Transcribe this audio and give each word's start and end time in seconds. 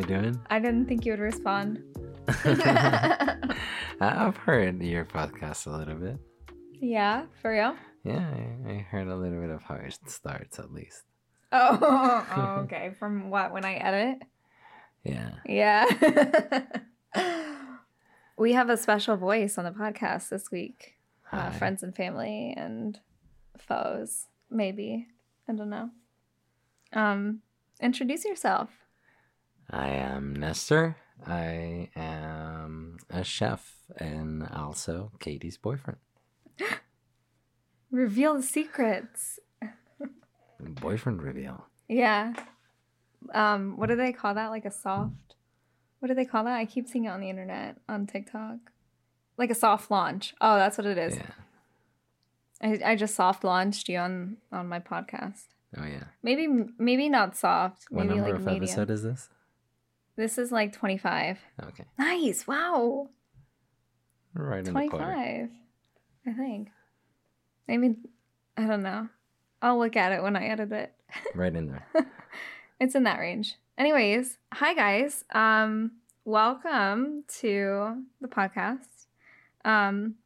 you 0.00 0.06
doing? 0.06 0.40
I 0.48 0.58
didn't 0.58 0.86
think 0.86 1.04
you 1.04 1.12
would 1.12 1.20
respond. 1.20 1.82
I've 4.00 4.36
heard 4.38 4.82
your 4.82 5.04
podcast 5.04 5.66
a 5.66 5.70
little 5.70 5.94
bit. 5.96 6.18
yeah, 6.80 7.26
for 7.42 7.52
real? 7.52 7.76
Yeah, 8.04 8.26
I, 8.66 8.70
I 8.70 8.86
heard 8.90 9.08
a 9.08 9.16
little 9.16 9.40
bit 9.40 9.50
of 9.50 9.62
how 9.62 9.74
it 9.74 9.98
starts 10.06 10.58
at 10.58 10.72
least. 10.72 11.02
Oh, 11.52 12.24
oh, 12.36 12.60
okay. 12.60 12.92
From 12.96 13.28
what? 13.28 13.52
When 13.52 13.64
I 13.64 13.74
edit? 13.74 14.22
Yeah. 15.02 15.30
Yeah. 15.44 15.84
we 18.38 18.52
have 18.52 18.70
a 18.70 18.76
special 18.76 19.16
voice 19.16 19.58
on 19.58 19.64
the 19.64 19.72
podcast 19.72 20.28
this 20.28 20.52
week. 20.52 20.94
Uh, 21.32 21.50
friends 21.50 21.82
and 21.82 21.92
family 21.96 22.54
and 22.56 23.00
foes, 23.58 24.26
maybe. 24.48 25.08
I 25.48 25.54
don't 25.54 25.70
know. 25.70 25.90
Um, 26.92 27.40
introduce 27.80 28.24
yourself. 28.24 28.70
I 29.70 29.88
am 29.88 30.34
Nestor. 30.34 30.96
I 31.26 31.90
am 31.94 32.98
a 33.10 33.22
chef 33.22 33.74
and 33.96 34.46
also 34.48 35.12
Katie's 35.20 35.56
boyfriend. 35.56 35.98
Reveal 37.90 38.34
the 38.36 38.42
secrets. 38.42 39.38
Boyfriend 40.60 41.22
reveal. 41.22 41.66
Yeah. 41.88 42.34
Um, 43.34 43.76
what 43.76 43.88
do 43.88 43.96
they 43.96 44.12
call 44.12 44.34
that? 44.34 44.48
Like 44.48 44.64
a 44.64 44.70
soft. 44.70 45.34
What 45.98 46.08
do 46.08 46.14
they 46.14 46.24
call 46.24 46.44
that? 46.44 46.56
I 46.56 46.66
keep 46.66 46.86
seeing 46.88 47.06
it 47.06 47.08
on 47.08 47.20
the 47.20 47.30
internet 47.30 47.76
on 47.88 48.06
TikTok. 48.06 48.58
Like 49.36 49.50
a 49.50 49.54
soft 49.54 49.90
launch. 49.90 50.34
Oh, 50.40 50.56
that's 50.56 50.76
what 50.78 50.86
it 50.86 50.98
is. 50.98 51.16
Yeah. 51.16 51.22
I, 52.62 52.92
I 52.92 52.96
just 52.96 53.14
soft 53.14 53.42
launched 53.42 53.88
you 53.88 53.98
on 53.98 54.36
on 54.52 54.68
my 54.68 54.80
podcast. 54.80 55.46
Oh 55.76 55.84
yeah. 55.84 56.04
Maybe 56.22 56.46
maybe 56.78 57.08
not 57.08 57.36
soft. 57.36 57.86
What 57.90 58.06
Maybe 58.06 58.16
number 58.18 58.32
like 58.32 58.40
of 58.40 58.46
medium. 58.46 58.64
episode 58.64 58.90
is 58.90 59.02
this? 59.02 59.28
This 60.20 60.36
is 60.36 60.52
like 60.52 60.74
25. 60.74 61.38
Okay. 61.68 61.84
Nice. 61.98 62.46
Wow. 62.46 63.08
Right 64.34 64.58
in 64.58 64.74
the 64.74 64.88
quarter. 64.90 64.98
25. 64.98 65.48
I 66.26 66.32
think. 66.34 66.68
Maybe 67.66 67.96
I 68.54 68.66
don't 68.66 68.82
know. 68.82 69.08
I'll 69.62 69.78
look 69.78 69.96
at 69.96 70.12
it 70.12 70.22
when 70.22 70.36
I 70.36 70.48
edit 70.48 70.72
it. 70.72 70.92
Right 71.34 71.56
in 71.56 71.68
there. 71.68 71.86
it's 72.80 72.94
in 72.94 73.04
that 73.04 73.18
range. 73.18 73.54
Anyways, 73.78 74.36
hi 74.52 74.74
guys. 74.74 75.24
Um 75.32 75.92
welcome 76.26 77.24
to 77.38 78.04
the 78.20 78.28
podcast. 78.28 79.06
Um 79.64 80.16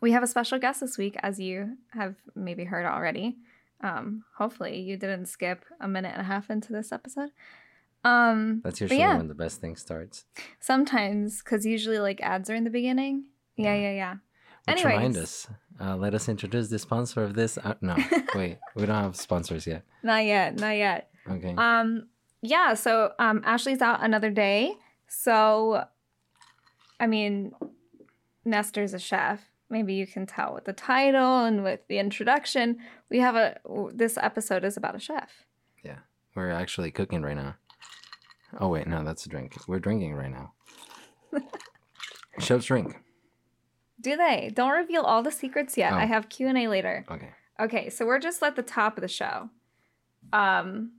we 0.00 0.12
have 0.12 0.22
a 0.22 0.28
special 0.28 0.60
guest 0.60 0.80
this 0.80 0.96
week 0.96 1.16
as 1.24 1.40
you 1.40 1.76
have 1.90 2.14
maybe 2.36 2.62
heard 2.62 2.86
already. 2.86 3.38
Um 3.82 4.22
hopefully 4.36 4.78
you 4.78 4.96
didn't 4.96 5.26
skip 5.26 5.64
a 5.80 5.88
minute 5.88 6.12
and 6.12 6.20
a 6.20 6.24
half 6.24 6.50
into 6.50 6.72
this 6.72 6.92
episode. 6.92 7.30
Um 8.04 8.60
That's 8.62 8.80
usually 8.80 9.00
yeah, 9.00 9.16
when 9.16 9.28
the 9.28 9.34
best 9.34 9.60
thing 9.60 9.76
starts. 9.76 10.24
sometimes 10.60 11.42
cuz 11.42 11.64
usually 11.64 11.98
like 11.98 12.20
ads 12.20 12.50
are 12.50 12.54
in 12.54 12.64
the 12.64 12.70
beginning. 12.70 13.24
Yeah, 13.56 13.74
yeah, 13.74 13.92
yeah. 13.92 14.14
Which 14.66 14.84
remind 14.84 15.16
us. 15.16 15.48
Uh, 15.80 15.96
let 15.96 16.14
us 16.14 16.28
introduce 16.28 16.68
the 16.68 16.78
sponsor 16.78 17.22
of 17.22 17.34
this. 17.34 17.58
Uh, 17.58 17.74
no, 17.80 17.96
wait, 18.34 18.58
we 18.74 18.86
don't 18.86 19.02
have 19.02 19.16
sponsors 19.16 19.66
yet. 19.66 19.82
Not 20.02 20.24
yet, 20.24 20.58
not 20.58 20.76
yet. 20.76 21.10
Okay. 21.28 21.54
Um, 21.56 22.08
yeah, 22.42 22.74
so 22.74 23.12
um 23.18 23.42
Ashley's 23.44 23.82
out 23.82 24.02
another 24.02 24.30
day. 24.30 24.74
So 25.08 25.84
I 27.00 27.06
mean 27.06 27.52
Nestor's 28.44 28.94
a 28.94 28.98
chef. 28.98 29.50
Maybe 29.70 29.94
you 29.94 30.06
can 30.06 30.26
tell 30.26 30.54
with 30.54 30.66
the 30.66 30.72
title 30.72 31.44
and 31.44 31.64
with 31.64 31.80
the 31.88 31.98
introduction. 31.98 32.78
We 33.10 33.18
have 33.20 33.34
a 33.34 33.58
this 33.92 34.18
episode 34.18 34.64
is 34.64 34.76
about 34.76 34.94
a 34.94 35.00
chef. 35.00 35.46
Yeah, 35.82 35.98
we're 36.34 36.50
actually 36.50 36.90
cooking 36.90 37.22
right 37.22 37.36
now. 37.36 37.56
Oh 38.60 38.68
wait, 38.68 38.86
no, 38.86 39.04
that's 39.04 39.26
a 39.26 39.28
drink. 39.28 39.56
We're 39.66 39.80
drinking 39.80 40.14
right 40.14 40.30
now. 40.30 40.52
Chef's 42.38 42.66
drink. 42.66 43.00
Do 44.00 44.16
they? 44.16 44.50
Don't 44.54 44.70
reveal 44.72 45.02
all 45.02 45.22
the 45.22 45.32
secrets 45.32 45.76
yet. 45.76 45.92
Oh. 45.92 45.96
I 45.96 46.04
have 46.04 46.28
Q&A 46.28 46.68
later. 46.68 47.04
Okay. 47.10 47.30
Okay, 47.60 47.88
so 47.88 48.04
we're 48.04 48.18
just 48.18 48.42
at 48.42 48.56
the 48.56 48.62
top 48.62 48.96
of 48.96 49.02
the 49.02 49.08
show. 49.08 49.48
Um 50.32 50.92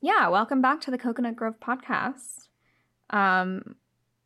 yeah, 0.00 0.28
welcome 0.28 0.60
back 0.60 0.80
to 0.82 0.90
the 0.90 0.98
Coconut 0.98 1.36
Grove 1.36 1.60
podcast. 1.60 2.48
Um 3.10 3.76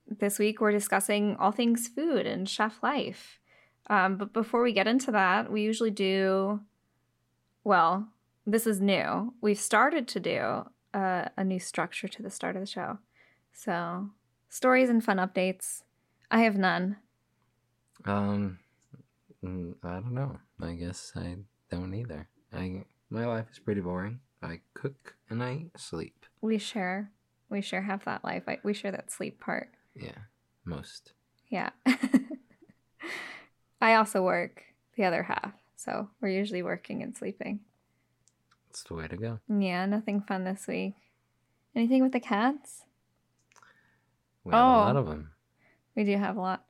this 0.09 0.39
week 0.39 0.61
we're 0.61 0.73
discussing 0.73 1.37
all 1.39 1.51
things 1.53 1.89
food 1.89 2.27
and 2.27 2.49
chef 2.49 2.83
life. 2.83 3.41
Um 3.89 4.17
but 4.17 4.33
before 4.33 4.63
we 4.63 4.73
get 4.73 4.87
into 4.87 5.11
that, 5.13 5.51
we 5.51 5.63
usually 5.63 5.91
do 5.91 6.61
well, 7.65 8.09
this 8.47 8.67
is 8.67 8.81
new. 8.81 9.35
We've 9.41 9.59
started 9.59 10.07
to 10.09 10.21
do 10.21 10.67
uh, 10.97 11.29
a 11.37 11.45
new 11.45 11.61
structure 11.61 12.09
to 12.09 12.23
the 12.23 12.31
start 12.31 12.57
of 12.57 12.63
the 12.63 12.67
show. 12.67 12.99
So, 13.53 14.09
stories 14.49 14.89
and 14.89 15.05
fun 15.05 15.19
updates. 15.19 15.83
I 16.31 16.41
have 16.41 16.57
none. 16.57 16.97
Um, 18.07 18.59
mm, 19.45 19.75
I 19.85 19.95
don't 19.95 20.15
know. 20.15 20.39
I 20.61 20.73
guess 20.73 21.13
I 21.15 21.37
don't 21.71 21.95
either. 21.95 22.29
I 22.53 22.85
my 23.11 23.27
life 23.27 23.47
is 23.53 23.59
pretty 23.59 23.83
boring. 23.83 24.21
I 24.43 24.61
cook 24.75 25.15
and 25.29 25.43
I 25.43 25.67
sleep. 25.77 26.25
We 26.41 26.59
share 26.59 27.11
we 27.49 27.61
share 27.61 27.83
half 27.83 28.05
that 28.07 28.25
life. 28.25 28.45
I, 28.49 28.59
we 28.65 28.75
share 28.75 28.93
that 28.93 29.13
sleep 29.13 29.39
part. 29.39 29.69
Yeah, 29.95 30.19
most. 30.65 31.13
Yeah. 31.49 31.71
I 33.81 33.95
also 33.95 34.23
work 34.23 34.63
the 34.97 35.05
other 35.05 35.23
half. 35.23 35.53
So 35.77 36.09
we're 36.21 36.31
usually 36.31 36.63
working 36.63 37.03
and 37.03 37.17
sleeping. 37.17 37.61
It's 38.77 38.83
the 38.83 38.93
way 38.95 39.09
to 39.09 39.17
go. 39.17 39.39
Yeah, 39.49 39.87
nothing 39.87 40.21
fun 40.21 40.45
this 40.45 40.67
week. 40.67 40.97
Anything 41.75 42.03
with 42.03 42.13
the 42.13 42.21
cats? 42.21 42.85
We 44.45 44.53
have 44.53 44.61
a 44.61 44.67
lot 44.69 44.97
Oh. 44.97 44.99
of 44.99 45.07
them. 45.07 45.31
We 45.95 46.05
do 46.05 46.19
have 46.19 46.37
a 46.37 46.41
lot. 46.43 46.67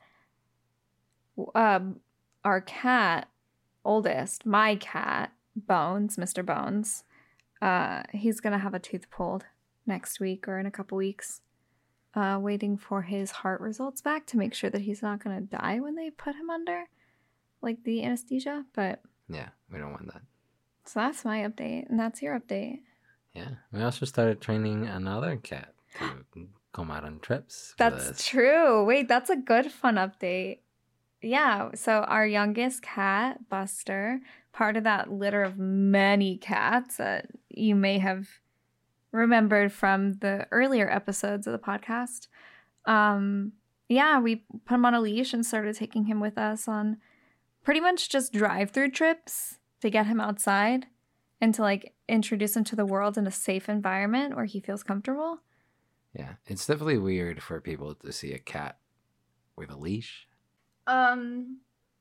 Um, 1.56 1.98
our 2.44 2.60
cat, 2.60 3.28
oldest, 3.84 4.46
my 4.46 4.76
cat, 4.76 5.32
Bones, 5.56 6.16
Mr. 6.16 6.46
Bones, 6.46 7.02
uh, 7.60 8.04
he's 8.12 8.38
gonna 8.38 8.58
have 8.58 8.72
a 8.74 8.78
tooth 8.78 9.10
pulled 9.10 9.44
next 9.84 10.20
week 10.20 10.46
or 10.46 10.60
in 10.60 10.66
a 10.66 10.70
couple 10.70 10.96
weeks. 10.96 11.40
Uh, 12.14 12.38
waiting 12.40 12.76
for 12.78 13.02
his 13.02 13.32
heart 13.32 13.60
results 13.60 14.00
back 14.00 14.26
to 14.26 14.38
make 14.38 14.54
sure 14.54 14.70
that 14.70 14.82
he's 14.82 15.02
not 15.02 15.18
gonna 15.18 15.40
die 15.40 15.80
when 15.80 15.96
they 15.96 16.10
put 16.10 16.36
him 16.36 16.50
under, 16.50 16.84
like 17.62 17.82
the 17.82 18.04
anesthesia. 18.04 18.64
But 18.74 19.02
Yeah, 19.28 19.48
we 19.72 19.78
don't 19.78 19.90
want 19.90 20.06
that. 20.12 20.22
So 20.88 21.00
that's 21.00 21.24
my 21.24 21.38
update, 21.40 21.88
and 21.88 21.98
that's 21.98 22.22
your 22.22 22.38
update. 22.38 22.80
Yeah, 23.34 23.50
we 23.72 23.82
also 23.82 24.06
started 24.06 24.40
training 24.40 24.86
another 24.86 25.36
cat 25.36 25.74
to 25.98 26.48
come 26.72 26.90
out 26.90 27.04
on 27.04 27.20
trips. 27.20 27.74
That's 27.78 28.08
us. 28.10 28.26
true. 28.26 28.84
Wait, 28.84 29.08
that's 29.08 29.30
a 29.30 29.36
good 29.36 29.70
fun 29.70 29.96
update. 29.96 30.60
Yeah, 31.22 31.70
so 31.74 32.00
our 32.00 32.26
youngest 32.26 32.82
cat, 32.82 33.48
Buster, 33.48 34.20
part 34.52 34.76
of 34.76 34.84
that 34.84 35.10
litter 35.10 35.42
of 35.42 35.58
many 35.58 36.38
cats 36.38 36.96
that 36.96 37.26
you 37.48 37.74
may 37.74 37.98
have 37.98 38.28
remembered 39.12 39.72
from 39.72 40.14
the 40.14 40.46
earlier 40.50 40.90
episodes 40.90 41.46
of 41.46 41.52
the 41.52 41.58
podcast. 41.58 42.28
Um, 42.84 43.52
yeah, 43.88 44.20
we 44.20 44.44
put 44.64 44.74
him 44.74 44.84
on 44.84 44.94
a 44.94 45.00
leash 45.00 45.32
and 45.32 45.44
started 45.44 45.76
taking 45.76 46.04
him 46.04 46.20
with 46.20 46.38
us 46.38 46.68
on 46.68 46.98
pretty 47.64 47.80
much 47.80 48.08
just 48.08 48.32
drive-through 48.32 48.90
trips 48.90 49.58
to 49.80 49.90
get 49.90 50.06
him 50.06 50.20
outside 50.20 50.86
and 51.40 51.54
to 51.54 51.62
like 51.62 51.94
introduce 52.08 52.56
him 52.56 52.64
to 52.64 52.76
the 52.76 52.86
world 52.86 53.18
in 53.18 53.26
a 53.26 53.30
safe 53.30 53.68
environment 53.68 54.34
where 54.36 54.44
he 54.46 54.60
feels 54.60 54.82
comfortable. 54.82 55.40
Yeah, 56.14 56.34
it's 56.46 56.66
definitely 56.66 56.98
weird 56.98 57.42
for 57.42 57.60
people 57.60 57.94
to 57.94 58.12
see 58.12 58.32
a 58.32 58.38
cat 58.38 58.78
with 59.56 59.70
a 59.70 59.76
leash, 59.76 60.26
Um. 60.86 61.58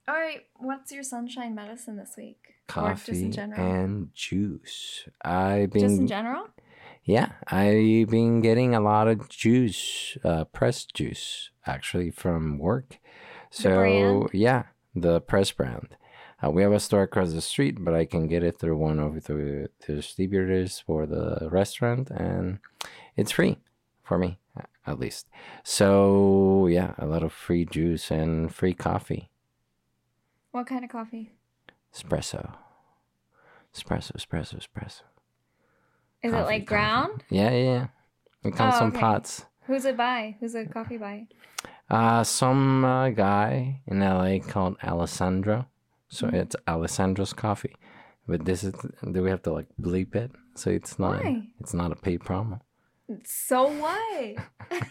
All 0.08 0.14
right. 0.14 0.42
What's 0.58 0.92
your 0.92 1.02
sunshine 1.02 1.56
medicine 1.56 1.98
this 1.98 2.14
week? 2.16 2.38
Or 2.78 2.92
just 2.94 3.10
in 3.10 3.16
coffee, 3.16 3.30
general. 3.32 3.74
and 3.74 4.14
juice. 4.14 5.08
I've 5.24 5.72
been 5.72 5.82
just 5.82 6.00
in 6.00 6.08
general. 6.08 6.48
Yeah, 7.04 7.32
I've 7.48 8.10
been 8.10 8.42
getting 8.42 8.76
a 8.76 8.80
lot 8.82 9.08
of 9.08 9.30
juice, 9.30 10.16
uh, 10.24 10.44
pressed 10.46 10.94
juice, 10.94 11.50
actually 11.66 12.12
from 12.12 12.60
work. 12.60 13.00
So 13.50 13.70
brand? 13.70 14.30
yeah, 14.34 14.64
the 14.94 15.22
press 15.22 15.52
brand. 15.52 15.96
Uh, 16.46 16.50
we 16.52 16.62
have 16.62 16.72
a 16.74 16.80
store 16.80 17.04
across 17.04 17.32
the 17.34 17.42
street, 17.42 17.84
but 17.84 17.94
I 17.94 18.06
can 18.06 18.28
get 18.28 18.44
it 18.44 18.60
through 18.60 18.78
one 18.78 19.00
of 19.00 19.24
the, 19.24 19.70
distributors 19.86 20.80
for 20.80 21.06
the 21.06 21.48
restaurant, 21.52 22.10
and 22.12 22.60
it's 23.16 23.32
free 23.32 23.58
for 24.04 24.18
me, 24.18 24.38
at 24.86 25.00
least. 25.00 25.28
So 25.64 26.68
yeah, 26.68 26.94
a 26.98 27.06
lot 27.06 27.24
of 27.24 27.32
free 27.34 27.66
juice 27.66 28.12
and 28.12 28.54
free 28.54 28.74
coffee, 28.74 29.30
What 30.52 30.68
kind 30.68 30.84
of 30.84 30.92
coffee? 30.92 31.32
espresso, 31.94 32.54
espresso, 33.74 34.12
espresso, 34.16 34.56
espresso. 34.60 35.02
Is 36.22 36.32
it 36.34 36.36
Coffee, 36.36 36.44
like 36.46 36.66
coffee. 36.66 36.66
ground? 36.66 37.24
Yeah, 37.30 37.52
yeah, 37.52 37.64
yeah. 37.64 37.88
We 38.44 38.52
come 38.52 38.70
Oh, 38.74 38.80
some 38.80 38.90
okay. 38.90 39.00
pots. 39.00 39.46
Who's 39.68 39.86
it 39.86 39.98
by? 39.98 40.36
Who's 40.40 40.54
the 40.54 40.66
coffee 40.66 40.98
by? 40.98 41.28
Uh, 41.90 42.24
some 42.24 42.84
uh, 42.86 43.10
guy 43.10 43.82
in 43.88 44.00
LA 44.00 44.40
called 44.40 44.78
Alessandro. 44.84 45.68
So 46.16 46.28
Mhm. 46.28 46.34
it's 46.34 46.56
Alessandro's 46.68 47.34
coffee. 47.34 47.76
But 48.28 48.46
this 48.46 48.64
is, 48.64 48.74
do 49.12 49.22
we 49.22 49.30
have 49.30 49.44
to 49.44 49.52
like 49.54 49.68
bleep 49.80 50.16
it? 50.16 50.32
so 50.56 50.70
it's 50.72 50.98
not. 50.98 51.22
Why? 51.24 51.44
It's 51.60 51.74
not 51.74 51.92
a 51.92 51.96
paid 51.96 52.22
promo. 52.22 52.62
So 53.26 53.68
what? 53.68 54.36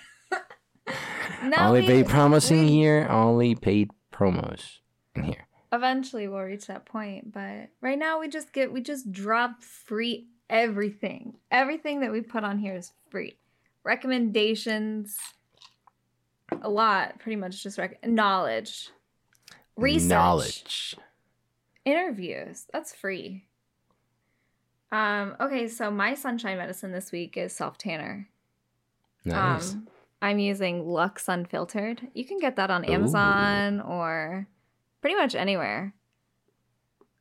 Now 1.42 1.68
only 1.68 1.80
we- 1.82 1.86
paid 1.86 2.06
promising 2.08 2.62
we- 2.66 2.68
here. 2.68 3.06
Only 3.08 3.54
paid 3.54 3.90
promos 4.12 4.78
in 5.14 5.24
here. 5.24 5.46
Eventually 5.72 6.28
we'll 6.28 6.40
reach 6.42 6.66
that 6.68 6.84
point, 6.86 7.32
but 7.32 7.70
right 7.80 7.98
now 7.98 8.20
we 8.20 8.28
just 8.28 8.52
get 8.52 8.72
we 8.72 8.80
just 8.80 9.10
drop 9.10 9.62
free 9.62 10.28
everything. 10.48 11.34
Everything 11.50 12.00
that 12.00 12.12
we 12.12 12.20
put 12.20 12.44
on 12.44 12.58
here 12.58 12.76
is 12.76 12.92
free. 13.10 13.38
Recommendations 13.82 15.18
a 16.62 16.68
lot, 16.68 17.18
pretty 17.18 17.36
much 17.36 17.62
just 17.62 17.78
rec- 17.78 18.06
knowledge. 18.06 18.90
Research. 19.76 20.08
Knowledge. 20.08 20.96
Interviews. 21.84 22.66
That's 22.72 22.94
free. 22.94 23.44
Um 24.92 25.36
okay, 25.40 25.68
so 25.68 25.90
my 25.90 26.14
sunshine 26.14 26.58
medicine 26.58 26.92
this 26.92 27.12
week 27.12 27.36
is 27.36 27.52
self 27.52 27.78
tanner. 27.78 28.28
Nice. 29.24 29.72
Um, 29.72 29.88
I'm 30.22 30.38
using 30.38 30.86
Lux 30.86 31.28
Unfiltered. 31.28 32.08
You 32.14 32.24
can 32.24 32.38
get 32.38 32.56
that 32.56 32.70
on 32.70 32.88
Ooh. 32.88 32.92
Amazon 32.92 33.80
or 33.80 34.46
pretty 35.00 35.16
much 35.16 35.34
anywhere. 35.34 35.92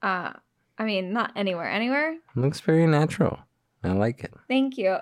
Uh, 0.01 0.31
I 0.77 0.85
mean, 0.85 1.11
not 1.11 1.33
anywhere, 1.35 1.69
anywhere. 1.69 2.17
Looks 2.35 2.61
very 2.61 2.87
natural. 2.87 3.39
I 3.83 3.91
like 3.91 4.23
it. 4.23 4.33
Thank 4.47 4.77
you. 4.77 4.97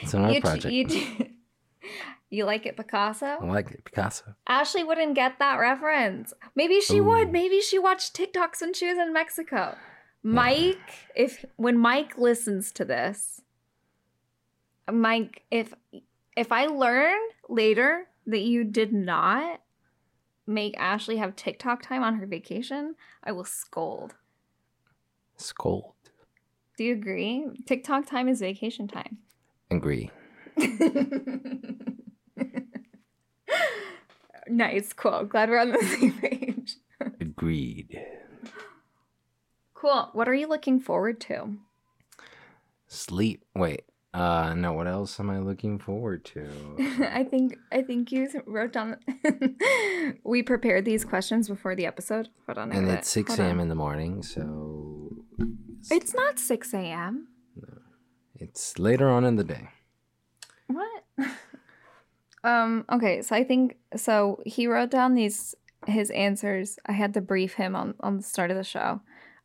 It's 0.00 0.14
an 0.14 0.24
art 0.24 0.40
project. 0.42 0.72
You, 0.72 0.86
you 2.34 2.44
like 2.44 2.66
it, 2.66 2.76
Picasso? 2.76 3.26
I 3.40 3.44
like 3.44 3.70
it. 3.70 3.84
Picasso. 3.84 4.34
Ashley 4.46 4.84
wouldn't 4.84 5.14
get 5.14 5.38
that 5.38 5.56
reference. 5.56 6.32
Maybe 6.54 6.80
she 6.80 7.00
would. 7.00 7.32
Maybe 7.32 7.60
she 7.60 7.78
watched 7.78 8.16
TikToks 8.16 8.60
when 8.60 8.74
she 8.74 8.86
was 8.86 8.98
in 8.98 9.12
Mexico. 9.12 9.76
Mike, 10.22 10.78
if 11.14 11.44
when 11.56 11.78
Mike 11.78 12.16
listens 12.18 12.72
to 12.72 12.84
this, 12.84 13.42
Mike, 14.90 15.42
if 15.50 15.74
if 16.36 16.50
I 16.50 16.66
learn 16.66 17.18
later 17.48 18.06
that 18.26 18.40
you 18.40 18.64
did 18.64 18.92
not 18.92 19.60
make 20.46 20.74
Ashley 20.78 21.16
have 21.16 21.36
TikTok 21.36 21.82
time 21.82 22.02
on 22.02 22.16
her 22.16 22.26
vacation, 22.26 22.96
I 23.22 23.32
will 23.32 23.44
scold. 23.44 24.14
Scold. 25.36 25.92
Do 26.76 26.84
you 26.84 26.92
agree? 26.94 27.46
TikTok 27.66 28.06
time 28.06 28.28
is 28.28 28.40
vacation 28.40 28.88
time. 28.88 29.18
Agree. 29.70 30.10
nice, 34.48 34.92
cool. 34.92 35.24
Glad 35.24 35.50
we're 35.50 35.58
on 35.60 35.72
the 35.72 35.78
same 36.00 36.12
page. 36.12 36.76
Agreed. 37.20 38.00
Cool. 39.74 40.10
What 40.12 40.28
are 40.28 40.34
you 40.34 40.48
looking 40.48 40.80
forward 40.80 41.20
to? 41.22 41.56
Sleep. 42.86 43.44
Wait. 43.54 43.82
Uh 44.12 44.54
no, 44.54 44.72
what 44.72 44.86
else 44.86 45.18
am 45.18 45.28
I 45.28 45.40
looking 45.40 45.78
forward 45.78 46.24
to? 46.26 46.46
I 47.12 47.24
think 47.24 47.56
I 47.72 47.82
think 47.82 48.12
you 48.12 48.28
wrote 48.46 48.72
down. 48.72 48.96
we 50.22 50.42
prepared 50.44 50.84
these 50.84 51.04
questions 51.04 51.48
before 51.48 51.74
the 51.74 51.84
episode. 51.86 52.28
Hold 52.46 52.58
on. 52.58 52.70
And 52.72 52.88
it's 52.88 53.08
6 53.10 53.38
a.m. 53.38 53.58
in 53.58 53.68
the 53.68 53.74
morning, 53.74 54.22
so 54.22 55.10
It's 55.90 56.14
not 56.14 56.38
six 56.38 56.72
a.m. 56.72 57.26
No. 57.56 57.78
it's 58.36 58.78
later 58.78 59.08
on 59.10 59.24
in 59.24 59.34
the 59.36 59.44
day. 59.44 59.68
What? 60.68 61.02
Um. 62.44 62.84
Okay. 62.92 63.22
So 63.22 63.34
I 63.34 63.42
think 63.44 63.76
so. 63.96 64.40
He 64.46 64.66
wrote 64.66 64.90
down 64.90 65.14
these 65.14 65.54
his 65.86 66.10
answers. 66.10 66.78
I 66.86 66.92
had 66.92 67.14
to 67.14 67.20
brief 67.20 67.54
him 67.54 67.74
on 67.74 67.94
on 68.00 68.16
the 68.18 68.22
start 68.22 68.50
of 68.50 68.56
the 68.56 68.64
show. 68.64 69.00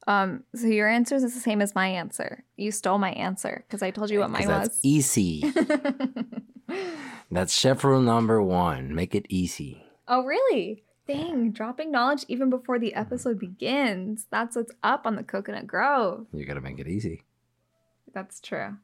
Um. 0.08 0.44
So 0.56 0.68
your 0.68 0.88
answers 0.88 1.24
is 1.24 1.34
the 1.34 1.40
same 1.40 1.62
as 1.62 1.74
my 1.74 1.88
answer. 1.88 2.44
You 2.58 2.72
stole 2.72 2.98
my 2.98 3.12
answer 3.12 3.64
because 3.68 3.82
I 3.82 3.92
told 3.92 4.10
you 4.10 4.20
what 4.20 4.30
mine 4.30 4.48
that's 4.48 4.70
was. 4.70 4.80
easy. 4.84 5.44
that's 7.32 7.54
chef 7.54 7.84
rule 7.84 8.02
number 8.02 8.42
one. 8.42 8.94
Make 8.94 9.16
it 9.16 9.26
easy. 9.30 9.84
oh 10.08 10.24
really? 10.24 10.84
Dang! 11.08 11.52
Dropping 11.52 11.92
knowledge 11.92 12.24
even 12.28 12.52
before 12.52 12.78
the 12.78 12.94
episode 12.94 13.40
begins. 13.40 14.28
That's 14.30 14.56
what's 14.56 14.72
up 14.84 15.08
on 15.08 15.16
the 15.16 15.24
Coconut 15.24 15.66
Grove. 15.66 16.28
You 16.32 16.46
gotta 16.46 16.62
make 16.62 16.78
it 16.80 16.88
easy. 16.88 17.24
That's 18.14 18.40
true. 18.40 18.78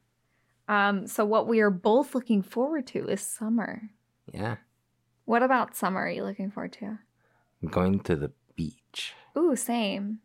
Um, 0.68 1.06
so 1.06 1.24
what 1.24 1.46
we 1.46 1.60
are 1.60 1.70
both 1.70 2.14
looking 2.16 2.42
forward 2.42 2.86
to 2.88 3.06
is 3.06 3.20
summer. 3.20 3.90
Yeah. 4.32 4.56
What 5.24 5.42
about 5.42 5.76
summer 5.76 6.00
are 6.00 6.10
you 6.10 6.24
looking 6.24 6.50
forward 6.50 6.72
to? 6.74 6.98
Going 7.70 8.00
to 8.00 8.16
the 8.16 8.32
beach. 8.54 9.14
Ooh, 9.36 9.56
same. 9.56 10.20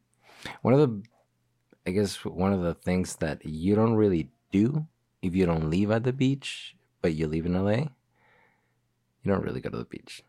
One 0.62 0.74
of 0.74 0.80
the 0.80 1.03
I 1.86 1.92
guess 1.92 2.24
one 2.24 2.53
of 2.53 2.62
the 2.62 2.75
things 2.75 3.15
that 3.18 3.44
you 3.45 3.75
don't 3.75 3.95
really 3.95 4.30
do 4.51 4.88
if 5.21 5.36
you 5.36 5.45
don't 5.45 5.69
leave 5.69 5.92
at 5.92 6.03
the 6.03 6.13
beach, 6.13 6.75
but 7.01 7.13
you 7.13 7.27
live 7.27 7.45
in 7.45 7.53
LA, 7.53 7.71
you 9.24 9.27
don't 9.27 9.44
really 9.44 9.62
go 9.62 9.69
to 9.69 9.77
the 9.77 9.86
beach. 9.86 10.24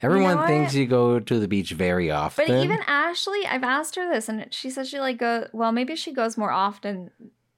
Everyone 0.00 0.36
what? 0.36 0.48
thinks 0.48 0.74
you 0.74 0.86
go 0.86 1.20
to 1.20 1.38
the 1.38 1.46
beach 1.46 1.72
very 1.72 2.10
often. 2.10 2.46
But 2.48 2.64
even 2.64 2.80
Ashley, 2.88 3.46
I've 3.46 3.62
asked 3.62 3.94
her 3.94 4.12
this, 4.12 4.28
and 4.28 4.52
she 4.52 4.68
says 4.68 4.88
she 4.88 4.98
like 4.98 5.18
go. 5.18 5.46
Well, 5.52 5.70
maybe 5.70 5.94
she 5.94 6.12
goes 6.12 6.36
more 6.36 6.50
often 6.50 7.10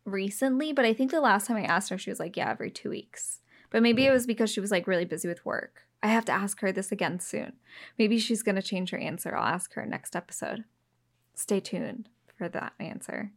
recently, 0.05 0.73
but 0.75 0.85
I 0.85 0.93
think 0.93 1.11
the 1.11 1.23
last 1.23 1.47
time 1.47 1.57
I 1.57 1.65
asked 1.65 1.89
her, 1.89 1.97
she 1.97 2.11
was 2.11 2.21
like, 2.21 2.37
yeah, 2.37 2.51
every 2.51 2.71
two 2.71 2.91
weeks. 2.91 3.41
But 3.75 3.83
maybe 3.83 4.07
it 4.07 4.13
was 4.13 4.25
because 4.25 4.51
she 4.51 4.61
was 4.61 4.71
like 4.71 4.87
really 4.87 5.05
busy 5.05 5.27
with 5.27 5.45
work. 5.45 5.83
I 6.01 6.07
have 6.07 6.25
to 6.27 6.33
ask 6.33 6.61
her 6.61 6.71
this 6.71 6.93
again 6.93 7.19
soon. 7.19 7.55
Maybe 7.99 8.21
she's 8.21 8.45
gonna 8.45 8.63
change 8.63 8.91
her 8.91 8.99
answer. 8.99 9.35
I'll 9.35 9.53
ask 9.53 9.75
her 9.75 9.85
next 9.85 10.15
episode. 10.15 10.63
Stay 11.35 11.59
tuned 11.59 12.09
for 12.39 12.49
that 12.51 12.75
answer. 12.79 13.33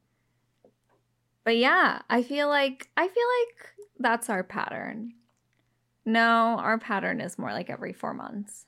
But 1.43 1.57
yeah, 1.57 2.03
I 2.07 2.21
feel 2.21 2.49
like 2.49 2.87
I 2.95 3.07
feel 3.07 3.23
like 3.39 3.87
that's 3.97 4.29
our 4.29 4.43
pattern. 4.43 5.13
No, 6.05 6.59
our 6.59 6.77
pattern 6.77 7.19
is 7.19 7.39
more 7.39 7.51
like 7.51 7.71
every 7.71 7.93
four 7.93 8.13
months. 8.13 8.67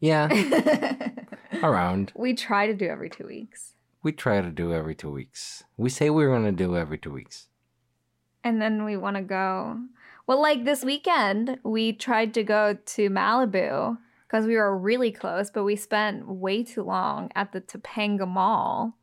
yeah, 0.00 0.30
around. 1.62 2.10
we 2.16 2.32
try 2.32 2.66
to 2.68 2.74
do 2.74 2.86
every 2.86 3.10
two 3.10 3.26
weeks. 3.26 3.74
We 4.02 4.12
try 4.12 4.40
to 4.40 4.50
do 4.50 4.72
every 4.72 4.94
two 4.94 5.10
weeks. 5.10 5.62
We 5.76 5.90
say 5.90 6.08
we're 6.08 6.32
gonna 6.34 6.52
do 6.52 6.74
every 6.74 6.96
two 6.96 7.12
weeks. 7.12 7.48
And 8.42 8.62
then 8.62 8.86
we 8.86 8.96
want 8.96 9.16
to 9.16 9.22
go. 9.22 9.80
Well, 10.26 10.40
like 10.40 10.64
this 10.64 10.84
weekend, 10.84 11.58
we 11.64 11.92
tried 11.92 12.32
to 12.34 12.42
go 12.42 12.78
to 12.86 13.10
Malibu 13.10 13.98
because 14.26 14.46
we 14.46 14.56
were 14.56 14.76
really 14.76 15.12
close, 15.12 15.50
but 15.50 15.64
we 15.64 15.76
spent 15.76 16.26
way 16.26 16.64
too 16.64 16.82
long 16.82 17.30
at 17.34 17.52
the 17.52 17.60
Topanga 17.60 18.26
Mall, 18.26 18.96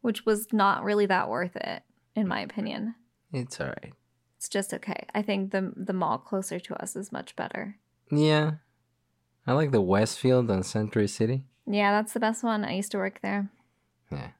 which 0.00 0.26
was 0.26 0.52
not 0.52 0.82
really 0.82 1.06
that 1.06 1.28
worth 1.28 1.56
it, 1.56 1.82
in 2.14 2.26
my 2.26 2.40
opinion. 2.40 2.96
It's 3.32 3.60
alright. 3.60 3.94
It's 4.36 4.48
just 4.48 4.74
okay. 4.74 5.06
I 5.14 5.22
think 5.22 5.52
the 5.52 5.72
the 5.76 5.92
mall 5.92 6.18
closer 6.18 6.60
to 6.60 6.82
us 6.82 6.94
is 6.94 7.10
much 7.10 7.36
better. 7.36 7.78
Yeah. 8.10 8.52
I 9.46 9.52
like 9.52 9.70
the 9.70 9.80
Westfield 9.80 10.50
on 10.50 10.62
Century 10.62 11.08
City. 11.08 11.44
Yeah, 11.66 11.92
that's 11.92 12.12
the 12.12 12.20
best 12.20 12.42
one. 12.42 12.64
I 12.64 12.74
used 12.74 12.92
to 12.92 12.98
work 12.98 13.20
there. 13.22 13.50
Yeah. 14.10 14.30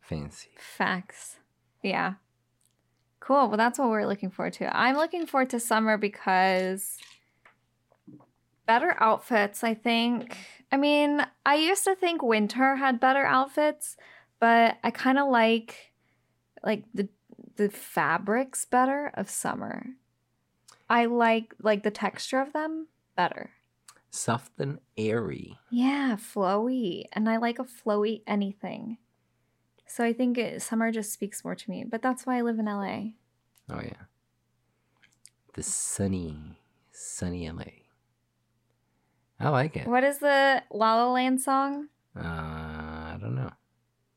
Fancy. 0.00 0.50
Facts. 0.58 1.38
Yeah. 1.82 2.14
Cool. 3.24 3.48
Well, 3.48 3.56
that's 3.56 3.78
what 3.78 3.88
we're 3.88 4.06
looking 4.06 4.28
forward 4.28 4.52
to. 4.54 4.76
I'm 4.76 4.96
looking 4.96 5.24
forward 5.24 5.48
to 5.50 5.60
summer 5.60 5.96
because 5.96 6.98
better 8.66 8.94
outfits, 9.00 9.64
I 9.64 9.72
think. 9.72 10.36
I 10.70 10.76
mean, 10.76 11.24
I 11.46 11.54
used 11.54 11.84
to 11.84 11.94
think 11.94 12.22
winter 12.22 12.76
had 12.76 13.00
better 13.00 13.24
outfits, 13.24 13.96
but 14.40 14.76
I 14.84 14.90
kind 14.90 15.18
of 15.18 15.30
like 15.30 15.94
like 16.62 16.84
the 16.92 17.08
the 17.56 17.70
fabrics 17.70 18.66
better 18.66 19.10
of 19.14 19.30
summer. 19.30 19.86
I 20.90 21.06
like 21.06 21.54
like 21.62 21.82
the 21.82 21.90
texture 21.90 22.40
of 22.40 22.52
them 22.52 22.88
better. 23.16 23.52
Soft 24.10 24.52
and 24.58 24.80
airy. 24.98 25.56
Yeah, 25.70 26.16
flowy. 26.16 27.04
And 27.14 27.26
I 27.30 27.38
like 27.38 27.58
a 27.58 27.64
flowy 27.64 28.20
anything. 28.26 28.98
So 29.86 30.04
I 30.04 30.12
think 30.12 30.38
it, 30.38 30.62
summer 30.62 30.90
just 30.90 31.12
speaks 31.12 31.44
more 31.44 31.54
to 31.54 31.70
me. 31.70 31.84
But 31.88 32.02
that's 32.02 32.26
why 32.26 32.38
I 32.38 32.42
live 32.42 32.58
in 32.58 32.66
LA. 32.66 33.12
Oh 33.70 33.80
yeah. 33.82 34.04
The 35.54 35.62
sunny, 35.62 36.58
sunny 36.90 37.48
LA. 37.50 37.64
I 39.38 39.48
like 39.48 39.76
it. 39.76 39.86
What 39.86 40.04
is 40.04 40.18
the 40.18 40.62
La 40.70 40.96
La 40.96 41.12
Land 41.12 41.40
song? 41.40 41.88
Uh, 42.16 42.20
I 42.22 43.18
don't 43.20 43.34
know. 43.34 43.50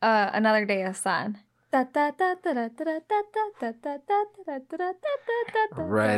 Uh, 0.02 0.30
Another 0.34 0.66
Day 0.66 0.84
of 0.84 0.96
Sun. 0.96 1.40
Right 1.74 1.88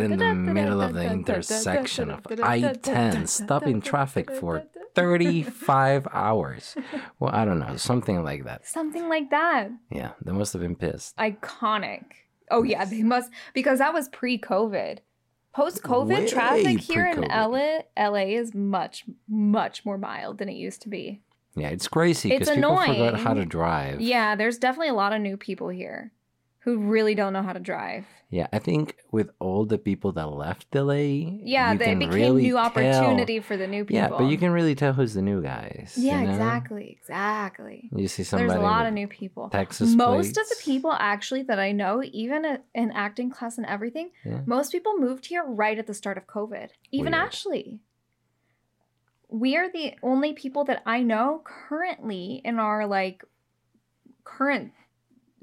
in 0.03 0.18
the 0.18 0.36
middle 0.36 0.82
of 0.82 0.94
the 0.94 1.12
intersection 1.12 2.12
of 2.12 2.20
I-10, 2.29 3.27
stopping 3.27 3.82
traffic 3.82 4.32
for 4.32 4.63
35 4.96 6.08
hours. 6.12 6.75
Well, 7.20 7.34
I 7.34 7.46
don't 7.46 7.58
know, 7.60 7.77
something 7.77 8.24
like 8.24 8.44
that. 8.46 8.68
Something 8.68 9.10
like 9.10 9.32
that. 9.32 9.70
Yeah, 9.89 10.12
they 10.24 10.32
must 10.32 10.53
have 10.53 10.62
been 10.62 10.75
pissed. 10.75 11.18
Iconic. 11.18 12.03
Oh 12.51 12.62
yeah, 12.63 12.86
they 12.86 13.03
must 13.03 13.32
because 13.53 13.77
that 13.79 13.94
was 13.94 14.10
pre-COVID. 14.10 15.00
Post-COVID 15.51 16.29
traffic 16.29 16.79
here 16.79 17.08
in. 17.08 17.22
LA, 17.22 17.79
LA 17.98 18.36
is 18.38 18.53
much 18.53 19.03
much 19.27 19.84
more 19.84 19.98
mild 19.98 20.38
than 20.38 20.48
it 20.48 20.53
used 20.53 20.84
to 20.84 20.89
be. 20.89 21.24
Yeah, 21.56 21.70
it's 21.70 21.88
crazy 21.88 22.32
It's 22.32 22.39
because 22.50 22.56
people 22.56 22.77
forgot 22.77 22.89
annoying. 22.96 23.15
how 23.15 23.34
to 23.34 23.46
drive. 23.46 24.01
Yeah, 24.01 24.36
there's 24.36 24.58
definitely 24.58 24.89
a 24.89 24.94
lot 24.94 25.13
of 25.13 25.22
new 25.22 25.38
people 25.38 25.70
here. 25.70 26.12
who 26.63 26.77
really 26.77 27.15
don't 27.15 27.32
know 27.32 27.41
how 27.41 27.53
to 27.53 27.60
drive. 27.60 28.06
Yeah, 28.29 28.48
I 28.51 28.60
think 28.60 28.98
with 29.13 29.29
all 29.39 29.65
the 29.65 29.77
people 29.77 30.12
that 30.12 30.27
left 30.27 30.68
LA, 30.75 30.94
Yeah, 31.56 31.72
you 31.72 31.77
they 31.79 31.96
became 31.96 32.12
really 32.12 32.41
new 32.44 32.56
tell- 32.56 32.65
opportunity 32.65 33.39
for 33.39 33.56
the 33.56 33.65
new 33.65 33.86
people. 33.86 33.96
Yeah, 33.96 34.10
but 34.10 34.25
you 34.25 34.38
can 34.38 34.51
really 34.51 34.75
tell 34.75 34.91
who's 34.91 35.13
the 35.13 35.22
new 35.22 35.41
guys. 35.41 35.94
you 35.98 36.08
Yeah, 36.08 36.22
know? 36.22 36.29
exactly, 36.32 36.98
exactly. 37.00 37.89
You 37.96 38.08
see 38.10 38.24
somebody 38.24 38.50
There's 38.50 38.60
a 38.60 38.63
lot 38.63 38.86
of 38.86 38.94
new 38.94 39.08
people. 39.08 39.50
Texas 39.50 39.96
most 39.96 40.38
of 40.38 40.48
the 40.50 40.58
people 40.62 40.91
actually 41.00 41.44
that 41.44 41.60
I 41.60 41.72
know, 41.72 42.03
even 42.03 42.60
in 42.75 42.91
acting 42.91 43.29
class 43.32 43.58
and 43.58 43.65
everything, 43.65 44.12
Yeah. 44.25 44.41
most 44.46 44.72
people 44.74 44.98
moved 44.98 45.27
here 45.27 45.44
right 45.46 45.79
at 45.79 45.88
the 45.88 45.94
start 45.94 46.18
of 46.18 46.27
COVID. 46.27 46.70
Even 46.91 47.13
Weird. 47.13 47.24
Ashley. 47.25 47.79
We 49.30 49.56
are 49.58 49.70
the 49.72 49.94
only 50.02 50.34
people 50.34 50.64
that 50.66 50.82
I 50.86 51.02
know 51.04 51.42
currently 51.44 52.42
in 52.44 52.60
our 52.60 52.88
like 52.88 53.24
current 54.24 54.72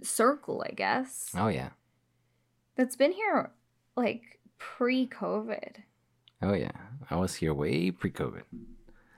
circle, 0.03 0.65
I 0.69 0.73
guess, 0.75 1.31
Oh 1.37 1.49
yeah, 1.49 1.71
that's 2.77 2.97
been 2.97 3.13
here 3.13 3.53
like 3.97 4.41
pre-COVID. 4.59 5.77
oh 6.43 6.53
yeah. 6.55 6.73
I 7.11 7.17
was 7.17 7.35
here 7.37 7.55
way 7.55 7.91
pre-COVID. 7.93 8.43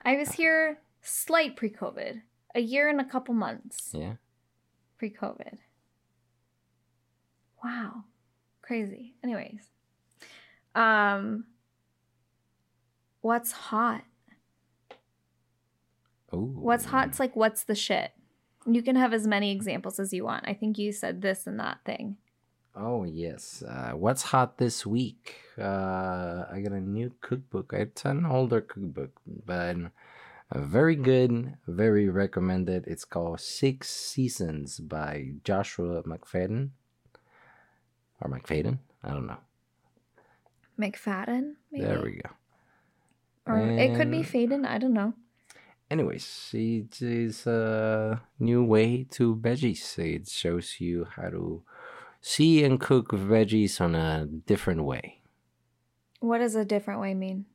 I 0.05 0.17
was 0.17 0.33
here 0.33 0.79
slight 1.01 1.57
pre-COVID, 1.57 2.21
a 2.55 2.61
year 2.61 2.89
and 2.89 3.01
a 3.01 3.05
couple 3.05 3.35
months 3.35 3.93
Yeah. 3.95 4.15
pre-COVID. 4.99 5.59
Wow. 7.65 8.05
Crazy. 8.63 9.15
Anyways. 9.25 9.71
Um 10.75 11.45
what's 13.23 13.51
hot? 13.53 14.03
Ooh. 16.35 16.53
What's 16.55 16.87
hot? 16.87 17.09
It's 17.09 17.21
like 17.21 17.37
what's 17.37 17.65
the 17.65 17.75
shit? 17.75 18.13
You 18.67 18.83
can 18.83 18.97
have 18.97 19.13
as 19.13 19.27
many 19.27 19.51
examples 19.51 19.99
as 19.99 20.13
you 20.13 20.25
want. 20.25 20.45
I 20.47 20.55
think 20.55 20.79
you 20.79 20.93
said 20.93 21.23
this 21.23 21.47
and 21.47 21.59
that 21.59 21.79
thing. 21.85 22.17
Oh 22.77 23.05
yes. 23.05 23.63
Uh, 23.67 23.93
what's 23.93 24.23
hot 24.23 24.59
this 24.59 24.87
week? 24.87 25.37
Uh, 25.59 26.45
I 26.53 26.61
got 26.63 26.73
a 26.73 26.81
new 26.81 27.13
cookbook. 27.21 27.73
It's 27.73 28.05
an 28.05 28.27
older 28.27 28.61
cookbook, 28.61 29.13
but 29.47 29.77
very 30.55 30.97
good, 30.97 31.57
very 31.67 32.09
recommended. 32.09 32.87
It's 32.87 33.05
called 33.05 33.41
Six 33.41 33.91
Seasons 33.91 34.81
by 34.81 35.33
Joshua 35.45 36.03
McFadden 36.05 36.71
or 38.21 38.31
McFadden. 38.31 38.79
I 39.03 39.11
don't 39.11 39.27
know. 39.27 39.39
McFadden, 40.79 41.55
maybe. 41.73 41.85
There 41.85 42.03
we 42.03 42.13
go. 42.23 42.31
Or 43.47 43.59
it 43.61 43.97
could 43.97 44.11
be 44.11 44.19
Faden, 44.19 44.67
I 44.67 44.79
don't 44.79 44.93
know. 44.93 45.15
Anyways, 45.91 46.51
it 46.53 47.01
is 47.01 47.47
a 47.47 48.21
new 48.39 48.63
way 48.63 49.05
to 49.13 49.37
veggies. 49.37 49.99
It 49.99 50.29
shows 50.29 50.81
you 50.81 51.07
how 51.17 51.31
to 51.31 51.63
see 52.21 52.63
and 52.63 52.79
cook 52.79 53.09
veggies 53.11 53.81
on 53.81 53.95
a 53.95 54.27
different 54.27 54.85
way. 54.85 55.23
What 56.21 56.39
does 56.39 56.55
a 56.57 56.65
different 56.65 57.01
way 57.01 57.15
mean? 57.15 57.47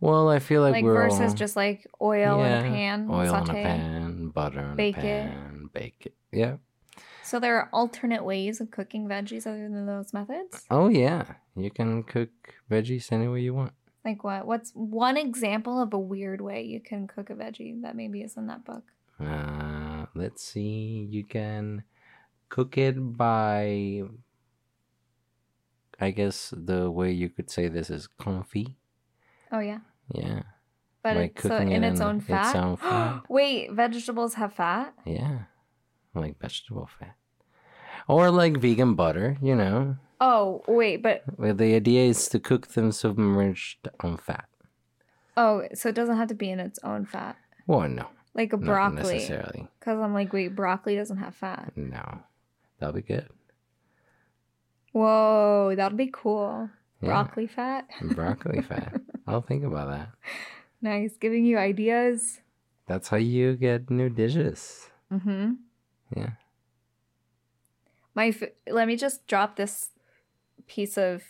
Well, 0.00 0.28
I 0.28 0.40
feel 0.40 0.60
like, 0.60 0.72
Like, 0.72 0.84
we're 0.84 0.92
versus 0.94 1.30
all, 1.30 1.34
just 1.34 1.56
like 1.56 1.86
oil 2.02 2.42
in 2.44 2.52
a 2.52 2.62
pan, 2.62 3.08
oil 3.10 3.28
saute. 3.30 3.50
in 3.52 3.56
a 3.56 3.62
pan, 3.62 4.28
butter 4.28 4.60
in 4.60 4.76
bake 4.76 4.98
a 4.98 5.00
it. 5.00 5.30
pan, 5.30 5.70
bake 5.72 6.02
it. 6.06 6.14
Yeah. 6.32 6.56
So 7.22 7.40
there 7.40 7.56
are 7.56 7.70
alternate 7.72 8.24
ways 8.24 8.60
of 8.60 8.70
cooking 8.70 9.08
veggies 9.08 9.46
other 9.46 9.62
than 9.70 9.86
those 9.86 10.12
methods? 10.12 10.62
Oh 10.70 10.88
yeah, 10.88 11.24
you 11.56 11.70
can 11.70 12.02
cook 12.02 12.28
veggies 12.70 13.10
any 13.10 13.28
way 13.28 13.40
you 13.40 13.54
want. 13.54 13.72
Like 14.04 14.22
what? 14.22 14.46
What's 14.46 14.70
one 14.72 15.16
example 15.16 15.80
of 15.80 15.94
a 15.94 15.98
weird 15.98 16.40
way 16.40 16.62
you 16.62 16.80
can 16.80 17.06
cook 17.06 17.30
a 17.30 17.34
veggie 17.34 17.80
that 17.82 17.96
maybe 17.96 18.20
is 18.22 18.36
in 18.36 18.46
that 18.48 18.64
book? 18.64 18.84
Uh, 19.18 20.06
let's 20.14 20.42
see. 20.44 21.06
You 21.10 21.24
can 21.24 21.84
cook 22.50 22.76
it 22.76 22.96
by. 23.16 24.02
I 26.00 26.10
guess 26.10 26.52
the 26.56 26.90
way 26.90 27.12
you 27.12 27.28
could 27.30 27.50
say 27.50 27.68
this 27.68 27.88
is 27.88 28.08
confit. 28.20 28.74
Oh 29.52 29.60
yeah, 29.60 29.78
Yeah. 30.12 30.42
but 31.02 31.16
Like 31.16 31.32
it's 31.38 31.42
so 31.46 31.56
in 31.56 31.70
it 31.84 31.92
its 31.92 32.00
in 32.00 32.06
own 32.06 32.16
its 32.18 32.54
own 32.54 32.76
fat. 32.76 33.22
Wait, 33.30 33.70
vegetables 33.72 34.34
have 34.34 34.52
fat? 34.52 34.92
Yeah. 35.06 35.44
Like 36.14 36.38
vegetable 36.40 36.88
fat. 36.98 37.14
Or 38.08 38.30
like 38.30 38.58
vegan 38.58 38.94
butter, 38.94 39.38
you 39.40 39.54
know. 39.54 39.96
Oh 40.26 40.62
wait, 40.66 41.02
but 41.02 41.22
Well, 41.36 41.52
the 41.54 41.74
idea 41.74 42.06
is 42.08 42.28
to 42.28 42.40
cook 42.40 42.68
them 42.68 42.92
submerged 42.92 43.88
on 44.00 44.16
fat. 44.16 44.46
oh, 45.36 45.62
so 45.74 45.90
it 45.90 45.94
doesn't 45.94 46.16
have 46.16 46.28
to 46.28 46.34
be 46.34 46.48
in 46.50 46.60
its 46.60 46.78
own 46.82 47.04
fat, 47.04 47.36
Well, 47.66 47.88
no. 47.88 48.06
like 48.32 48.52
a 48.54 48.56
broccoli. 48.56 49.02
Not 49.02 49.12
necessarily. 49.12 49.68
Because 49.78 50.00
I'm 50.00 50.14
like, 50.14 50.32
wait, 50.32 50.54
broccoli 50.56 50.96
doesn't 50.96 51.18
have 51.18 51.34
fat. 51.34 51.72
No. 51.76 52.20
That'll 52.78 52.94
be 52.94 53.02
good. 53.02 53.28
Whoa, 54.92 55.74
that'll 55.76 55.98
be 55.98 56.10
cool. 56.12 56.70
Yeah. 57.02 57.08
Broccoli 57.08 57.46
fat. 57.46 57.88
Broccoli 58.02 58.62
fat. 58.62 58.94
I'll 59.26 59.42
think 59.42 59.64
about 59.64 59.90
that. 59.90 60.08
Nice, 60.82 61.16
giving 61.16 61.46
you 61.46 61.56
ideas. 61.56 62.40
That's 62.86 63.08
how 63.08 63.16
you 63.16 63.56
get 63.56 63.88
new 63.88 64.10
dishes. 64.10 64.90
Mm-hmm. 65.10 65.52
Yeah. 66.14 66.30
My, 68.14 68.26
f- 68.28 68.52
let 68.68 68.86
me 68.86 68.94
just 68.96 69.26
drop 69.26 69.56
this 69.56 69.88
piece 70.66 70.96
of 70.96 71.22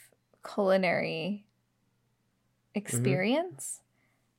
culinary 0.47 1.45
mm-hmm. 1.45 2.79
experience. 2.79 3.81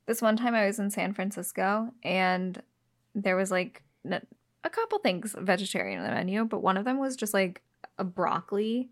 This 0.06 0.22
one 0.22 0.38
time 0.38 0.54
I 0.54 0.66
was 0.68 0.80
in 0.80 0.92
San 0.92 1.14
Francisco 1.14 1.92
and 2.04 2.62
there 3.16 3.36
was 3.36 3.50
like 3.50 3.82
a 4.64 4.70
couple 4.70 5.00
things 5.00 5.36
vegetarian 5.38 6.00
on 6.00 6.06
the 6.06 6.12
menu, 6.12 6.46
but 6.46 6.62
one 6.62 6.78
of 6.78 6.86
them 6.86 7.00
was 7.00 7.16
just 7.16 7.34
like 7.34 7.62
a 7.98 8.04
broccoli, 8.04 8.90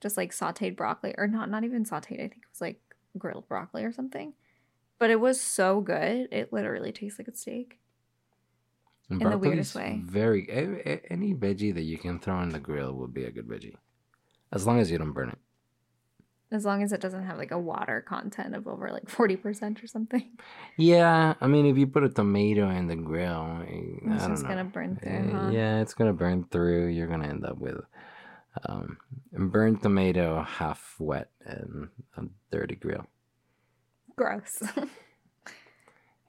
just 0.00 0.16
like 0.16 0.32
sauteed 0.32 0.76
broccoli, 0.76 1.14
or 1.18 1.26
not 1.26 1.50
not 1.50 1.64
even 1.64 1.84
sauteed. 1.84 2.14
I 2.14 2.28
think 2.28 2.42
it 2.44 2.50
was 2.50 2.60
like 2.60 2.80
grilled 3.16 3.48
broccoli 3.48 3.84
or 3.84 3.92
something. 3.92 4.34
But 4.98 5.10
it 5.10 5.20
was 5.20 5.40
so 5.40 5.80
good. 5.80 6.28
It 6.32 6.52
literally 6.52 6.92
tastes 6.92 7.18
like 7.18 7.28
a 7.28 7.34
steak. 7.34 7.78
And 9.10 9.22
In 9.22 9.30
the 9.30 9.38
weirdest 9.38 9.74
way. 9.74 10.00
Very 10.04 10.46
any 11.10 11.34
veggie 11.34 11.74
that 11.74 11.82
you 11.82 11.98
can 11.98 12.18
throw 12.18 12.34
on 12.34 12.50
the 12.50 12.58
grill 12.58 12.92
will 12.92 13.08
be 13.08 13.24
a 13.24 13.30
good 13.30 13.46
veggie, 13.46 13.76
as 14.52 14.66
long 14.66 14.80
as 14.80 14.90
you 14.90 14.98
don't 14.98 15.12
burn 15.12 15.30
it. 15.30 15.38
As 16.50 16.64
long 16.64 16.82
as 16.82 16.92
it 16.92 17.00
doesn't 17.02 17.24
have 17.24 17.36
like 17.36 17.50
a 17.50 17.58
water 17.58 18.00
content 18.00 18.54
of 18.54 18.66
over 18.66 18.90
like 18.90 19.04
40% 19.04 19.84
or 19.84 19.86
something. 19.86 20.30
Yeah, 20.78 21.34
I 21.42 21.46
mean, 21.46 21.66
if 21.66 21.76
you 21.76 21.86
put 21.86 22.04
a 22.04 22.08
tomato 22.08 22.70
in 22.70 22.86
the 22.86 22.96
grill, 22.96 23.60
eh, 23.68 24.14
It's 24.14 24.26
just 24.26 24.46
gonna 24.46 24.64
burn 24.64 24.96
through, 24.96 25.10
Eh, 25.12 25.30
huh? 25.30 25.50
Yeah, 25.52 25.80
it's 25.82 25.92
gonna 25.92 26.14
burn 26.14 26.44
through. 26.44 26.86
You're 26.88 27.06
gonna 27.06 27.28
end 27.28 27.44
up 27.44 27.58
with 27.58 27.76
um, 28.66 28.96
burnt 29.32 29.82
tomato, 29.82 30.42
half 30.42 30.96
wet, 30.98 31.28
and 31.44 31.88
a 32.16 32.22
dirty 32.50 32.76
grill. 32.76 33.06
Gross. 34.16 34.62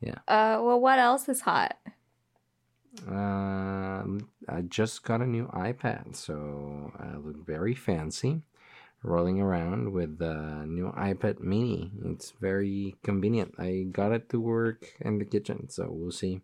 Yeah. 0.02 0.16
Uh 0.30 0.62
well 0.64 0.80
what 0.80 0.98
else 0.98 1.28
is 1.28 1.42
hot? 1.42 1.76
Um, 3.08 4.30
I 4.48 4.62
just 4.62 5.04
got 5.04 5.22
a 5.22 5.28
new 5.28 5.48
iPad, 5.48 6.16
so 6.16 6.92
I 7.00 7.18
look 7.18 7.46
very 7.46 7.76
fancy. 7.76 8.42
Rolling 9.02 9.40
around 9.40 9.94
with 9.94 10.18
the 10.18 10.66
new 10.68 10.92
iPad 10.92 11.40
Mini. 11.40 11.92
It's 12.04 12.32
very 12.42 12.96
convenient. 13.02 13.56
I 13.58 13.86
got 13.90 14.12
it 14.12 14.28
to 14.30 14.42
work 14.42 14.94
in 15.00 15.20
the 15.20 15.26
kitchen, 15.26 15.70
so 15.70 15.88
we'll 15.90 16.12
see. 16.12 16.42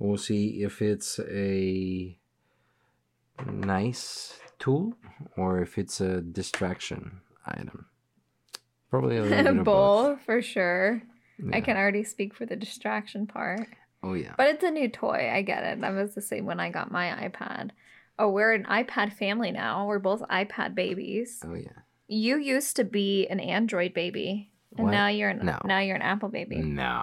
We'll 0.00 0.16
see 0.16 0.64
if 0.64 0.82
it's 0.82 1.20
a 1.20 2.18
nice 3.46 4.40
tool 4.58 4.94
or 5.36 5.60
if 5.60 5.78
it's 5.78 6.00
a 6.00 6.20
distraction 6.20 7.20
item. 7.46 7.86
Probably 8.90 9.18
a 9.18 9.22
little 9.22 9.36
bit 9.36 9.58
of 9.58 9.64
both. 9.64 10.22
For 10.22 10.42
sure. 10.42 11.02
I 11.52 11.60
can 11.60 11.76
already 11.76 12.04
speak 12.04 12.34
for 12.34 12.44
the 12.46 12.56
distraction 12.56 13.26
part. 13.26 13.68
Oh 14.02 14.14
yeah. 14.14 14.34
But 14.36 14.48
it's 14.48 14.64
a 14.64 14.70
new 14.70 14.88
toy. 14.88 15.30
I 15.32 15.42
get 15.42 15.64
it. 15.64 15.80
That 15.80 15.92
was 15.94 16.14
the 16.14 16.22
same 16.22 16.46
when 16.46 16.60
I 16.60 16.70
got 16.70 16.90
my 16.90 17.06
iPad. 17.28 17.70
Oh, 18.18 18.28
we're 18.30 18.52
an 18.52 18.64
iPad 18.64 19.12
family 19.14 19.50
now. 19.50 19.86
We're 19.86 19.98
both 19.98 20.20
iPad 20.22 20.74
babies. 20.74 21.40
Oh 21.44 21.54
yeah. 21.54 21.68
You 22.08 22.38
used 22.38 22.76
to 22.76 22.84
be 22.84 23.26
an 23.28 23.38
Android 23.40 23.94
baby, 23.94 24.50
and 24.76 24.86
What? 24.86 24.92
now 24.92 25.06
you're 25.08 25.30
an 25.30 25.44
No. 25.44 25.58
now 25.64 25.78
you're 25.80 25.96
an 25.96 26.02
Apple 26.02 26.28
baby. 26.28 26.56
No. 26.56 27.02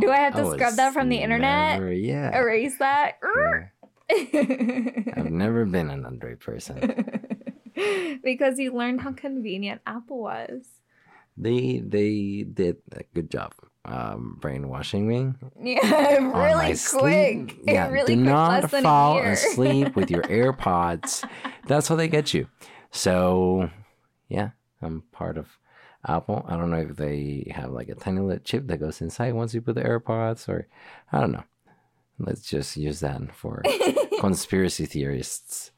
Do 0.00 0.10
I 0.10 0.16
have 0.18 0.34
to 0.36 0.50
scrub 0.52 0.74
that 0.76 0.92
from 0.92 1.08
the 1.08 1.16
internet? 1.18 1.80
never- 1.80 1.92
yeah. 1.92 2.36
Erase 2.38 2.78
that. 2.78 3.18
Yeah. 3.22 3.64
I've 5.16 5.30
never 5.30 5.64
been 5.66 5.90
an 5.90 6.06
Android 6.06 6.40
person. 6.40 7.20
because 8.24 8.58
you 8.58 8.72
learned 8.74 9.00
how 9.02 9.12
convenient 9.12 9.80
Apple 9.86 10.20
was. 10.20 10.66
They 11.36 11.80
they 11.84 12.44
did 12.44 12.76
a 12.92 13.02
good 13.14 13.30
job 13.30 13.52
um, 13.88 14.36
brainwashing 14.40 15.08
me. 15.08 15.32
Yeah, 15.60 16.16
really 16.18 16.66
quick. 16.66 16.76
sleep. 16.76 17.60
Yeah, 17.64 17.88
really 17.88 18.14
do 18.14 18.22
quick, 18.22 18.30
not 18.30 18.70
fall 18.70 19.18
asleep 19.18 19.96
with 19.96 20.10
your 20.10 20.22
AirPods. 20.24 21.28
That's 21.66 21.88
how 21.88 21.96
they 21.96 22.08
get 22.08 22.34
you. 22.34 22.48
So, 22.90 23.70
yeah, 24.28 24.50
I'm 24.82 25.02
part 25.12 25.38
of 25.38 25.48
Apple. 26.06 26.44
I 26.48 26.56
don't 26.56 26.70
know 26.70 26.80
if 26.80 26.96
they 26.96 27.50
have 27.54 27.70
like 27.70 27.88
a 27.88 27.94
tiny 27.94 28.20
little 28.20 28.42
chip 28.44 28.66
that 28.66 28.78
goes 28.78 29.00
inside 29.00 29.34
once 29.34 29.54
you 29.54 29.62
put 29.62 29.74
the 29.74 29.82
AirPods, 29.82 30.48
or 30.48 30.68
I 31.10 31.20
don't 31.20 31.32
know. 31.32 31.44
Let's 32.18 32.42
just 32.42 32.76
use 32.76 33.00
that 33.00 33.34
for 33.34 33.62
conspiracy 34.20 34.86
theorists. 34.86 35.70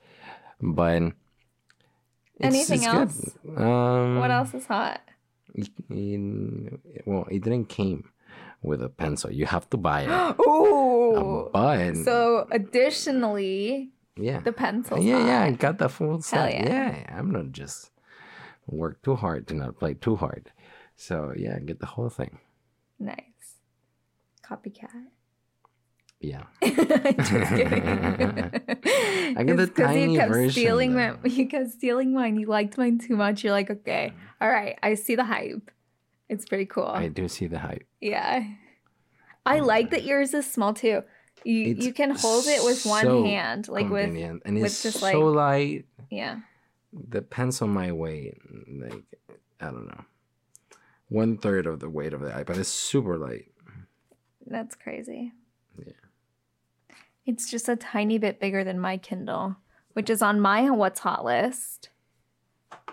But 0.61 1.13
Anything 2.41 2.85
else? 2.87 3.37
Good. 3.45 3.59
Um, 3.63 4.19
what 4.19 4.31
else 4.31 4.55
is 4.55 4.67
hot? 4.67 5.01
In, 5.89 6.79
well, 7.07 7.27
it 7.31 7.43
didn't 7.43 7.67
came 7.69 8.11
with 8.63 8.83
a 8.83 8.89
pencil. 8.89 9.31
You 9.33 9.47
have 9.47 9.69
to 9.71 9.77
buy 9.77 10.03
it. 10.03 10.37
Ooh. 10.47 11.47
Uh, 11.47 11.51
but 11.53 11.97
So 12.05 12.47
additionally, 12.51 13.91
yeah, 14.17 14.41
the 14.41 14.53
pencil. 14.53 14.99
yeah, 14.99 15.25
yeah. 15.27 15.43
I 15.45 15.51
got 15.53 15.79
the 15.79 15.89
full 15.89 16.21
set. 16.23 16.53
yeah. 16.55 16.69
Yeah. 17.07 17.17
I'm 17.19 17.31
not 17.31 17.53
just 17.53 17.91
work 18.67 19.03
too 19.03 19.17
hard 19.17 19.49
to 19.49 19.55
not 19.55 19.79
play 19.79 19.95
too 19.95 20.17
hard. 20.17 20.53
So 20.97 21.33
yeah, 21.37 21.59
get 21.59 21.81
the 21.81 21.87
whole 21.87 22.11
thing. 22.11 22.39
Nice. 22.99 23.57
Copycat. 24.45 25.09
Yeah. 26.21 26.43
Just 26.63 27.29
kidding. 27.29 27.83
I 29.37 29.43
get 29.45 29.57
the 29.57 29.63
It's 29.63 29.77
tiny 29.77 30.13
you 30.13 30.19
kept 30.19 30.31
version, 30.33 30.51
stealing 30.51 30.95
though. 30.95 31.17
my, 31.23 31.29
you 31.31 31.47
kept 31.49 31.71
stealing 31.71 32.13
mine. 32.13 32.37
You 32.37 32.47
liked 32.47 32.77
mine 32.77 32.99
too 32.99 33.17
much. 33.17 33.43
You're 33.43 33.53
like, 33.55 33.71
okay, 33.71 34.13
all 34.41 34.51
right, 34.51 34.79
I 34.83 34.95
see 34.95 35.15
the 35.17 35.25
hype. 35.25 35.71
It's 36.29 36.45
pretty 36.47 36.67
cool. 36.67 36.85
I 36.87 37.09
do 37.09 37.27
see 37.29 37.47
the 37.47 37.59
hype. 37.59 37.87
yeah. 38.01 38.45
I 39.47 39.61
like 39.61 39.91
that 39.91 40.05
yours 40.05 40.35
is 40.35 40.49
small 40.51 40.75
too. 40.75 41.03
You 41.45 41.71
It's 41.73 41.87
you 41.87 41.95
can 41.95 42.11
hold 42.11 42.45
it 42.47 42.63
with 42.63 42.85
one 42.85 43.03
so 43.03 43.25
hand, 43.25 43.69
like 43.69 43.89
with 43.89 44.05
Convenient. 44.05 44.43
and 44.45 44.61
with 44.61 44.83
just, 44.83 45.01
so 45.01 45.19
like- 45.21 45.35
light. 45.35 45.85
yeah. 46.11 46.41
The 46.93 47.23
pencil 47.23 47.67
my 47.67 47.93
weight, 47.93 48.37
like 48.69 49.05
I 49.61 49.67
don't 49.67 49.87
know, 49.87 50.05
one 51.09 51.39
third 51.39 51.67
of 51.67 51.81
the 51.81 51.89
weight 51.89 52.13
of 52.13 52.21
the 52.21 52.29
iPad. 52.31 52.59
It's 52.59 52.69
super 52.69 53.17
light. 53.17 53.47
That's 54.47 54.75
crazy. 54.75 55.33
Yeah. 55.79 55.93
It's 57.27 57.51
just 57.51 57.69
a 57.69 57.77
tiny 57.77 58.19
bit 58.19 58.41
bigger 58.41 58.65
than 58.65 58.81
my 58.81 58.97
Kindle, 58.97 59.57
which 59.93 60.11
is 60.11 60.23
on 60.23 60.41
my 60.41 60.71
what's 60.71 61.01
hot 61.01 61.25
list. 61.25 61.91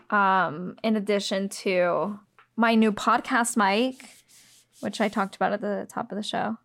Um, 0.10 0.78
in 0.84 0.96
addition 0.96 1.50
to 1.50 2.20
my 2.56 2.76
new 2.76 2.92
podcast 2.92 3.58
mic, 3.58 4.10
which 4.80 5.02
I 5.02 5.10
talked 5.10 5.36
about 5.36 5.54
at 5.54 5.62
the 5.62 5.88
top 5.90 6.12
of 6.12 6.18
the 6.18 6.24
show. 6.24 6.58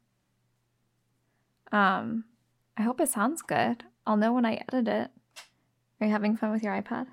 Um, 1.71 2.25
I 2.77 2.83
hope 2.83 3.01
it 3.01 3.09
sounds 3.09 3.43
good. 3.43 3.85
I'll 4.07 4.17
know 4.17 4.33
when 4.33 4.45
I 4.45 4.63
edit 4.69 4.89
it. 4.89 5.11
Are 6.01 6.07
you 6.07 6.13
having 6.13 6.37
fun 6.37 6.53
with 6.53 6.63
your 6.63 6.81
iPad? 6.81 7.07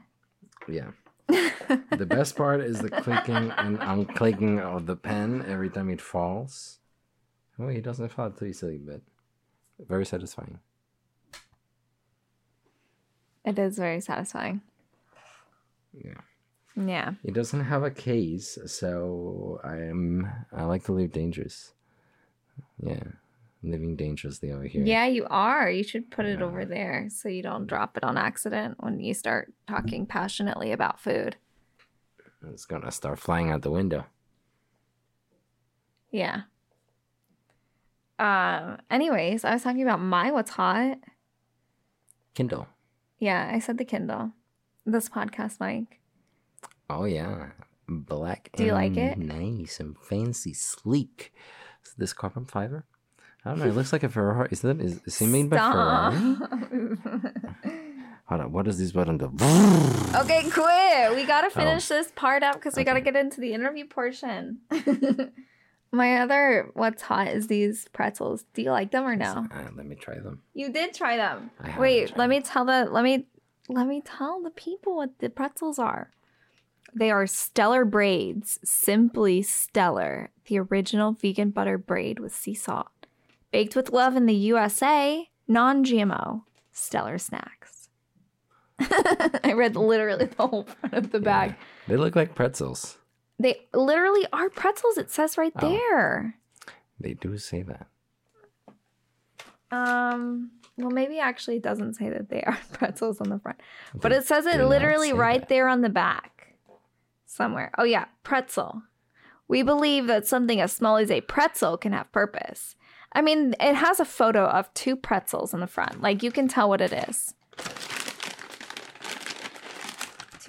Yeah. 0.67 0.91
the 1.27 2.05
best 2.05 2.35
part 2.35 2.61
is 2.61 2.79
the 2.79 2.89
clicking 2.89 3.51
and 3.57 3.79
unclicking 3.79 4.59
of 4.59 4.87
the 4.87 4.95
pen 4.95 5.45
every 5.47 5.69
time 5.69 5.89
it 5.89 6.01
falls. 6.01 6.79
Well, 7.57 7.69
he 7.69 7.81
doesn't 7.81 8.09
fall 8.09 8.31
too 8.31 8.45
easily, 8.45 8.77
but 8.77 9.01
very 9.88 10.05
satisfying. 10.05 10.59
It 13.45 13.57
is 13.57 13.77
very 13.77 14.01
satisfying. 14.01 14.62
Yeah. 15.93 16.21
Yeah. 16.75 17.13
It 17.23 17.34
doesn't 17.34 17.65
have 17.65 17.84
a 17.84 17.91
case, 17.91 18.58
so 18.65 19.60
I'm 19.63 20.30
I 20.53 20.63
like 20.63 20.84
to 20.86 20.93
live 20.93 21.12
dangerous. 21.12 21.73
Yeah. 22.82 23.03
Living 23.62 23.95
dangerously 23.95 24.51
over 24.51 24.63
here. 24.63 24.86
Yeah, 24.86 25.06
you 25.08 25.27
are. 25.30 25.69
You 25.69 25.84
should 25.84 26.12
put 26.12 26.25
it 26.25 26.41
over 26.41 26.63
there 26.63 27.08
so 27.10 27.27
you 27.27 27.43
don't 27.43 27.67
drop 27.67 27.97
it 27.97 28.06
on 28.06 28.17
accident 28.17 28.77
when 28.80 28.99
you 29.01 29.13
start 29.13 29.51
talking 29.67 30.06
passionately 30.06 30.71
about 30.71 30.99
food. 30.99 31.36
It's 32.47 32.65
gonna 32.65 32.91
start 32.91 33.19
flying 33.19 33.51
out 33.51 33.63
the 33.63 33.71
window. 33.71 34.06
Yeah. 36.12 36.43
Um. 38.19 38.77
Anyways, 38.91 39.45
I 39.45 39.53
was 39.53 39.63
talking 39.63 39.82
about 39.82 40.01
my 40.01 40.32
what's 40.32 40.51
hot. 40.51 40.97
Kindle. 42.36 42.67
Yeah, 43.19 43.49
I 43.53 43.60
said 43.60 43.77
the 43.77 43.86
Kindle. 43.86 44.32
This 44.86 45.10
podcast 45.10 45.60
mic. 45.60 45.99
Oh 46.89 47.05
yeah. 47.05 47.51
Black 47.88 48.49
Do 48.55 48.63
you 48.65 48.73
like 48.73 48.97
it? 48.97 49.17
Nice 49.17 49.79
and 49.79 49.97
fancy, 49.97 50.53
sleek. 50.53 51.34
Is 51.86 51.93
this 51.97 52.13
carbon 52.13 52.45
fiber? 52.45 52.86
I 53.43 53.49
don't 53.51 53.60
know. 53.60 53.65
It 53.65 53.73
looks 53.75 53.91
like 53.93 54.03
a 54.03 54.10
Ferrari. 54.10 54.49
Is 54.51 54.62
that 54.62 54.79
is, 54.79 54.99
is 55.05 55.21
it 55.21 55.27
made 55.27 55.49
by 55.49 55.58
Ferrari? 55.58 56.17
Hold 58.25 58.41
on. 58.41 58.51
What 58.51 58.65
does 58.65 58.77
this 58.77 58.91
button 58.91 59.17
do? 59.17 59.25
okay, 60.15 60.47
quit. 60.51 61.15
We 61.15 61.25
gotta 61.25 61.49
finish 61.49 61.88
this 61.88 62.12
part 62.15 62.43
up 62.43 62.55
because 62.55 62.75
we 62.75 62.84
gotta 62.84 62.99
Oh. 62.99 63.03
Get 63.03 63.15
into 63.15 63.41
the 63.41 63.53
interview 63.53 63.86
portion. 63.88 64.60
My 65.91 66.17
other 66.17 66.69
what's 66.73 67.02
hot 67.02 67.30
is 67.30 67.47
these 67.47 67.88
pretzels. 67.93 68.45
Do 68.54 68.62
you 68.62 68.71
like 68.71 68.91
them 68.91 69.06
or 69.06 69.15
no? 69.15 69.47
Uh, 69.52 69.69
let 69.75 69.86
me 69.86 69.95
try 69.95 70.19
them. 70.19 70.41
You 70.54 70.71
did 70.71 70.93
try 70.93 71.17
them. 71.17 71.49
I 71.60 71.80
Wait, 71.80 72.10
tried 72.10 72.17
let 72.17 72.30
me 72.30 72.41
tell 72.41 72.65
the 72.65 72.88
let 72.91 73.04
me 73.04 73.25
let 73.67 73.88
me 73.88 74.02
tell 74.02 74.41
the 74.41 74.52
people 74.52 74.95
what 74.95 75.17
the 75.19 75.30
pretzels 75.30 75.80
are. 75.80 76.12
They 76.93 77.12
are 77.12 77.28
stellar 77.28 77.86
braids, 77.86 78.60
simply 78.63 79.41
stellar, 79.41 80.32
the 80.45 80.60
original 80.60 81.13
vegan 81.13 81.52
butter 81.52 81.78
braid 81.78 82.19
with 82.19 82.34
sea 82.34 82.56
salt. 82.56 82.88
Baked 83.52 83.75
with 83.75 83.91
love 83.91 84.15
in 84.15 84.25
the 84.25 84.34
USA, 84.34 85.28
non-GMO, 85.47 86.43
stellar 86.71 87.17
snacks. 87.17 87.89
I 88.80 89.54
read 89.56 89.75
literally 89.75 90.25
the 90.25 90.47
whole 90.47 90.63
front 90.63 90.93
of 90.93 91.12
the 91.12 91.19
bag. 91.19 91.56
They 91.88 91.97
look 91.97 92.15
like 92.15 92.36
pretzels. 92.36 92.98
They 93.39 93.62
literally 93.73 94.25
are 94.34 94.49
pretzels. 94.49 94.97
It 94.97 95.10
says 95.12 95.38
right 95.38 95.54
Oh. 95.56 95.69
there. 95.69 96.36
They 96.99 97.13
do 97.13 97.38
say 97.38 97.62
that. 97.63 97.88
Um, 99.71 100.52
well, 100.78 100.89
maybe 100.89 101.19
actually 101.19 101.58
it 101.58 101.63
doesn't 101.63 101.93
say 101.93 102.10
that 102.10 102.30
they 102.30 102.41
are 102.47 102.58
pretzels 102.73 103.21
on 103.21 103.30
the 103.30 103.39
front, 103.39 103.60
but 103.95 104.10
They 104.10 104.17
it 104.17 104.25
says 104.25 104.45
it 104.45 104.63
literally 104.63 105.13
right 105.13 105.41
that. 105.41 105.49
there 105.49 105.67
on 105.67 105.82
the 105.82 105.89
back 105.89 106.56
somewhere. 107.25 107.71
Oh, 107.78 107.84
yeah, 107.84 108.06
pretzel. 108.23 108.82
We 109.47 109.63
believe 109.63 110.08
that 110.08 110.28
something 110.28 110.60
as 110.60 110.71
small 110.71 110.97
as 110.97 111.10
a 111.12 111.21
pretzel 111.21 111.78
can 111.78 111.91
have 111.93 112.12
purpose. 112.12 112.75
I 113.13 113.21
mean, 113.21 113.56
it 113.60 113.73
has 113.75 113.99
a 113.99 114.06
photo 114.06 114.45
of 114.45 114.71
two 114.75 114.95
pretzels 114.95 115.54
in 115.54 115.60
the 115.60 115.67
front. 115.67 116.02
Like, 116.02 116.21
you 116.21 116.32
can 116.32 116.47
tell 116.47 116.69
what 116.69 116.82
it 116.82 116.93
is. 117.10 117.34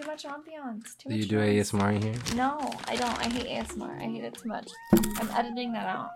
Too 0.01 0.07
much 0.07 0.25
ambiance. 0.25 0.97
Too 0.97 1.11
Do 1.11 1.15
much 1.15 1.19
you 1.19 1.27
do 1.27 1.39
noise. 1.39 1.73
ASMR 1.73 1.95
in 1.97 2.03
here? 2.03 2.15
No, 2.35 2.73
I 2.89 2.97
don't. 2.97 3.19
I 3.19 3.29
hate 3.29 3.47
ASMR. 3.47 4.01
I 4.01 4.05
hate 4.05 4.25
it 4.25 4.35
too 4.35 4.49
much. 4.49 4.71
I'm 4.95 5.29
editing 5.37 5.73
that 5.73 5.87
out. 5.87 6.09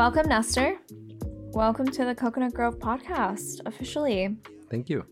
Welcome, 0.00 0.30
Nestor. 0.30 0.78
Welcome 1.52 1.84
to 1.88 2.06
the 2.06 2.14
Coconut 2.14 2.54
Grove 2.54 2.78
podcast, 2.78 3.60
officially. 3.66 4.34
Thank 4.70 4.88
you. 4.88 5.04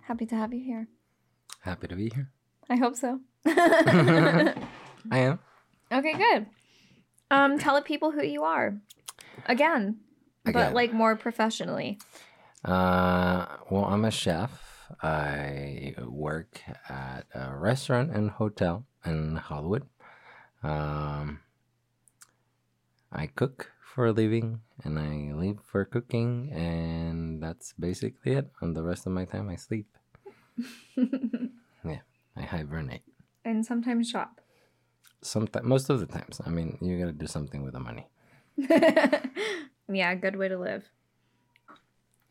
Happy 0.00 0.26
to 0.26 0.36
have 0.36 0.54
you 0.54 0.62
here. 0.62 0.86
Happy 1.58 1.88
to 1.88 1.96
be 1.96 2.08
here. 2.14 2.30
I 2.70 2.76
hope 2.76 2.94
so. 2.94 3.18
I 3.46 4.54
am. 5.10 5.40
okay, 5.90 6.12
good. 6.12 6.46
Um, 7.32 7.58
tell 7.58 7.74
the 7.74 7.82
people 7.82 8.12
who 8.12 8.24
you 8.24 8.44
are. 8.44 8.76
Again, 9.46 9.96
but 10.44 10.72
like 10.72 10.92
more 10.92 11.16
professionally. 11.16 11.98
Uh, 12.64 13.44
well, 13.70 13.86
I'm 13.86 14.04
a 14.04 14.12
chef. 14.12 14.86
I 15.02 15.96
work 16.06 16.62
at 16.88 17.26
a 17.34 17.56
restaurant 17.56 18.12
and 18.12 18.30
hotel 18.30 18.86
in 19.04 19.34
Hollywood. 19.34 19.88
Um, 20.62 21.40
I 23.14 23.26
cook 23.28 23.70
for 23.94 24.06
a 24.06 24.12
living 24.12 24.60
and 24.82 24.98
I 24.98 25.32
live 25.32 25.58
for 25.64 25.84
cooking, 25.84 26.50
and 26.52 27.40
that's 27.40 27.72
basically 27.78 28.32
it. 28.32 28.50
And 28.60 28.74
the 28.76 28.82
rest 28.82 29.06
of 29.06 29.12
my 29.12 29.24
time, 29.24 29.48
I 29.48 29.56
sleep. 29.56 29.86
Yeah, 31.84 32.00
I 32.34 32.42
hibernate. 32.42 33.02
and 33.44 33.64
sometimes 33.64 34.08
shop. 34.08 34.40
Sometimes, 35.20 35.66
most 35.66 35.90
of 35.90 36.00
the 36.00 36.06
times. 36.06 36.40
I 36.44 36.48
mean, 36.50 36.78
you 36.80 36.98
gotta 36.98 37.12
do 37.12 37.26
something 37.26 37.62
with 37.62 37.74
the 37.74 37.80
money. 37.80 38.06
yeah, 39.88 40.14
good 40.14 40.36
way 40.36 40.48
to 40.48 40.58
live. 40.58 40.88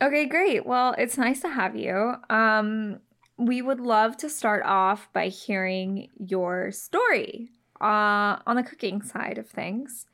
Okay, 0.02 0.26
great. 0.26 0.66
Well, 0.66 0.96
it's 0.98 1.18
nice 1.18 1.40
to 1.42 1.50
have 1.50 1.76
you. 1.76 2.16
Um, 2.30 3.00
we 3.38 3.62
would 3.62 3.80
love 3.80 4.18
to 4.18 4.30
start 4.30 4.64
off 4.66 5.08
by 5.14 5.28
hearing 5.28 6.10
your 6.18 6.72
story 6.72 7.50
uh, 7.80 8.40
on 8.46 8.56
the 8.56 8.64
cooking 8.64 9.02
side 9.04 9.38
of 9.38 9.48
things. 9.48 10.08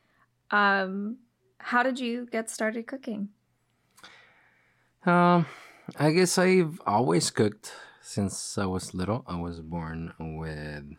Um, 0.52 1.18
how 1.60 1.84
did 1.84 2.00
you 2.00 2.28
get 2.32 2.50
started 2.50 2.88
cooking? 2.88 3.30
Um, 5.06 5.46
I 5.98 6.12
guess 6.12 6.38
I've 6.38 6.82
always 6.86 7.30
cooked 7.32 7.74
since 8.02 8.58
I 8.58 8.66
was 8.66 8.94
little. 8.94 9.24
I 9.28 9.36
was 9.40 9.62
born 9.62 10.14
with 10.20 10.98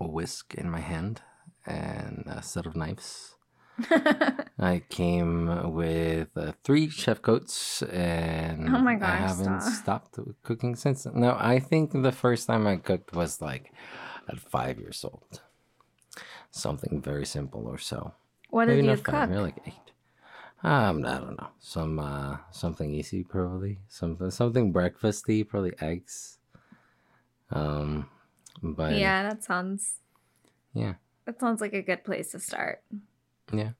a 0.00 0.06
whisk 0.06 0.54
in 0.54 0.70
my 0.70 0.80
hand, 0.80 1.22
and 1.66 2.24
a 2.26 2.42
set 2.42 2.66
of 2.66 2.76
knives. 2.76 3.36
I 4.60 4.82
came 4.88 5.72
with 5.72 6.36
uh, 6.36 6.52
three 6.64 6.88
chef 6.90 7.22
coats, 7.22 7.82
and 7.82 8.68
Oh 8.74 8.78
my 8.80 8.98
I 9.00 9.16
haven't 9.16 9.60
stop. 9.60 9.72
stopped 9.72 10.18
cooking 10.42 10.74
since. 10.74 11.06
No, 11.06 11.36
I 11.38 11.58
think 11.60 11.92
the 11.92 12.12
first 12.12 12.46
time 12.48 12.66
I 12.66 12.76
cooked 12.76 13.12
was 13.12 13.40
like 13.40 13.72
at 14.28 14.38
five 14.40 14.78
years 14.78 15.04
old. 15.04 15.42
Something 16.50 17.00
very 17.00 17.26
simple 17.26 17.66
or 17.66 17.78
so. 17.78 18.14
what 18.50 18.66
did 18.66 18.84
you 18.84 18.96
cook? 18.96 19.14
five, 19.14 19.30
like 19.30 19.60
eight. 19.66 19.92
Um, 20.62 21.04
I 21.04 21.18
don't 21.18 21.36
know. 21.38 21.48
Some 21.60 21.98
uh, 21.98 22.38
something 22.50 22.92
easy 22.92 23.22
probably. 23.22 23.78
Something 23.88 24.30
something 24.30 24.72
breakfasty, 24.72 25.46
probably 25.46 25.72
eggs. 25.80 26.38
Um, 27.50 28.08
but 28.62 28.94
yeah, 28.96 29.22
that 29.22 29.44
sounds 29.44 29.96
yeah. 30.74 30.94
that 31.26 31.40
sounds 31.40 31.60
like 31.60 31.74
a 31.74 31.82
good 31.82 32.04
place 32.04 32.32
to 32.32 32.40
start. 32.40 32.82
Yeah. 33.52 33.70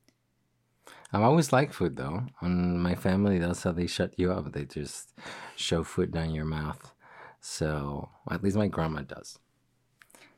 I've 1.12 1.22
always 1.22 1.52
like 1.52 1.72
food 1.72 1.96
though. 1.96 2.26
On 2.42 2.78
my 2.78 2.94
family, 2.94 3.38
that's 3.38 3.62
how 3.62 3.72
they 3.72 3.86
shut 3.86 4.12
you 4.16 4.30
up. 4.32 4.52
They 4.52 4.64
just 4.64 5.14
shove 5.56 5.88
food 5.88 6.12
down 6.12 6.34
your 6.34 6.44
mouth. 6.44 6.92
So 7.40 8.10
at 8.30 8.42
least 8.42 8.56
my 8.56 8.68
grandma 8.68 9.02
does. 9.02 9.38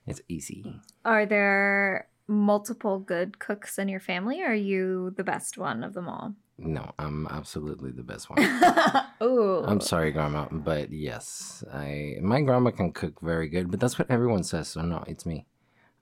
It's 0.07 0.23
easy. 0.29 0.81
Are 1.05 1.27
there 1.27 2.09
multiple 2.31 2.99
good 2.99 3.39
cooks 3.39 3.79
in 3.79 3.89
your 3.89 4.01
family? 4.01 4.41
Or 4.43 4.47
are 4.53 4.55
you 4.55 5.13
the 5.17 5.25
best 5.25 5.59
one 5.59 5.85
of 5.85 5.93
them 5.95 6.09
all? 6.09 6.35
No, 6.57 6.93
I'm 6.99 7.27
absolutely 7.29 7.91
the 7.91 8.03
best 8.03 8.29
one. 8.31 8.39
Ooh. 9.23 9.65
I'm 9.67 9.81
sorry, 9.81 10.13
grandma, 10.13 10.47
but 10.51 10.93
yes, 10.93 11.65
I 11.73 12.17
my 12.23 12.41
grandma 12.43 12.71
can 12.71 12.93
cook 12.93 13.21
very 13.23 13.49
good. 13.49 13.71
But 13.71 13.81
that's 13.81 13.99
what 13.99 14.11
everyone 14.11 14.45
says. 14.45 14.69
So 14.69 14.83
no, 14.83 15.03
it's 15.07 15.25
me. 15.27 15.47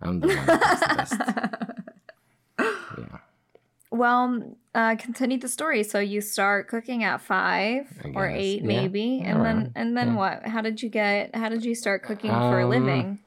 I'm 0.02 0.20
the 0.20 0.28
one 0.28 0.46
that 0.46 0.60
cooks 0.60 1.10
the 1.10 1.16
best. 1.16 1.58
Yeah. 2.98 3.18
Well, 3.90 4.56
uh, 4.74 4.96
continue 4.96 5.38
the 5.38 5.48
story. 5.48 5.82
So 5.84 5.98
you 6.00 6.20
start 6.20 6.68
cooking 6.68 7.04
at 7.04 7.20
five 7.22 7.86
or 8.14 8.28
eight, 8.28 8.60
Yeah, 8.62 8.66
maybe, 8.66 9.20
and 9.24 9.38
around, 9.38 9.56
then 9.66 9.72
and 9.76 9.96
then 9.96 10.08
yeah. 10.08 10.14
what? 10.16 10.46
How 10.46 10.60
did 10.60 10.82
you 10.82 10.88
get? 10.88 11.34
How 11.34 11.48
did 11.48 11.64
you 11.64 11.74
start 11.74 12.02
cooking 12.02 12.30
for 12.30 12.58
a 12.60 12.64
Um, 12.64 12.70
living? 12.70 13.18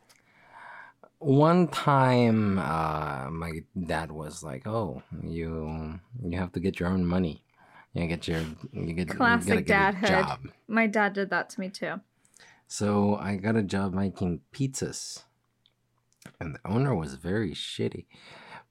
One 1.21 1.67
time, 1.67 2.57
uh, 2.57 3.29
my 3.29 3.61
dad 3.77 4.11
was 4.11 4.41
like, 4.41 4.65
"Oh, 4.65 5.03
you 5.21 5.99
you 6.23 6.37
have 6.39 6.51
to 6.53 6.59
get 6.59 6.79
your 6.79 6.89
own 6.89 7.05
money. 7.05 7.45
You 7.93 8.07
get 8.07 8.27
your 8.27 8.41
you 8.73 8.93
get 8.93 9.07
Classic 9.09 9.69
you 9.69 9.75
dadhood. 9.75 10.03
a 10.03 10.07
job." 10.07 10.39
My 10.67 10.87
dad 10.87 11.13
did 11.13 11.29
that 11.29 11.51
to 11.51 11.59
me 11.59 11.69
too. 11.69 12.01
So 12.67 13.17
I 13.17 13.35
got 13.35 13.55
a 13.55 13.61
job 13.61 13.93
making 13.93 14.41
pizzas, 14.51 15.21
and 16.39 16.55
the 16.55 16.59
owner 16.65 16.95
was 16.95 17.13
very 17.13 17.51
shitty, 17.51 18.07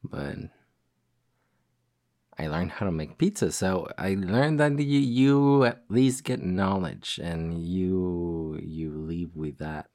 but 0.02 0.36
I 2.36 2.48
learned 2.48 2.72
how 2.72 2.86
to 2.86 2.90
make 2.90 3.16
pizza. 3.16 3.52
So 3.52 3.86
I 3.96 4.14
learned 4.18 4.58
that 4.58 4.76
you 4.76 4.98
you 4.98 5.64
at 5.64 5.84
least 5.88 6.24
get 6.24 6.42
knowledge, 6.42 7.20
and 7.22 7.62
you 7.62 8.58
you 8.60 8.90
leave 8.90 9.36
with 9.36 9.58
that. 9.58 9.86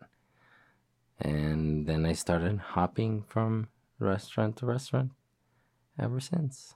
And 1.20 1.88
then 1.88 2.06
I 2.06 2.14
started 2.14 2.60
hopping 2.60 3.24
from 3.28 3.70
restaurant 4.00 4.58
to 4.58 4.66
restaurant 4.66 5.12
ever 6.00 6.20
since. 6.20 6.76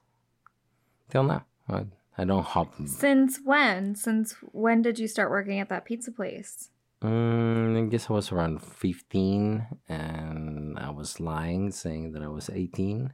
Till 1.09 1.23
now. 1.23 1.45
I, 1.67 1.85
I 2.17 2.23
don't 2.25 2.45
hop. 2.45 2.73
Since 2.85 3.39
when? 3.43 3.95
Since 3.95 4.35
when 4.51 4.81
did 4.81 4.99
you 4.99 5.07
start 5.07 5.29
working 5.29 5.59
at 5.59 5.69
that 5.69 5.85
pizza 5.85 6.11
place? 6.11 6.69
Mm, 7.03 7.85
I 7.85 7.89
guess 7.89 8.09
I 8.09 8.13
was 8.13 8.31
around 8.31 8.61
15 8.61 9.65
and 9.87 10.77
I 10.77 10.89
was 10.89 11.19
lying 11.19 11.71
saying 11.71 12.11
that 12.11 12.21
I 12.21 12.27
was 12.27 12.49
18. 12.49 13.13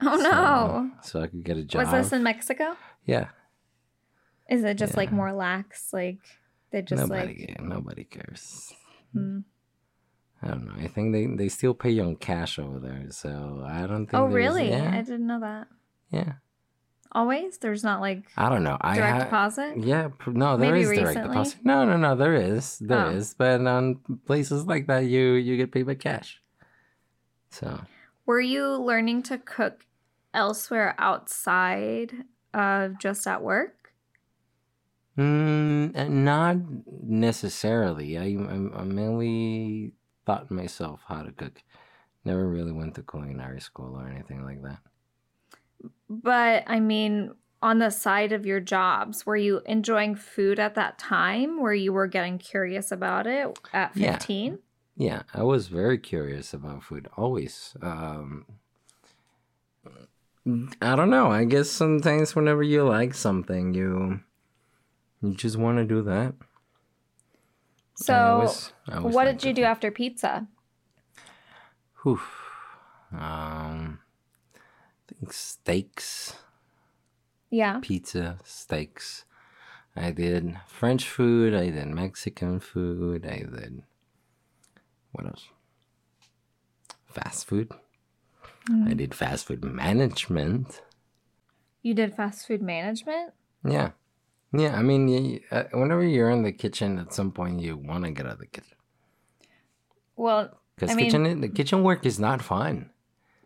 Oh 0.00 0.16
so- 0.16 0.30
no! 0.30 0.90
So, 1.02 1.22
I 1.22 1.28
could 1.28 1.44
get 1.44 1.56
a 1.56 1.64
job. 1.64 1.84
Was 1.84 1.92
this 1.92 2.12
in 2.12 2.22
Mexico? 2.22 2.76
yeah. 3.06 3.28
Is 4.50 4.62
it 4.62 4.76
just 4.76 4.96
like 4.96 5.10
more 5.10 5.32
lax? 5.32 5.92
Like 5.92 6.18
they 6.70 6.82
just 6.82 7.00
nobody, 7.00 7.46
like. 7.48 7.62
nobody 7.62 8.04
cares. 8.04 8.72
Hmm. 9.12 9.40
I 10.44 10.48
don't 10.48 10.66
know. 10.66 10.74
I 10.84 10.88
think 10.88 11.12
they, 11.14 11.26
they 11.26 11.48
still 11.48 11.72
pay 11.72 11.90
you 11.90 12.02
on 12.02 12.16
cash 12.16 12.58
over 12.58 12.78
there. 12.78 13.06
So 13.10 13.64
I 13.66 13.86
don't 13.86 14.06
think. 14.06 14.14
Oh 14.14 14.26
really? 14.26 14.74
I 14.74 15.00
didn't 15.00 15.26
know 15.26 15.40
that. 15.40 15.68
yeah. 16.10 16.34
Always? 17.12 17.58
There's 17.58 17.84
not 17.84 18.00
like 18.00 18.24
I 18.36 18.48
don't 18.48 18.64
know. 18.64 18.76
I 18.80 18.96
direct 18.96 19.16
ha- 19.18 19.24
deposit? 19.24 19.78
Yeah, 19.78 20.08
no, 20.26 20.56
there 20.56 20.72
Maybe 20.72 20.82
is 20.82 20.88
direct 20.88 21.06
recently? 21.06 21.28
deposit. 21.28 21.58
No, 21.64 21.84
no, 21.84 21.96
no, 21.96 22.16
there 22.16 22.34
is, 22.34 22.78
there 22.80 23.12
is. 23.12 23.30
Oh. 23.30 23.34
But 23.38 23.60
on 23.66 24.00
places 24.26 24.66
like 24.66 24.88
that, 24.88 25.06
you 25.06 25.34
you 25.34 25.56
get 25.56 25.70
paid 25.70 25.86
by 25.86 25.94
cash. 25.94 26.42
So 27.50 27.82
Were 28.26 28.40
you 28.40 28.74
learning 28.74 29.22
to 29.24 29.38
cook 29.38 29.86
elsewhere 30.34 30.96
outside 30.98 32.24
of 32.52 32.98
just 32.98 33.28
at 33.28 33.42
work? 33.42 33.92
Mm, 35.16 35.96
uh, 35.96 36.08
not 36.08 36.56
necessarily. 37.06 38.18
I, 38.18 38.22
I, 38.24 38.80
I 38.80 38.84
mainly 38.84 39.92
taught 40.26 40.50
myself 40.50 41.00
how 41.06 41.22
to 41.22 41.32
cook. 41.32 41.62
Never 42.24 42.48
really 42.48 42.72
went 42.72 42.94
to 42.94 43.02
culinary 43.02 43.60
school 43.60 43.96
or 43.96 44.08
anything 44.08 44.44
like 44.44 44.62
that. 44.62 44.78
But 46.08 46.64
I 46.66 46.80
mean, 46.80 47.34
on 47.62 47.78
the 47.78 47.90
side 47.90 48.32
of 48.32 48.46
your 48.46 48.60
jobs, 48.60 49.26
were 49.26 49.36
you 49.36 49.60
enjoying 49.66 50.14
food 50.14 50.58
at 50.58 50.74
that 50.74 50.98
time 50.98 51.60
where 51.60 51.74
you 51.74 51.92
were 51.92 52.06
getting 52.06 52.38
curious 52.38 52.92
about 52.92 53.26
it 53.26 53.58
at 53.72 53.96
Yeah. 53.96 54.12
15? 54.12 54.58
Yeah, 54.96 55.22
I 55.32 55.42
was 55.42 55.68
very 55.68 55.98
curious 55.98 56.54
about 56.54 56.84
food 56.84 57.08
always. 57.16 57.76
Um, 57.82 58.46
I 60.80 60.94
don't 60.94 61.10
know. 61.10 61.30
I 61.30 61.44
guess 61.44 61.70
sometimes 61.70 62.36
whenever 62.36 62.62
you 62.62 62.84
like 62.84 63.14
something, 63.14 63.74
you 63.74 64.20
you 65.22 65.34
just 65.34 65.56
want 65.56 65.78
to 65.78 65.84
do 65.84 66.02
that. 66.02 66.34
I 68.00 68.04
So, 68.04 68.14
always- 68.14 68.72
I 68.88 68.96
always 68.96 69.14
what 69.14 69.24
did 69.26 69.44
you 69.44 69.52
do 69.52 69.62
after 69.62 69.90
pizza? 69.90 70.46
Whew. 72.02 72.20
Um, 73.12 74.00
I 74.54 75.14
think 75.14 75.32
steaks. 75.32 76.36
Yeah. 77.50 77.78
pizza, 77.82 78.38
steaks. 78.42 79.24
I 79.94 80.10
did 80.10 80.58
French 80.66 81.08
food. 81.08 81.54
I 81.54 81.70
did 81.70 81.86
Mexican 81.86 82.58
food. 82.58 83.24
I 83.24 83.38
did 83.38 83.84
what 85.12 85.26
else? 85.26 85.48
Fast 87.06 87.46
food. 87.46 87.70
Mm. 88.68 88.88
I 88.90 88.94
did 88.94 89.14
fast 89.14 89.46
food 89.46 89.62
management. 89.64 90.82
You 91.82 91.94
did 91.94 92.16
fast 92.16 92.46
food 92.48 92.60
management? 92.60 93.34
Yeah, 93.64 93.92
yeah. 94.60 94.76
I 94.78 94.82
mean, 94.82 95.08
you, 95.08 95.40
uh, 95.50 95.64
whenever 95.72 96.04
you're 96.04 96.30
in 96.30 96.42
the 96.42 96.52
kitchen, 96.52 96.98
at 96.98 97.12
some 97.12 97.32
point 97.32 97.60
you 97.60 97.76
want 97.76 98.04
to 98.04 98.10
get 98.10 98.26
out 98.26 98.32
of 98.32 98.38
the 98.38 98.46
kitchen 98.46 98.76
Well, 100.16 100.58
because 100.76 100.90
I 100.90 100.94
mean- 100.94 101.06
kitchen 101.06 101.40
the 101.40 101.48
kitchen 101.48 101.82
work 101.82 102.04
is 102.06 102.18
not 102.18 102.42
fun. 102.42 102.90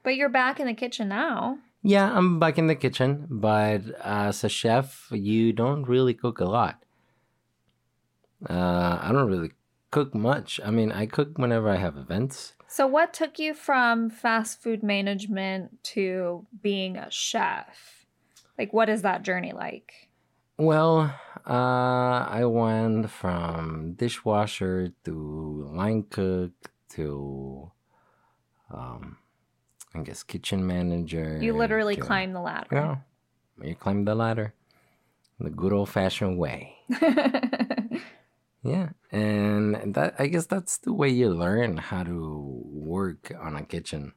but 0.02 0.16
you're 0.16 0.28
back 0.28 0.60
in 0.60 0.66
the 0.66 0.74
kitchen 0.74 1.08
now. 1.08 1.58
Yeah, 1.82 2.10
I'm 2.16 2.38
back 2.40 2.58
in 2.58 2.66
the 2.66 2.74
kitchen, 2.74 3.26
but 3.30 3.82
as 4.02 4.42
a 4.42 4.48
chef, 4.48 5.08
you 5.12 5.52
don't 5.52 5.84
really 5.84 6.12
cook 6.14 6.40
a 6.40 6.44
lot. 6.44 6.82
Uh, 8.48 8.98
I 9.00 9.10
don't 9.12 9.28
really 9.30 9.52
cook 9.90 10.14
much. 10.14 10.60
I 10.64 10.70
mean, 10.70 10.92
I 10.92 11.06
cook 11.06 11.38
whenever 11.38 11.68
I 11.68 11.76
have 11.76 11.96
events. 11.96 12.54
So, 12.66 12.86
what 12.86 13.14
took 13.14 13.38
you 13.38 13.54
from 13.54 14.10
fast 14.10 14.60
food 14.62 14.82
management 14.82 15.82
to 15.94 16.46
being 16.62 16.96
a 16.96 17.10
chef? 17.10 18.06
Like, 18.58 18.72
what 18.72 18.88
is 18.88 19.02
that 19.02 19.22
journey 19.22 19.52
like? 19.52 20.07
Well, 20.58 21.14
uh, 21.46 22.26
I 22.28 22.44
went 22.44 23.10
from 23.10 23.94
dishwasher 23.94 24.90
to 25.04 25.70
line 25.72 26.02
cook 26.10 26.50
to, 26.90 27.70
um, 28.70 29.18
I 29.94 30.02
guess 30.02 30.24
kitchen 30.24 30.66
manager. 30.66 31.38
You 31.40 31.52
literally 31.52 31.94
to- 31.94 32.02
climbed 32.02 32.34
the 32.34 32.40
ladder. 32.40 32.68
Yeah, 32.72 32.96
you 33.62 33.76
climb 33.76 34.04
the 34.04 34.16
ladder, 34.16 34.52
the 35.38 35.50
good 35.50 35.72
old 35.72 35.88
fashioned 35.88 36.38
way. 36.38 36.76
Yeah, 38.64 38.90
and 39.12 39.94
that 39.94 40.16
I 40.18 40.26
guess 40.26 40.46
that's 40.46 40.78
the 40.78 40.92
way 40.92 41.08
you 41.08 41.30
learn 41.30 41.76
how 41.78 42.02
to 42.02 42.60
work 42.66 43.30
on 43.40 43.54
a 43.54 43.64
kitchen 43.64 44.12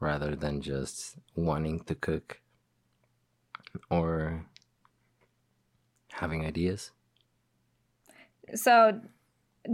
rather 0.00 0.34
than 0.34 0.60
just 0.60 1.16
wanting 1.36 1.84
to 1.84 1.94
cook 1.94 2.40
or 3.90 4.46
having 6.12 6.44
ideas. 6.44 6.90
so, 8.54 9.00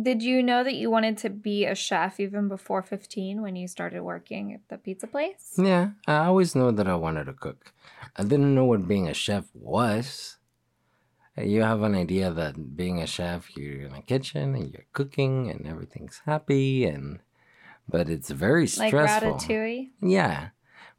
did 0.03 0.23
you 0.23 0.43
know 0.43 0.65
that 0.65 0.75
you 0.75 0.91
wanted 0.91 1.17
to 1.19 1.31
be 1.31 1.65
a 1.65 1.75
chef 1.75 2.19
even 2.19 2.49
before 2.49 2.83
15 2.83 3.41
when 3.41 3.57
you 3.57 3.69
started 3.69 4.03
working 4.03 4.53
at 4.53 4.61
the 4.69 4.79
pizza 4.79 5.07
place? 5.07 5.55
Yeah, 5.57 5.91
I 6.07 6.27
always 6.27 6.55
knew 6.55 6.73
that 6.73 6.89
I 6.89 6.97
wanted 6.97 7.25
to 7.27 7.33
cook. 7.33 7.73
I 8.17 8.23
didn't 8.23 8.55
know 8.55 8.65
what 8.65 8.89
being 8.89 9.09
a 9.09 9.15
chef 9.15 9.47
was. 9.55 10.39
You 11.37 11.63
have 11.63 11.83
an 11.83 11.95
idea 11.95 12.31
that 12.33 12.77
being 12.77 13.01
a 13.01 13.07
chef, 13.07 13.57
you're 13.57 13.83
in 13.83 13.95
a 13.95 14.03
kitchen 14.03 14.55
and 14.55 14.73
you're 14.73 14.87
cooking 14.93 15.51
and 15.51 15.67
everything's 15.67 16.23
happy 16.25 16.85
and 16.85 17.21
but 17.89 18.09
it's 18.09 18.31
very 18.31 18.67
stressful. 18.67 19.33
Like. 19.33 19.41
Ratatouille? 19.43 19.91
Yeah. 20.03 20.49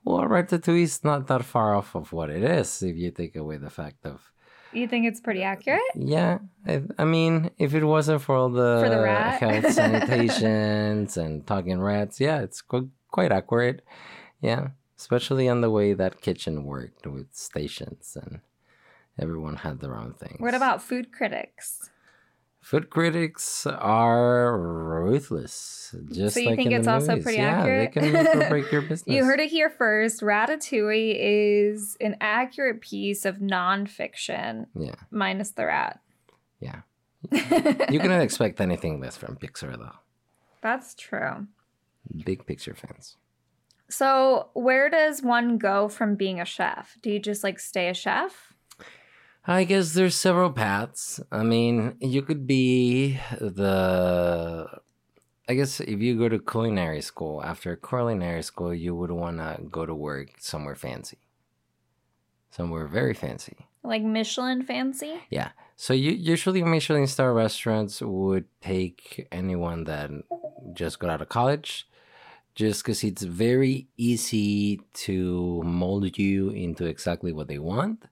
Well, 0.08 0.24
Ratatouille 0.24 0.84
is 0.84 1.04
not 1.04 1.28
that 1.28 1.44
far 1.44 1.76
off 1.76 1.94
of 1.94 2.14
what 2.14 2.30
it 2.30 2.42
is 2.42 2.82
if 2.82 2.96
you 2.96 3.12
take 3.12 3.36
away 3.36 3.58
the 3.58 3.70
fact 3.70 4.06
of. 4.06 4.32
You 4.72 4.88
think 4.88 5.06
it's 5.06 5.20
pretty 5.20 5.44
accurate? 5.44 5.82
Yeah, 5.96 6.40
I, 6.66 6.84
I 6.98 7.04
mean, 7.04 7.52
if 7.58 7.74
it 7.74 7.84
wasn't 7.84 8.22
for 8.22 8.36
all 8.38 8.50
the, 8.50 8.80
For 8.82 8.90
the 8.90 9.02
rat? 9.02 9.42
health 9.42 9.66
sanitations 9.80 11.18
and 11.18 11.46
talking 11.46 11.82
rats, 11.82 12.22
yeah, 12.22 12.40
it's 12.40 12.62
qu- 12.62 12.90
quite 13.12 13.34
accurate. 13.34 13.84
Yeah, 14.40 14.70
especially 14.98 15.50
on 15.50 15.60
the 15.60 15.70
way 15.70 15.92
that 15.94 16.22
kitchen 16.22 16.64
worked 16.64 17.06
with 17.06 17.28
stations 17.34 18.16
and 18.22 18.40
everyone 19.20 19.58
had 19.58 19.82
their 19.82 19.96
own 19.98 20.14
things. 20.14 20.40
What 20.40 20.54
about 20.54 20.82
food 20.82 21.12
critics? 21.12 21.90
Food 22.68 22.90
critics 22.90 23.66
are 23.66 24.58
ruthless, 24.60 25.96
just 26.12 26.34
So 26.34 26.42
you 26.42 26.48
like 26.48 26.58
think 26.58 26.72
in 26.72 26.80
it's 26.80 26.88
also 26.88 27.12
movies. 27.12 27.24
pretty 27.24 27.38
yeah, 27.38 27.60
accurate? 27.62 27.94
they 27.94 28.02
can 28.26 28.50
break 28.50 28.70
your 28.74 28.82
business. 28.82 29.04
You 29.08 29.24
heard 29.24 29.40
it 29.40 29.50
here 29.50 29.70
first. 29.70 30.20
Ratatouille 30.22 31.16
is 31.18 31.96
an 32.02 32.18
accurate 32.20 32.82
piece 32.82 33.24
of 33.24 33.38
nonfiction, 33.38 34.66
Yeah, 34.76 34.96
minus 35.12 35.52
the 35.52 35.66
rat. 35.68 36.02
yeah. 36.60 36.82
You 37.90 38.02
cannot 38.02 38.20
expect 38.20 38.60
anything 38.60 39.00
less 39.00 39.16
from 39.16 39.38
Pixar, 39.38 39.78
though. 39.78 39.96
That's 40.62 40.94
true. 40.94 41.48
Big 42.26 42.46
picture 42.46 42.76
fans. 42.76 43.16
So, 43.90 44.50
where 44.54 44.90
does 44.90 45.22
one 45.22 45.58
go 45.58 45.88
from 45.88 46.16
being 46.18 46.42
a 46.42 46.46
chef? 46.46 46.98
Do 47.02 47.10
you 47.12 47.20
just 47.20 47.46
like 47.46 47.62
stay 47.62 47.88
a 47.88 47.94
chef? 47.94 48.47
I 49.50 49.64
guess 49.64 49.94
there's 49.94 50.16
several 50.16 50.52
paths. 50.52 51.22
I 51.32 51.44
mean, 51.44 51.96
you 52.02 52.22
could 52.22 52.46
be 52.46 53.18
the. 53.40 54.68
I 55.48 55.54
guess 55.54 55.80
if 55.80 56.02
you 56.02 56.18
go 56.18 56.28
to 56.28 56.40
culinary 56.40 57.00
school, 57.00 57.42
after 57.42 57.78
culinary 57.78 58.44
school, 58.44 58.74
you 58.74 58.94
would 58.94 59.12
want 59.12 59.38
to 59.38 59.64
go 59.72 59.86
to 59.86 59.96
work 59.96 60.34
somewhere 60.40 60.76
fancy. 60.76 61.20
Somewhere 62.52 62.88
very 62.88 63.14
fancy. 63.14 63.56
Like 63.84 64.04
Michelin 64.04 64.64
fancy? 64.64 65.14
Yeah. 65.30 65.52
So 65.78 65.94
you 65.94 66.12
usually 66.12 66.62
Michelin 66.64 67.08
star 67.08 67.34
restaurants 67.34 68.02
would 68.02 68.46
take 68.60 69.30
anyone 69.32 69.86
that 69.86 70.12
just 70.74 71.00
got 71.00 71.10
out 71.10 71.22
of 71.22 71.30
college, 71.30 71.88
just 72.54 72.84
because 72.84 73.02
it's 73.06 73.24
very 73.24 73.88
easy 73.96 74.82
to 75.06 75.62
mold 75.64 76.18
you 76.18 76.50
into 76.50 76.86
exactly 76.86 77.32
what 77.32 77.48
they 77.48 77.60
want. 77.60 78.04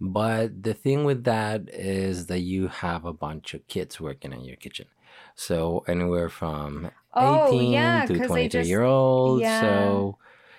But 0.00 0.62
the 0.62 0.74
thing 0.74 1.04
with 1.04 1.24
that 1.24 1.68
is 1.72 2.26
that 2.26 2.40
you 2.40 2.68
have 2.68 3.04
a 3.04 3.12
bunch 3.12 3.54
of 3.54 3.66
kids 3.66 4.00
working 4.00 4.32
in 4.32 4.42
your 4.44 4.56
kitchen. 4.56 4.86
So 5.34 5.84
anywhere 5.88 6.28
from 6.28 6.90
Oh, 7.14 7.48
18 7.48 7.72
yeah, 7.72 8.04
to 8.06 8.12
'cause 8.12 8.20
they 8.20 8.26
23 8.26 8.48
just- 8.60 8.68
year 8.68 8.82
olds. 8.82 9.40
yeah. 9.42 9.60
So 9.62 10.18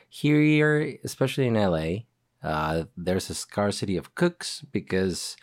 here, 0.10 0.98
especially 1.04 1.48
in 1.48 1.56
LA, 1.56 2.06
uh, 2.44 2.86
there's 2.96 3.30
a 3.30 3.36
scarcity 3.36 3.96
of 3.98 4.16
cooks 4.16 4.66
because 4.72 5.38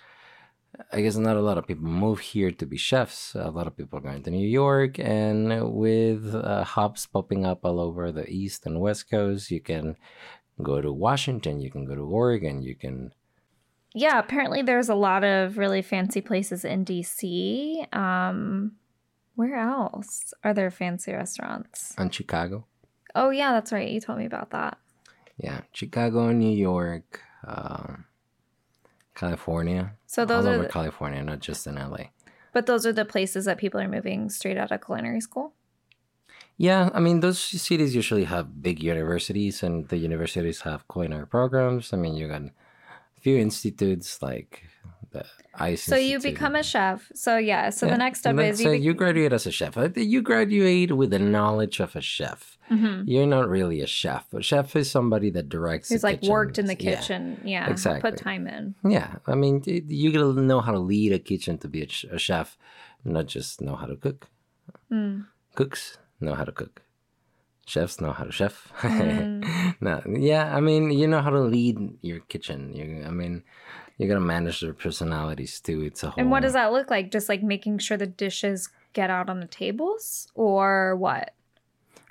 I 0.92 1.02
guess 1.02 1.14
not 1.16 1.36
a 1.36 1.40
lot 1.40 1.56
of 1.56 1.68
people 1.68 1.84
move 1.86 2.18
here 2.18 2.50
to 2.50 2.66
be 2.66 2.76
chefs. 2.76 3.36
A 3.36 3.48
lot 3.52 3.68
of 3.68 3.76
people 3.76 3.96
are 4.00 4.02
going 4.02 4.24
to 4.24 4.30
New 4.32 4.48
York, 4.48 4.98
and 4.98 5.72
with 5.72 6.34
uh, 6.34 6.64
hubs 6.64 7.06
popping 7.06 7.46
up 7.46 7.64
all 7.64 7.78
over 7.78 8.10
the 8.10 8.28
East 8.28 8.66
and 8.66 8.80
West 8.80 9.08
Coast, 9.08 9.52
you 9.52 9.60
can 9.60 9.96
go 10.60 10.80
to 10.80 10.92
Washington, 10.92 11.60
you 11.60 11.70
can 11.70 11.84
go 11.84 11.94
to 11.94 12.02
Oregon, 12.02 12.60
you 12.62 12.74
can. 12.74 13.12
Yeah, 13.94 14.18
apparently 14.18 14.60
there's 14.62 14.88
a 14.88 14.94
lot 14.94 15.22
of 15.22 15.56
really 15.56 15.80
fancy 15.80 16.20
places 16.20 16.64
in 16.64 16.84
DC. 16.84 17.94
Um, 17.94 18.72
where 19.36 19.54
else 19.56 20.34
are 20.42 20.52
there 20.52 20.70
fancy 20.70 21.12
restaurants? 21.12 21.94
And 21.96 22.12
Chicago. 22.12 22.66
Oh, 23.14 23.30
yeah, 23.30 23.52
that's 23.52 23.72
right. 23.72 23.88
You 23.88 24.00
told 24.00 24.18
me 24.18 24.26
about 24.26 24.50
that. 24.50 24.78
Yeah, 25.38 25.60
Chicago, 25.72 26.32
New 26.32 26.56
York, 26.56 27.20
um, 27.46 28.04
California. 29.14 29.92
So 30.06 30.24
those 30.24 30.44
all 30.44 30.50
are, 30.50 30.54
over 30.54 30.62
the, 30.64 30.68
California, 30.68 31.22
not 31.22 31.40
just 31.40 31.66
in 31.66 31.76
LA. 31.76 32.10
but 32.52 32.66
those 32.66 32.84
are 32.84 32.92
the 32.92 33.04
places 33.04 33.44
that 33.44 33.58
people 33.58 33.80
are 33.80 33.88
moving 33.88 34.28
straight 34.28 34.56
out 34.56 34.72
of 34.72 34.84
culinary 34.84 35.20
school. 35.20 35.54
Yeah, 36.56 36.90
I 36.94 37.00
mean, 37.00 37.20
those 37.20 37.38
cities 37.40 37.94
usually 37.96 38.24
have 38.24 38.62
big 38.62 38.80
universities, 38.82 39.62
and 39.62 39.88
the 39.88 39.96
universities 39.96 40.60
have 40.60 40.86
culinary 40.86 41.26
programs. 41.26 41.92
I 41.92 41.96
mean, 41.96 42.14
you 42.14 42.28
got 42.28 42.42
a 42.42 42.50
few 43.24 43.36
institutes 43.38 44.20
like 44.22 44.62
the 45.10 45.24
ICE. 45.54 45.82
So 45.82 45.96
you 45.96 46.20
become 46.20 46.54
a 46.54 46.62
chef. 46.62 47.10
So 47.14 47.36
yeah. 47.38 47.70
So 47.70 47.86
Yeah, 47.86 47.92
the 47.94 47.98
next 47.98 48.18
step 48.20 48.34
is 48.34 48.38
let's 48.38 48.58
say 48.58 48.74
bec- 48.76 48.82
you 48.86 48.92
graduate 48.94 49.32
as 49.32 49.46
a 49.46 49.50
chef. 49.50 49.72
You 49.96 50.20
graduate 50.22 50.90
with 51.00 51.10
the 51.10 51.18
knowledge 51.18 51.80
of 51.80 51.96
a 51.96 52.00
chef. 52.16 52.58
Mhm. 52.70 53.04
You're 53.06 53.26
not 53.36 53.48
really 53.48 53.80
a 53.80 53.86
chef. 53.86 54.24
A 54.34 54.42
chef 54.42 54.76
is 54.76 54.90
somebody 54.90 55.30
that 55.36 55.48
directs. 55.48 55.88
who's 55.90 56.02
like 56.04 56.22
worked 56.22 56.58
in 56.58 56.66
the 56.66 56.74
kitchen. 56.88 57.22
Yeah. 57.44 57.66
Yeah, 57.66 57.70
exactly. 57.70 58.10
Put 58.10 58.18
time 58.20 58.46
in. 58.56 58.74
Yeah, 58.96 59.10
I 59.26 59.34
mean, 59.42 59.62
you 60.00 60.12
gotta 60.12 60.40
know 60.50 60.60
how 60.60 60.72
to 60.72 60.78
lead 60.92 61.12
a 61.12 61.18
kitchen 61.30 61.54
to 61.58 61.68
be 61.68 61.80
a 62.16 62.18
chef, 62.18 62.48
not 63.04 63.26
just 63.36 63.60
know 63.66 63.76
how 63.80 63.86
to 63.86 63.96
cook. 63.96 64.28
Mm. 64.90 65.26
Cooks 65.54 65.98
know 66.20 66.34
how 66.34 66.44
to 66.44 66.52
cook. 66.52 66.82
Chefs 67.66 68.00
know 68.00 68.12
how 68.12 68.24
to 68.24 68.32
chef. 68.32 68.72
Mm. 68.80 69.74
no, 69.80 70.02
yeah, 70.06 70.54
I 70.54 70.60
mean, 70.60 70.90
you 70.90 71.06
know 71.06 71.22
how 71.22 71.30
to 71.30 71.40
lead 71.40 71.78
your 72.02 72.20
kitchen. 72.20 72.72
You, 72.74 73.04
I 73.06 73.10
mean, 73.10 73.42
you 73.98 74.06
gotta 74.08 74.20
manage 74.20 74.60
their 74.60 74.74
personalities 74.74 75.60
too. 75.60 75.82
It's 75.82 76.02
a 76.02 76.10
whole. 76.10 76.20
And 76.20 76.30
what 76.30 76.42
does 76.42 76.52
that 76.52 76.72
look 76.72 76.90
like? 76.90 77.10
Just 77.10 77.28
like 77.28 77.42
making 77.42 77.78
sure 77.78 77.96
the 77.96 78.06
dishes 78.06 78.68
get 78.92 79.10
out 79.10 79.30
on 79.30 79.40
the 79.40 79.46
tables, 79.46 80.28
or 80.34 80.96
what? 80.96 81.34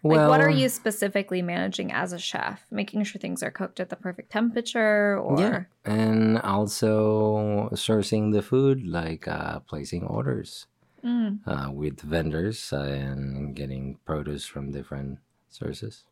Like, 0.06 0.28
what 0.28 0.42
are 0.42 0.50
you 0.50 0.68
specifically 0.68 1.42
managing 1.42 1.94
as 1.94 2.12
a 2.12 2.20
chef? 2.20 2.66
Making 2.70 3.06
sure 3.06 3.22
things 3.22 3.42
are 3.42 3.52
cooked 3.52 3.80
at 3.80 3.89
the 3.89 3.96
perfect 3.96 4.32
temperature, 4.34 5.18
or 5.18 5.39
Yeah, 5.39 5.63
and 5.86 6.39
also 6.39 7.70
sourcing 7.74 8.34
the 8.34 8.42
food, 8.42 8.86
like 8.86 9.28
uh, 9.28 9.60
placing 9.60 10.04
orders 10.04 10.68
Mm. 11.04 11.39
uh, 11.46 11.70
with 11.70 12.00
vendors 12.00 12.72
and 12.72 13.54
getting 13.56 13.98
produce 14.06 14.46
from 14.46 14.72
different 14.72 15.20
sources. 15.54 16.04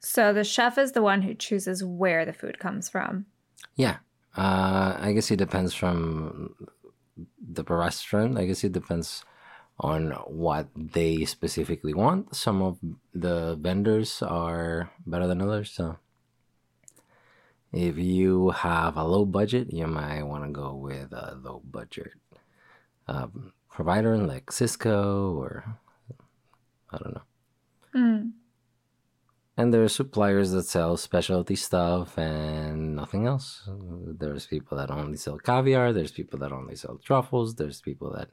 so 0.00 0.32
the 0.32 0.44
chef 0.44 0.78
is 0.78 0.92
the 0.92 1.02
one 1.02 1.22
who 1.22 1.34
chooses 1.34 1.84
where 1.84 2.24
the 2.24 2.32
food 2.32 2.58
comes 2.58 2.88
from. 2.88 3.26
Yeah, 3.76 3.98
uh, 4.36 4.96
I 5.00 5.12
guess 5.14 5.30
it 5.30 5.36
depends 5.36 5.74
from 5.74 6.54
the 7.40 7.64
restaurant. 7.64 8.38
I 8.38 8.46
guess 8.46 8.64
it 8.64 8.72
depends 8.72 9.24
on 9.80 10.10
what 10.26 10.68
they 10.74 11.24
specifically 11.24 11.94
want. 11.94 12.34
Some 12.34 12.62
of 12.62 12.78
the 13.12 13.56
vendors 13.60 14.22
are 14.22 14.90
better 15.06 15.26
than 15.26 15.42
others. 15.42 15.70
So 15.70 15.98
if 17.72 17.98
you 17.98 18.50
have 18.50 18.96
a 18.96 19.04
low 19.04 19.24
budget, 19.24 19.72
you 19.72 19.86
might 19.86 20.22
want 20.22 20.44
to 20.44 20.50
go 20.50 20.74
with 20.74 21.12
a 21.12 21.36
low 21.42 21.60
budget 21.64 22.12
um, 23.08 23.52
provider 23.68 24.16
like 24.16 24.46
Sysco 24.46 25.34
or 25.36 25.78
I 26.90 26.98
don't 26.98 27.14
know. 27.14 27.22
Mm. 27.94 28.32
And 29.56 29.72
there 29.72 29.84
are 29.84 29.88
suppliers 29.88 30.50
that 30.50 30.64
sell 30.64 30.96
specialty 30.96 31.54
stuff 31.54 32.18
and 32.18 32.96
nothing 32.96 33.26
else. 33.26 33.68
There's 33.68 34.46
people 34.46 34.76
that 34.78 34.90
only 34.90 35.16
sell 35.16 35.38
caviar. 35.38 35.92
There's 35.92 36.10
people 36.10 36.40
that 36.40 36.50
only 36.50 36.74
sell 36.74 36.98
truffles. 36.98 37.54
There's 37.54 37.80
people 37.80 38.12
that 38.16 38.30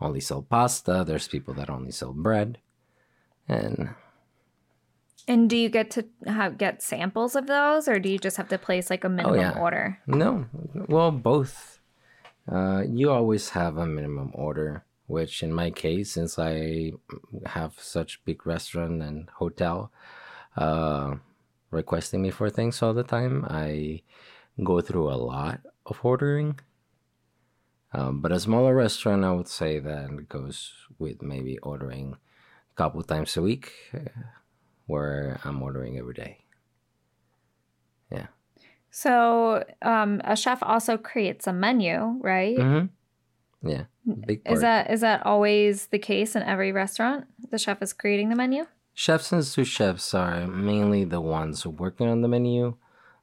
only 0.00 0.20
sell 0.20 0.42
pasta. 0.42 1.02
There's 1.04 1.26
people 1.26 1.54
that 1.54 1.68
only 1.68 1.90
sell 1.90 2.12
bread. 2.12 2.58
And 3.48 3.94
And 5.26 5.50
do 5.50 5.56
you 5.56 5.68
get 5.68 5.90
to 5.92 6.06
have, 6.26 6.58
get 6.58 6.80
samples 6.80 7.34
of 7.34 7.48
those, 7.48 7.88
or 7.88 7.98
do 7.98 8.08
you 8.08 8.18
just 8.18 8.36
have 8.36 8.48
to 8.48 8.58
place 8.58 8.88
like 8.88 9.02
a 9.02 9.08
minimum 9.08 9.40
yeah. 9.40 9.58
order? 9.58 9.98
no, 10.06 10.46
well, 10.88 11.10
both. 11.10 11.80
Uh, 12.50 12.82
you 12.88 13.10
always 13.10 13.50
have 13.50 13.76
a 13.76 13.86
minimum 13.86 14.30
order, 14.34 14.84
which 15.12 15.42
in 15.42 15.52
my 15.52 15.70
case, 15.70 16.12
since 16.12 16.38
I 16.38 16.92
have 17.44 17.74
such 17.78 18.24
big 18.24 18.46
restaurant 18.46 19.02
and 19.02 19.28
hotel, 19.36 19.92
uh, 20.56 21.16
requesting 21.70 22.22
me 22.22 22.30
for 22.30 22.48
things 22.48 22.80
all 22.82 22.94
the 22.94 23.04
time, 23.04 23.44
I 23.48 24.02
go 24.64 24.80
through 24.80 25.12
a 25.12 25.20
lot 25.32 25.60
of 25.84 26.00
ordering. 26.02 26.58
Um, 27.92 28.22
but 28.22 28.32
a 28.32 28.40
smaller 28.40 28.74
restaurant, 28.74 29.22
I 29.22 29.32
would 29.32 29.48
say 29.48 29.78
that 29.80 30.28
goes 30.30 30.72
with 30.98 31.20
maybe 31.20 31.58
ordering 31.58 32.16
a 32.72 32.74
couple 32.74 33.02
times 33.02 33.36
a 33.36 33.42
week, 33.42 33.70
uh, 33.92 34.08
where 34.86 35.38
I'm 35.44 35.62
ordering 35.62 35.98
every 35.98 36.14
day. 36.14 36.38
Yeah. 38.10 38.28
So 38.90 39.62
um, 39.82 40.22
a 40.24 40.36
chef 40.36 40.62
also 40.62 40.96
creates 40.96 41.46
a 41.46 41.52
menu, 41.52 42.16
right? 42.20 42.56
Mm-hmm. 42.56 42.86
Yeah, 43.62 43.84
big 44.26 44.44
part. 44.44 44.56
Is 44.56 44.60
that 44.62 44.90
is 44.90 45.00
that 45.00 45.24
always 45.24 45.86
the 45.86 45.98
case 45.98 46.34
in 46.34 46.42
every 46.42 46.72
restaurant? 46.72 47.26
The 47.50 47.58
chef 47.58 47.82
is 47.82 47.92
creating 47.92 48.28
the 48.28 48.36
menu. 48.36 48.66
Chefs 48.94 49.32
and 49.32 49.44
sous 49.44 49.68
chefs 49.68 50.12
are 50.14 50.46
mainly 50.46 51.04
the 51.04 51.20
ones 51.20 51.66
working 51.66 52.08
on 52.08 52.22
the 52.22 52.28
menu. 52.28 52.76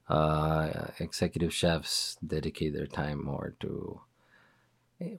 Uh, 0.08 0.88
executive 0.98 1.54
chefs 1.54 2.18
dedicate 2.26 2.74
their 2.74 2.88
time 2.88 3.24
more 3.24 3.56
to 3.60 4.02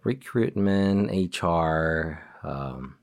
recruitment, 0.02 1.11
HR, 1.11 2.18
um, 2.42 2.96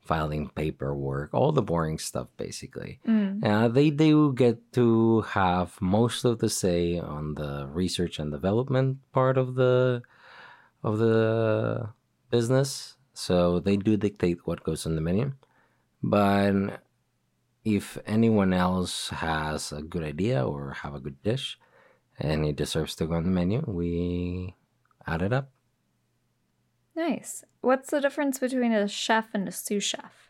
filing 0.00 0.48
paperwork, 0.48 1.32
all 1.34 1.52
the 1.52 1.62
boring 1.62 1.98
stuff, 1.98 2.28
basically. 2.36 2.98
Mm. 3.06 3.44
Uh, 3.44 3.68
they 3.68 3.90
do 3.90 4.32
get 4.32 4.72
to 4.72 5.20
have 5.20 5.80
most 5.80 6.24
of 6.24 6.38
the 6.38 6.48
say 6.48 6.98
on 6.98 7.34
the 7.34 7.68
research 7.70 8.18
and 8.18 8.32
development 8.32 8.98
part 9.12 9.36
of 9.36 9.54
the 9.54 10.02
of 10.82 10.98
the 10.98 11.90
business. 12.30 12.96
So 13.12 13.58
they 13.60 13.76
do 13.76 13.96
dictate 13.96 14.46
what 14.46 14.62
goes 14.62 14.86
on 14.86 14.94
the 14.94 15.00
menu. 15.00 15.32
But 16.02 16.82
if 17.64 17.98
anyone 18.06 18.52
else 18.52 19.10
has 19.10 19.72
a 19.72 19.82
good 19.82 20.04
idea 20.04 20.46
or 20.46 20.72
have 20.82 20.94
a 20.94 21.00
good 21.00 21.22
dish 21.22 21.58
and 22.18 22.46
it 22.46 22.56
deserves 22.56 22.94
to 22.96 23.06
go 23.06 23.14
on 23.14 23.24
the 23.24 23.30
menu, 23.30 23.64
we 23.66 24.54
add 25.06 25.22
it 25.22 25.32
up. 25.32 25.50
Nice. 26.94 27.44
What's 27.60 27.90
the 27.90 28.00
difference 28.00 28.38
between 28.38 28.72
a 28.72 28.88
chef 28.88 29.28
and 29.34 29.48
a 29.48 29.52
sous 29.52 29.84
chef? 29.84 30.27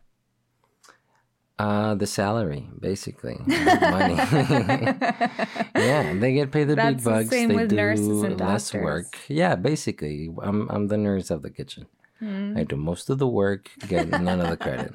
Uh, 1.58 1.94
the 1.96 2.06
salary, 2.06 2.68
basically, 2.78 3.34
money. 3.46 4.14
yeah, 5.74 6.14
they 6.14 6.32
get 6.32 6.52
paid 6.52 6.68
the 6.68 6.76
That's 6.76 6.94
big 6.96 7.04
the 7.04 7.10
bucks. 7.10 7.28
same 7.30 7.48
they 7.48 7.54
with 7.56 7.70
do 7.70 7.76
nurses 7.76 8.22
and 8.22 8.38
less 8.40 8.70
doctors. 8.70 8.84
work. 8.84 9.18
Yeah, 9.26 9.56
basically, 9.56 10.30
I'm 10.40 10.68
I'm 10.70 10.86
the 10.86 10.96
nurse 10.96 11.30
of 11.32 11.42
the 11.42 11.50
kitchen. 11.50 11.86
Mm. 12.22 12.56
I 12.58 12.62
do 12.62 12.76
most 12.76 13.10
of 13.10 13.18
the 13.18 13.26
work, 13.26 13.70
get 13.88 14.08
none 14.08 14.40
of 14.40 14.50
the 14.50 14.56
credit. 14.56 14.94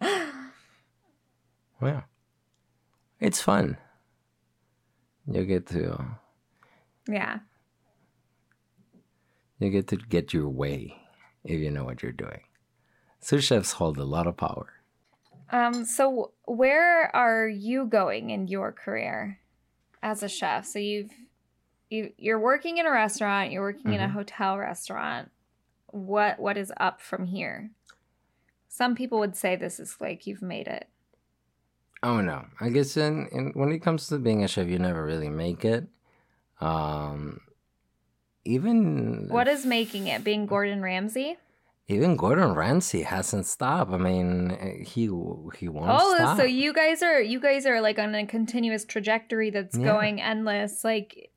Well, 1.80 2.02
it's 3.20 3.40
fun. 3.40 3.76
You 5.30 5.44
get 5.44 5.66
to 5.68 6.18
Yeah. 7.08 7.38
you 9.60 9.70
get 9.70 9.86
to 9.88 9.96
get 9.96 10.32
your 10.32 10.48
way 10.48 10.94
if 11.44 11.58
you 11.60 11.70
know 11.70 11.84
what 11.84 12.02
you're 12.02 12.10
doing. 12.12 12.42
Sous 13.20 13.44
chefs 13.44 13.72
hold 13.72 13.98
a 13.98 14.04
lot 14.04 14.26
of 14.26 14.36
power. 14.36 14.66
Um, 15.50 15.84
so 15.84 16.32
where 16.44 17.14
are 17.16 17.48
you 17.48 17.86
going 17.86 18.30
in 18.30 18.48
your 18.48 18.72
career 18.72 19.40
as 20.02 20.22
a 20.22 20.28
chef? 20.28 20.66
So 20.66 20.78
you've 20.78 21.10
you 21.90 22.12
you're 22.18 22.38
working 22.40 22.76
in 22.78 22.86
a 22.86 22.90
restaurant, 22.90 23.50
you're 23.50 23.62
working 23.62 23.94
in 23.94 24.00
a 24.00 24.08
Mhm. 24.08 24.12
hotel 24.12 24.58
restaurant. 24.58 25.30
What 25.86 26.38
what 26.38 26.56
is 26.58 26.70
up 26.76 27.00
from 27.00 27.26
here? 27.26 27.70
Some 28.68 28.94
people 28.94 29.18
would 29.20 29.36
say 29.36 29.56
this 29.56 29.80
is 29.80 29.96
like 30.00 30.26
you've 30.26 30.42
made 30.42 30.68
it. 30.68 30.88
Oh 32.02 32.20
no! 32.20 32.44
I 32.60 32.68
guess 32.68 32.96
in, 32.96 33.26
in 33.32 33.50
when 33.54 33.72
it 33.72 33.78
comes 33.80 34.06
to 34.08 34.18
being 34.18 34.44
a 34.44 34.48
chef, 34.48 34.68
you 34.68 34.78
never 34.78 35.02
really 35.04 35.30
make 35.30 35.64
it. 35.64 35.88
Um, 36.60 37.40
even 38.44 39.28
What 39.28 39.48
is 39.48 39.64
making 39.66 40.06
it? 40.06 40.22
Being 40.24 40.46
Gordon 40.46 40.82
Ramsay? 40.82 41.38
Even 41.88 42.16
Gordon 42.16 42.52
Ramsay 42.54 43.02
hasn't 43.02 43.46
stopped. 43.46 43.92
I 43.92 43.96
mean, 43.96 44.84
he 44.84 45.04
he 45.58 45.68
won't 45.68 45.88
Oh, 45.90 46.14
stop. 46.16 46.36
so 46.36 46.44
you 46.44 46.72
guys 46.72 47.02
are 47.02 47.20
you 47.20 47.40
guys 47.40 47.64
are 47.66 47.80
like 47.80 47.98
on 47.98 48.14
a 48.14 48.26
continuous 48.26 48.84
trajectory 48.84 49.50
that's 49.50 49.76
Yeah. 49.76 49.84
going 49.86 50.20
endless. 50.20 50.84
Like 50.84 51.30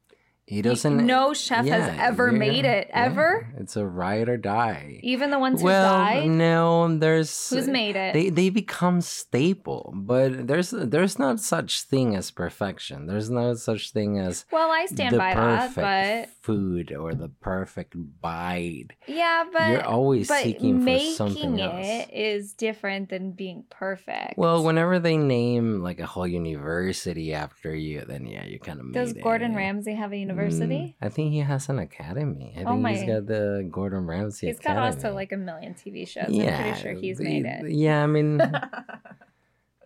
he 0.51 0.61
doesn't. 0.61 1.05
no 1.05 1.33
chef 1.33 1.65
has 1.65 1.97
ever 1.97 2.29
yeah, 2.29 2.37
made 2.37 2.65
it 2.65 2.87
yeah. 2.89 3.05
ever. 3.05 3.47
It's 3.57 3.77
a 3.77 3.85
ride 3.85 4.27
or 4.27 4.35
die. 4.35 4.99
Even 5.01 5.31
the 5.31 5.39
ones 5.39 5.61
who 5.61 5.67
well, 5.67 5.97
died. 5.97 6.27
no, 6.27 6.97
there's 6.97 7.49
Who's 7.49 7.69
made 7.69 7.95
it? 7.95 8.13
they 8.13 8.29
they 8.29 8.49
become 8.49 8.99
staple, 8.99 9.93
but 9.95 10.47
there's 10.47 10.71
there's 10.71 11.17
not 11.17 11.39
such 11.39 11.83
thing 11.83 12.17
as 12.17 12.31
perfection. 12.31 13.07
There's 13.07 13.29
no 13.29 13.53
such 13.53 13.91
thing 13.91 14.19
as 14.19 14.43
well, 14.51 14.69
I 14.69 14.87
stand 14.87 15.17
by 15.17 15.33
that, 15.35 15.73
perfect 15.73 15.75
but 15.77 16.43
food 16.43 16.91
or 16.91 17.13
the 17.13 17.29
perfect 17.29 17.95
bite. 18.19 18.87
yeah, 19.07 19.45
but 19.53 19.69
You're 19.69 19.85
always 19.85 20.27
but 20.27 20.43
seeking 20.43 20.79
for 20.79 20.83
making 20.83 21.13
something 21.13 21.59
it 21.59 21.61
else. 21.61 22.07
is 22.11 22.53
different 22.53 23.07
than 23.07 23.31
being 23.31 23.63
perfect. 23.69 24.37
Well, 24.37 24.65
whenever 24.65 24.99
they 24.99 25.15
name 25.15 25.81
like 25.81 26.01
a 26.01 26.05
whole 26.05 26.27
university 26.27 27.33
after 27.33 27.73
you, 27.73 28.03
then 28.05 28.25
yeah, 28.25 28.43
you 28.43 28.59
kind 28.59 28.81
of 28.81 28.87
made 28.87 28.95
does 28.95 29.11
it. 29.11 29.23
Gordon 29.23 29.55
Ramsay 29.55 29.93
have 29.93 30.11
a 30.11 30.17
university? 30.17 30.40
Mm, 30.49 30.93
I 31.01 31.09
think 31.09 31.31
he 31.33 31.39
has 31.39 31.69
an 31.69 31.79
academy. 31.79 32.53
I 32.57 32.63
Oh 32.63 32.75
think 32.81 32.87
he's 32.89 33.03
got 33.07 33.25
the 33.27 33.67
Gordon 33.71 34.05
Ramsay 34.07 34.47
He's 34.47 34.59
got 34.59 34.77
also 34.77 35.13
like 35.13 35.31
a 35.31 35.37
million 35.37 35.73
TV 35.73 36.07
shows. 36.07 36.29
Yeah, 36.29 36.57
I'm 36.57 36.63
pretty 36.63 36.81
sure 36.81 36.93
he's 36.93 37.17
the- 37.17 37.23
made 37.23 37.45
it. 37.45 37.71
Yeah, 37.71 38.03
I 38.03 38.07
mean, 38.07 38.41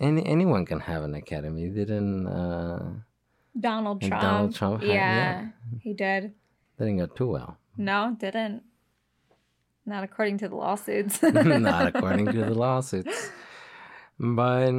any 0.00 0.24
anyone 0.26 0.64
can 0.66 0.80
have 0.80 1.02
an 1.02 1.14
academy. 1.14 1.68
Didn't 1.68 2.26
uh, 2.26 2.90
Donald 3.58 4.00
Trump. 4.02 4.22
Donald 4.22 4.54
Trump 4.54 4.82
had- 4.82 4.88
yeah, 4.88 4.94
yeah. 4.94 5.48
he 5.80 5.94
did. 5.94 6.32
didn't 6.78 6.98
go 6.98 7.06
too 7.06 7.28
well. 7.28 7.56
No, 7.76 8.16
didn't. 8.18 8.62
Not 9.84 10.02
according 10.02 10.38
to 10.38 10.48
the 10.48 10.56
lawsuits. 10.56 11.22
Not 11.22 11.94
according 11.94 12.26
to 12.26 12.44
the 12.44 12.54
lawsuits. 12.54 13.30
But 14.18 14.72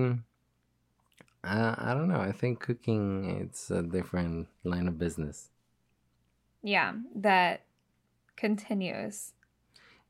uh, 1.43 1.75
I 1.77 1.93
don't 1.93 2.09
know. 2.09 2.19
I 2.19 2.31
think 2.31 2.59
cooking 2.59 3.39
it's 3.41 3.69
a 3.71 3.83
different 3.83 4.47
line 4.63 4.87
of 4.87 4.97
business. 4.97 5.49
Yeah, 6.63 6.93
that 7.15 7.61
continues. 8.35 9.33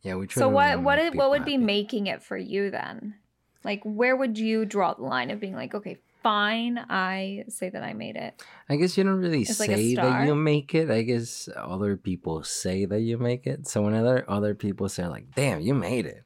Yeah, 0.02 0.16
we 0.16 0.28
try 0.28 0.42
So 0.42 0.50
what 0.50 0.82
what 0.82 1.00
it, 1.00 1.16
what 1.16 1.30
would 1.30 1.44
people 1.44 1.46
be 1.46 1.58
making 1.58 2.08
it 2.08 2.24
for 2.24 2.38
you 2.38 2.72
then? 2.72 3.16
Like 3.64 3.82
where 3.84 4.16
would 4.16 4.38
you 4.38 4.66
draw 4.66 4.94
the 4.94 5.04
line 5.04 5.30
of 5.32 5.40
being 5.40 5.56
like, 5.56 5.74
okay, 5.74 5.98
fine, 6.24 6.78
I 6.90 7.46
say 7.48 7.70
that 7.70 7.84
I 7.84 7.94
made 7.94 8.16
it. 8.16 8.44
I 8.70 8.76
guess 8.76 8.98
you 8.98 9.04
don't 9.04 9.20
really 9.20 9.42
It's 9.42 9.60
like 9.60 9.70
say 9.70 9.96
that 9.96 10.26
you 10.26 10.36
make 10.36 10.76
it. 10.76 10.90
I 10.90 11.02
guess 11.02 11.50
other 11.56 11.98
people 11.98 12.44
say 12.44 12.86
that 12.86 13.02
you 13.02 13.18
make 13.18 13.48
it. 13.48 13.68
So 13.68 13.82
when 13.82 13.94
other 13.94 14.26
other 14.28 14.56
people 14.56 14.90
say 14.90 15.08
like, 15.08 15.34
"Damn, 15.36 15.62
you 15.62 15.74
made 15.74 16.06
it," 16.06 16.24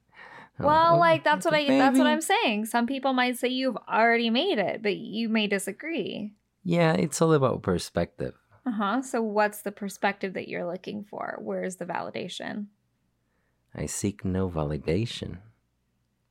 Well, 0.59 0.95
"Oh, 0.95 0.99
like 0.99 1.23
that's 1.23 1.45
what 1.45 1.53
I 1.53 1.65
that's 1.65 1.97
what. 1.97 2.07
I'm 2.07 2.21
saying. 2.21 2.65
Some 2.65 2.85
people 2.85 3.13
might 3.13 3.37
say 3.37 3.47
you've 3.47 3.77
already 3.89 4.29
made 4.29 4.59
it, 4.59 4.83
but 4.83 4.95
you 4.95 5.29
may 5.29 5.47
disagree. 5.47 6.33
Yeah, 6.63 6.93
it's 6.93 7.21
all 7.21 7.33
about 7.33 7.63
perspective. 7.63 8.35
Uh-huh. 8.65 9.01
So 9.01 9.21
what's 9.21 9.61
the 9.61 9.71
perspective 9.71 10.33
that 10.33 10.47
you're 10.47 10.69
looking 10.69 11.03
for? 11.03 11.37
Where's 11.39 11.77
the 11.77 11.85
validation? 11.85 12.67
I 13.75 13.85
seek 13.87 14.23
no 14.23 14.49
validation. 14.49 15.39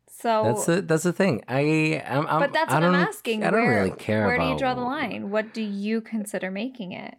So 0.06 0.42
That's 0.44 0.66
the 0.66 0.82
that's 0.82 1.02
the 1.04 1.14
thing. 1.14 1.42
I 1.48 1.60
am. 2.04 2.26
I'm, 2.26 2.40
But 2.40 2.52
that's 2.52 2.70
I 2.70 2.74
what 2.74 2.84
I'm 2.84 2.94
asking. 2.94 3.42
I 3.42 3.50
don't 3.50 3.62
where, 3.62 3.84
really 3.84 3.96
care 3.96 4.26
Where 4.26 4.38
do 4.38 4.44
you 4.44 4.58
draw 4.58 4.74
the 4.74 4.82
line? 4.82 5.30
What 5.30 5.54
do 5.54 5.62
you 5.62 6.02
consider 6.02 6.50
making 6.50 6.92
it? 6.92 7.16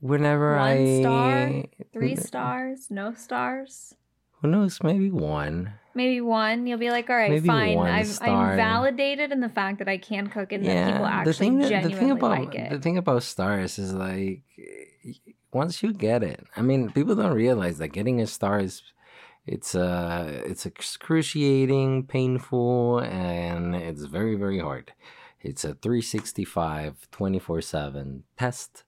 Whenever 0.00 0.56
One 0.56 0.60
I 0.60 1.00
star? 1.00 1.62
Three 1.92 2.16
stars? 2.16 2.90
No 2.90 3.14
stars? 3.14 3.94
Who 4.44 4.50
knows? 4.50 4.78
Maybe 4.82 5.10
one. 5.10 5.72
Maybe 5.94 6.20
one. 6.20 6.66
You'll 6.66 6.76
be 6.76 6.90
like, 6.90 7.08
all 7.08 7.16
right, 7.16 7.30
Maybe 7.30 7.46
fine. 7.46 7.78
I've, 7.78 8.08
star. 8.08 8.50
I'm 8.50 8.56
validated 8.58 9.32
in 9.32 9.40
the 9.40 9.48
fact 9.48 9.78
that 9.78 9.88
I 9.88 9.96
can 9.96 10.26
cook 10.26 10.52
and 10.52 10.66
that 10.66 10.92
people 10.92 11.06
actually 11.06 11.32
the 11.32 11.38
thing, 11.38 11.58
that- 11.60 11.68
genuinely 11.70 11.94
the 11.94 11.98
thing 11.98 12.10
about 12.10 12.30
like 12.30 12.54
it. 12.54 12.68
the 12.70 12.78
thing 12.78 12.98
about 12.98 13.22
stars 13.22 13.78
is 13.78 13.94
like 13.94 14.42
once 15.50 15.82
you 15.82 15.94
get 15.94 16.22
it, 16.22 16.44
I 16.58 16.60
mean, 16.60 16.90
people 16.90 17.14
don't 17.14 17.32
realize 17.32 17.78
that 17.78 17.88
getting 17.88 18.20
a 18.20 18.26
star 18.26 18.60
is 18.60 18.82
it's 19.46 19.74
uh 19.74 20.42
it's 20.44 20.66
excruciating, 20.66 22.04
painful, 22.06 22.98
and 22.98 23.74
it's 23.74 24.04
very 24.04 24.34
very 24.34 24.58
hard. 24.58 24.92
It's 25.40 25.64
a 25.64 25.72
365 25.72 27.08
24/7 27.10 28.24
test 28.36 28.84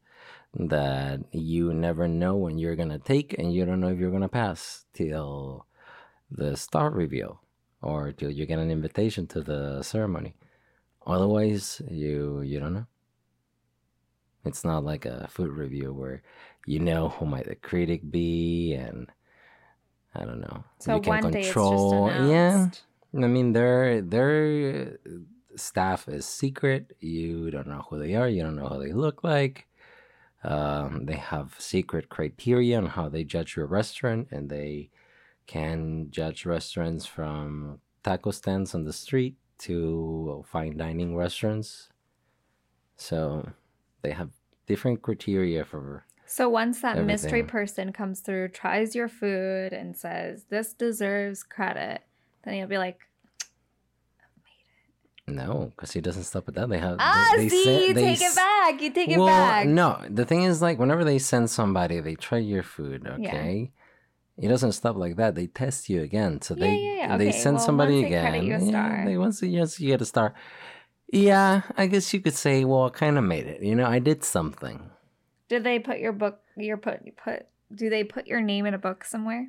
that 0.58 1.20
you 1.32 1.74
never 1.74 2.08
know 2.08 2.36
when 2.36 2.58
you're 2.58 2.76
going 2.76 2.88
to 2.88 2.98
take 2.98 3.38
and 3.38 3.52
you 3.52 3.64
don't 3.64 3.80
know 3.80 3.88
if 3.88 3.98
you're 3.98 4.10
going 4.10 4.22
to 4.22 4.28
pass 4.28 4.86
till 4.94 5.66
the 6.30 6.56
star 6.56 6.90
reveal 6.90 7.40
or 7.82 8.12
till 8.12 8.30
you 8.30 8.46
get 8.46 8.58
an 8.58 8.70
invitation 8.70 9.26
to 9.28 9.42
the 9.42 9.82
ceremony. 9.82 10.34
Otherwise, 11.06 11.80
you 11.88 12.40
you 12.40 12.58
don't 12.58 12.74
know. 12.74 12.86
It's 14.44 14.64
not 14.64 14.84
like 14.84 15.04
a 15.04 15.28
food 15.30 15.50
review 15.50 15.92
where 15.92 16.22
you 16.66 16.80
know 16.80 17.10
who 17.10 17.26
might 17.26 17.46
the 17.46 17.54
critic 17.54 18.10
be 18.10 18.74
and 18.74 19.10
I 20.14 20.24
don't 20.24 20.40
know. 20.40 20.64
so 20.78 20.94
you 20.96 21.00
can 21.02 21.22
one 21.24 21.32
day 21.32 21.40
it's 21.40 21.48
control. 21.48 22.08
just 22.08 22.28
yeah. 22.30 22.68
I 23.14 23.26
mean 23.28 23.52
their 23.52 24.00
their 24.00 24.98
staff 25.54 26.08
is 26.08 26.24
secret. 26.26 26.96
You 27.00 27.50
don't 27.50 27.66
know 27.66 27.84
who 27.88 27.98
they 27.98 28.14
are. 28.14 28.28
You 28.28 28.42
don't 28.42 28.56
know 28.56 28.68
how 28.68 28.78
they 28.78 28.92
look 28.92 29.22
like. 29.22 29.66
Um, 30.46 31.06
they 31.06 31.16
have 31.16 31.56
secret 31.58 32.08
criteria 32.08 32.78
on 32.78 32.86
how 32.86 33.08
they 33.08 33.24
judge 33.24 33.56
your 33.56 33.66
restaurant, 33.66 34.28
and 34.30 34.48
they 34.48 34.90
can 35.48 36.06
judge 36.10 36.46
restaurants 36.46 37.04
from 37.04 37.80
taco 38.04 38.30
stands 38.30 38.74
on 38.74 38.84
the 38.84 38.92
street 38.92 39.36
to 39.58 40.44
fine 40.46 40.76
dining 40.76 41.16
restaurants. 41.16 41.88
So 42.96 43.50
they 44.02 44.12
have 44.12 44.30
different 44.66 45.02
criteria 45.02 45.64
for. 45.64 46.04
So 46.26 46.48
once 46.48 46.80
that 46.80 47.04
mystery 47.04 47.42
person 47.42 47.92
comes 47.92 48.20
through, 48.20 48.48
tries 48.48 48.94
your 48.94 49.08
food, 49.08 49.72
and 49.72 49.96
says, 49.96 50.44
this 50.48 50.72
deserves 50.74 51.42
credit, 51.42 52.02
then 52.44 52.54
you'll 52.54 52.68
be 52.68 52.78
like, 52.78 53.05
No, 55.28 55.72
because 55.74 55.92
he 55.92 56.00
doesn't 56.00 56.22
stop 56.22 56.48
at 56.48 56.54
that. 56.54 56.68
They 56.68 56.78
have. 56.78 56.98
ah, 57.00 57.32
they, 57.34 57.42
they 57.42 57.48
see, 57.48 57.64
send- 57.64 57.82
you 57.82 57.94
they 57.94 58.02
take 58.02 58.22
it 58.22 58.34
back. 58.36 58.80
You 58.80 58.90
take 58.90 59.08
it 59.08 59.18
well, 59.18 59.26
back. 59.26 59.66
no. 59.66 60.00
The 60.08 60.24
thing 60.24 60.44
is, 60.44 60.62
like, 60.62 60.78
whenever 60.78 61.02
they 61.02 61.18
send 61.18 61.50
somebody, 61.50 62.00
they 62.00 62.14
try 62.14 62.38
your 62.38 62.62
food, 62.62 63.06
okay? 63.06 63.72
it 64.38 64.48
doesn't 64.48 64.72
stop 64.72 64.96
like 64.96 65.16
that. 65.16 65.34
They 65.34 65.46
test 65.46 65.88
you 65.88 66.02
again, 66.02 66.42
so 66.42 66.54
they 66.54 66.76
yeah, 66.76 66.94
yeah. 66.94 67.16
they 67.16 67.32
send 67.32 67.56
well, 67.56 67.64
somebody 67.64 68.02
they 68.02 68.06
again. 68.06 68.44
you 68.44 68.54
a 68.54 68.58
Yeah, 68.58 69.04
they 69.04 69.16
once 69.16 69.42
you 69.42 69.66
get 69.78 70.02
a 70.02 70.04
star. 70.04 70.34
Yeah, 71.10 71.62
I 71.76 71.86
guess 71.86 72.12
you 72.12 72.20
could 72.20 72.34
say, 72.34 72.64
well, 72.64 72.84
I 72.84 72.90
kind 72.90 73.16
of 73.16 73.24
made 73.24 73.46
it. 73.46 73.62
You 73.62 73.74
know, 73.74 73.86
I 73.86 73.98
did 73.98 74.24
something. 74.24 74.90
Did 75.48 75.64
they 75.64 75.78
put 75.78 76.00
your 76.00 76.12
book? 76.12 76.40
Your 76.56 76.76
put 76.76 77.00
put? 77.16 77.46
Do 77.74 77.88
they 77.88 78.04
put 78.04 78.26
your 78.26 78.40
name 78.40 78.66
in 78.66 78.74
a 78.74 78.78
book 78.78 79.04
somewhere? 79.04 79.48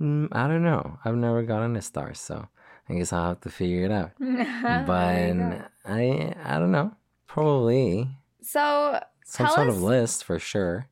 Mm, 0.00 0.28
I 0.32 0.48
don't 0.48 0.62
know. 0.62 0.98
I've 1.04 1.16
never 1.16 1.42
gotten 1.42 1.76
a 1.76 1.82
star, 1.82 2.14
so 2.14 2.48
I 2.90 2.94
guess 2.94 3.12
I'll 3.12 3.28
have 3.28 3.40
to 3.42 3.50
figure 3.50 3.84
it 3.84 3.92
out. 3.92 4.10
But. 4.86 5.70
I 5.86 6.34
I 6.44 6.58
don't 6.58 6.72
know. 6.72 6.92
Probably 7.26 8.08
so 8.42 9.00
some 9.24 9.46
sort 9.48 9.68
us- 9.68 9.76
of 9.76 9.82
list 9.82 10.24
for 10.24 10.38
sure. 10.38 10.88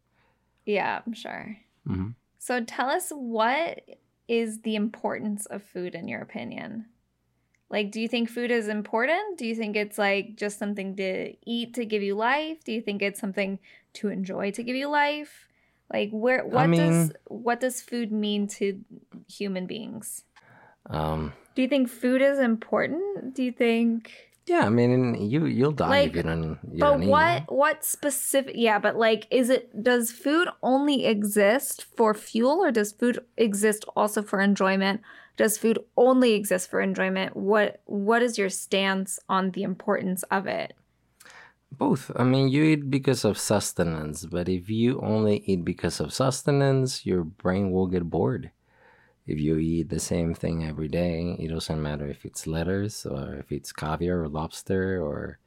yeah, 0.64 1.01
I'm 1.05 1.12
sure. 1.12 1.57
hmm 1.86 2.11
So 2.38 2.62
tell 2.64 2.88
us 2.88 3.11
what 3.11 3.82
is 4.28 4.61
the 4.62 4.76
importance 4.76 5.46
of 5.46 5.62
food 5.62 5.94
in 5.94 6.07
your 6.09 6.20
opinion? 6.22 6.86
Like, 7.70 7.90
do 7.90 8.01
you 8.01 8.09
think 8.09 8.30
food 8.30 8.51
is 8.51 8.68
important? 8.68 9.36
Do 9.36 9.44
you 9.46 9.55
think 9.55 9.76
it's 9.76 9.99
like 9.99 10.36
just 10.36 10.59
something 10.59 10.96
to 10.96 11.34
eat 11.44 11.74
to 11.74 11.84
give 11.84 12.03
you 12.03 12.14
life? 12.14 12.62
Do 12.64 12.72
you 12.72 12.80
think 12.80 13.03
it's 13.03 13.20
something 13.20 13.59
to 13.94 14.09
enjoy 14.09 14.53
to 14.53 14.62
give 14.62 14.76
you 14.76 14.88
life? 14.88 15.49
Like, 15.92 16.11
where 16.11 16.44
what 16.46 16.70
does 16.70 16.78
mean- 16.78 17.12
what 17.26 17.61
does 17.61 17.80
food 17.82 18.12
mean 18.12 18.46
to 18.59 18.80
human 19.30 19.66
beings? 19.66 20.24
Um, 20.89 21.32
Do 21.55 21.62
you 21.62 21.68
think 21.68 21.89
food 21.89 22.22
is 22.22 22.39
important? 22.39 23.34
Do 23.34 23.43
you 23.43 23.53
think 23.53 24.11
yeah, 24.49 24.64
I 24.64 24.70
mean, 24.70 25.28
you 25.30 25.45
you'll 25.45 25.72
die 25.72 25.89
Like, 25.89 26.11
if 26.11 26.16
you 26.16 26.22
don't. 26.22 26.59
You 26.72 26.80
but 26.80 26.91
don't 26.93 27.03
eat. 27.03 27.09
what 27.09 27.53
what 27.53 27.84
specific 27.84 28.55
yeah 28.57 28.78
but 28.78 28.97
like 28.97 29.26
is 29.30 29.51
it 29.51 29.82
does 29.82 30.11
food 30.11 30.49
only 30.62 31.05
exist 31.05 31.84
for 31.97 32.14
fuel 32.14 32.64
or 32.64 32.70
does 32.72 32.93
food 32.93 33.20
exist 33.36 33.84
also 33.95 34.22
for 34.22 34.41
enjoyment 34.41 35.03
does 35.36 35.59
food 35.59 35.78
only 35.97 36.32
exist 36.32 36.70
for 36.70 36.80
enjoyment 36.80 37.36
what 37.36 37.80
what 37.84 38.22
is 38.22 38.39
your 38.39 38.49
stance 38.49 39.20
on 39.28 39.51
the 39.53 39.62
importance 39.62 40.22
of 40.30 40.47
it 40.47 40.72
Both. 41.70 42.11
I 42.16 42.24
mean, 42.24 42.49
you 42.49 42.64
eat 42.64 42.91
because 42.91 43.24
of 43.24 43.39
sustenance, 43.39 44.24
but 44.26 44.49
if 44.49 44.68
you 44.70 45.01
only 45.01 45.45
eat 45.47 45.64
because 45.64 46.01
of 46.01 46.12
sustenance, 46.12 47.05
your 47.07 47.22
brain 47.24 47.70
will 47.70 47.86
get 47.86 48.09
bored. 48.11 48.51
If 49.29 49.39
you 49.39 49.59
eat 49.59 49.91
the 49.91 50.01
same 50.01 50.33
thing 50.33 50.64
every 50.64 50.89
day, 50.89 51.37
it 51.39 51.49
doesn't 51.49 51.83
matter 51.83 52.07
if 52.07 52.24
it's 52.24 52.47
lettuce 52.47 53.05
or 53.05 53.35
if 53.35 53.53
it's 53.53 53.72
caviar 53.72 54.22
or 54.22 54.29
lobster 54.29 55.03
or 55.03 55.39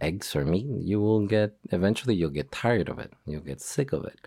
eggs 0.00 0.34
or 0.34 0.44
meat, 0.44 0.66
you 0.66 1.00
will 1.00 1.24
get 1.28 1.54
eventually 1.70 2.16
you'll 2.16 2.30
get 2.30 2.50
tired 2.50 2.88
of 2.88 2.98
it. 2.98 3.12
You'll 3.24 3.40
get 3.52 3.60
sick 3.60 3.92
of 3.92 4.04
it 4.04 4.18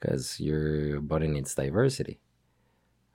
because 0.00 0.40
your 0.40 1.02
body 1.02 1.28
needs 1.28 1.54
diversity. 1.54 2.20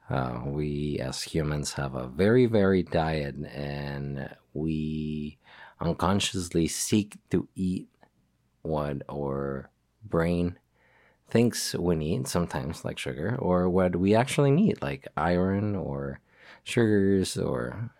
Uh, 0.07 0.41
we 0.45 0.99
as 0.99 1.23
humans 1.23 1.73
have 1.73 1.95
a 1.95 2.07
very 2.07 2.45
varied 2.45 2.91
diet 2.91 3.35
and 3.53 4.29
we 4.53 5.39
unconsciously 5.81 6.67
seek 6.67 7.17
to 7.31 7.47
eat 7.55 7.87
what 8.61 9.01
our 9.11 9.71
brain 10.03 10.59
thinks 11.29 11.73
we 11.75 11.95
need 11.95 12.27
sometimes 12.27 12.85
like 12.85 12.97
sugar 12.97 13.35
or 13.39 13.69
what 13.69 13.95
we 13.95 14.15
actually 14.15 14.51
need 14.51 14.81
like 14.81 15.07
iron 15.17 15.75
or 15.75 16.19
sugars 16.63 17.37
or 17.37 17.91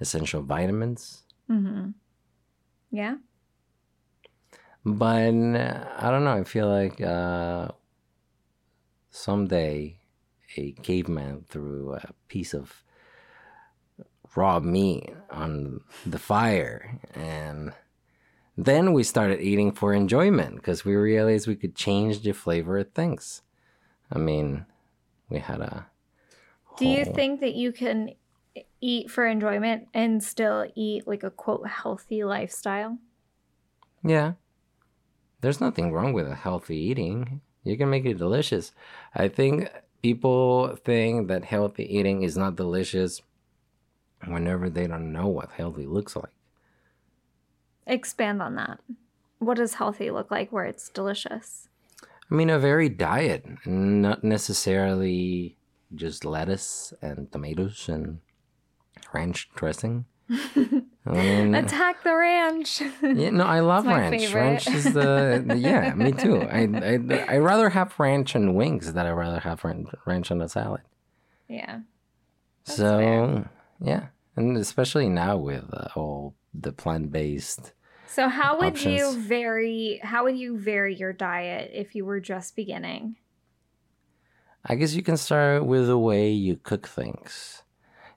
essential 0.00 0.42
vitamins 0.42 1.22
mm-hmm. 1.50 1.90
yeah 2.90 3.16
but 4.84 5.28
i 5.28 6.10
don't 6.10 6.24
know 6.24 6.36
i 6.38 6.44
feel 6.44 6.68
like 6.68 7.00
uh, 7.00 7.68
someday 9.10 9.96
a 10.56 10.72
caveman 10.82 11.44
threw 11.48 11.94
a 11.94 12.12
piece 12.28 12.54
of 12.54 12.84
raw 14.34 14.60
meat 14.60 15.10
on 15.30 15.80
the 16.06 16.18
fire 16.18 16.98
and 17.14 17.72
then 18.64 18.92
we 18.92 19.02
started 19.02 19.40
eating 19.40 19.72
for 19.72 19.92
enjoyment 19.94 20.56
because 20.56 20.84
we 20.84 20.94
realized 20.94 21.46
we 21.46 21.56
could 21.56 21.74
change 21.74 22.22
the 22.22 22.32
flavor 22.32 22.78
of 22.78 22.90
things 22.92 23.42
i 24.10 24.18
mean 24.18 24.66
we 25.28 25.38
had 25.38 25.60
a 25.60 25.86
do 26.78 26.86
you 26.88 27.04
think 27.04 27.40
that 27.40 27.54
you 27.54 27.72
can 27.72 28.10
eat 28.80 29.10
for 29.10 29.26
enjoyment 29.26 29.88
and 29.94 30.22
still 30.22 30.66
eat 30.74 31.06
like 31.06 31.22
a 31.22 31.30
quote 31.30 31.66
healthy 31.66 32.24
lifestyle 32.24 32.98
Yeah. 34.04 34.34
There's 35.40 35.60
nothing 35.60 35.92
wrong 35.92 36.12
with 36.12 36.26
a 36.26 36.34
healthy 36.34 36.76
eating. 36.76 37.40
You 37.64 37.76
can 37.76 37.90
make 37.90 38.04
it 38.04 38.18
delicious. 38.18 38.72
I 39.14 39.28
think 39.28 39.68
people 40.02 40.76
think 40.76 41.28
that 41.28 41.44
healthy 41.44 41.84
eating 41.96 42.22
is 42.22 42.36
not 42.36 42.56
delicious 42.56 43.22
whenever 44.26 44.70
they 44.70 44.86
don't 44.86 45.12
know 45.12 45.28
what 45.28 45.52
healthy 45.52 45.86
looks 45.86 46.14
like. 46.16 46.32
Expand 47.86 48.40
on 48.42 48.54
that 48.56 48.78
what 49.38 49.56
does 49.56 49.74
healthy 49.74 50.10
look 50.10 50.30
like 50.30 50.50
where 50.52 50.64
it's 50.64 50.88
delicious 50.88 51.68
I 52.30 52.34
mean, 52.34 52.48
a 52.48 52.58
varied 52.58 52.96
diet, 52.96 53.44
not 53.66 54.24
necessarily 54.24 55.58
just 55.94 56.24
lettuce 56.24 56.94
and 57.02 57.30
tomatoes 57.30 57.90
and 57.90 58.20
ranch 59.12 59.50
dressing. 59.54 60.06
I 60.30 60.80
mean, 61.04 61.54
Attack 61.54 62.02
the 62.04 62.14
ranch. 62.16 62.80
Yeah, 63.02 63.30
no, 63.30 63.44
I 63.44 63.60
love 63.60 63.84
ranch. 63.84 64.18
favorite. 64.18 64.40
Ranch 64.40 64.66
is 64.68 64.84
the, 64.94 65.44
the- 65.46 65.58
yeah, 65.58 65.92
me 65.92 66.12
too. 66.12 66.40
I 66.40 66.60
I 66.62 67.34
I 67.34 67.36
rather 67.36 67.68
have 67.68 67.98
ranch 68.00 68.34
and 68.34 68.54
wings 68.54 68.90
than 68.94 69.04
I 69.04 69.10
rather 69.10 69.40
have 69.40 69.62
ran- 69.62 69.88
ranch 70.06 70.30
on 70.30 70.40
a 70.40 70.48
salad. 70.48 70.80
yeah. 71.48 71.80
So 72.64 72.98
fair. 72.98 73.50
yeah, 73.80 74.06
and 74.36 74.56
especially 74.56 75.10
now 75.10 75.36
with 75.36 75.64
uh, 75.74 75.88
all 75.96 76.34
the 76.54 76.72
plant 76.72 77.12
based. 77.12 77.72
So 78.06 78.28
how 78.28 78.58
would 78.58 78.82
you 78.82 79.18
vary 79.18 80.00
how 80.02 80.24
would 80.24 80.36
you 80.36 80.58
vary 80.58 80.94
your 80.94 81.14
diet 81.14 81.70
if 81.72 81.94
you 81.94 82.04
were 82.04 82.20
just 82.20 82.54
beginning? 82.54 83.16
I 84.64 84.74
guess 84.76 84.94
you 84.94 85.02
can 85.02 85.16
start 85.16 85.64
with 85.64 85.86
the 85.86 85.98
way 85.98 86.30
you 86.30 86.56
cook 86.56 86.86
things. 86.86 87.62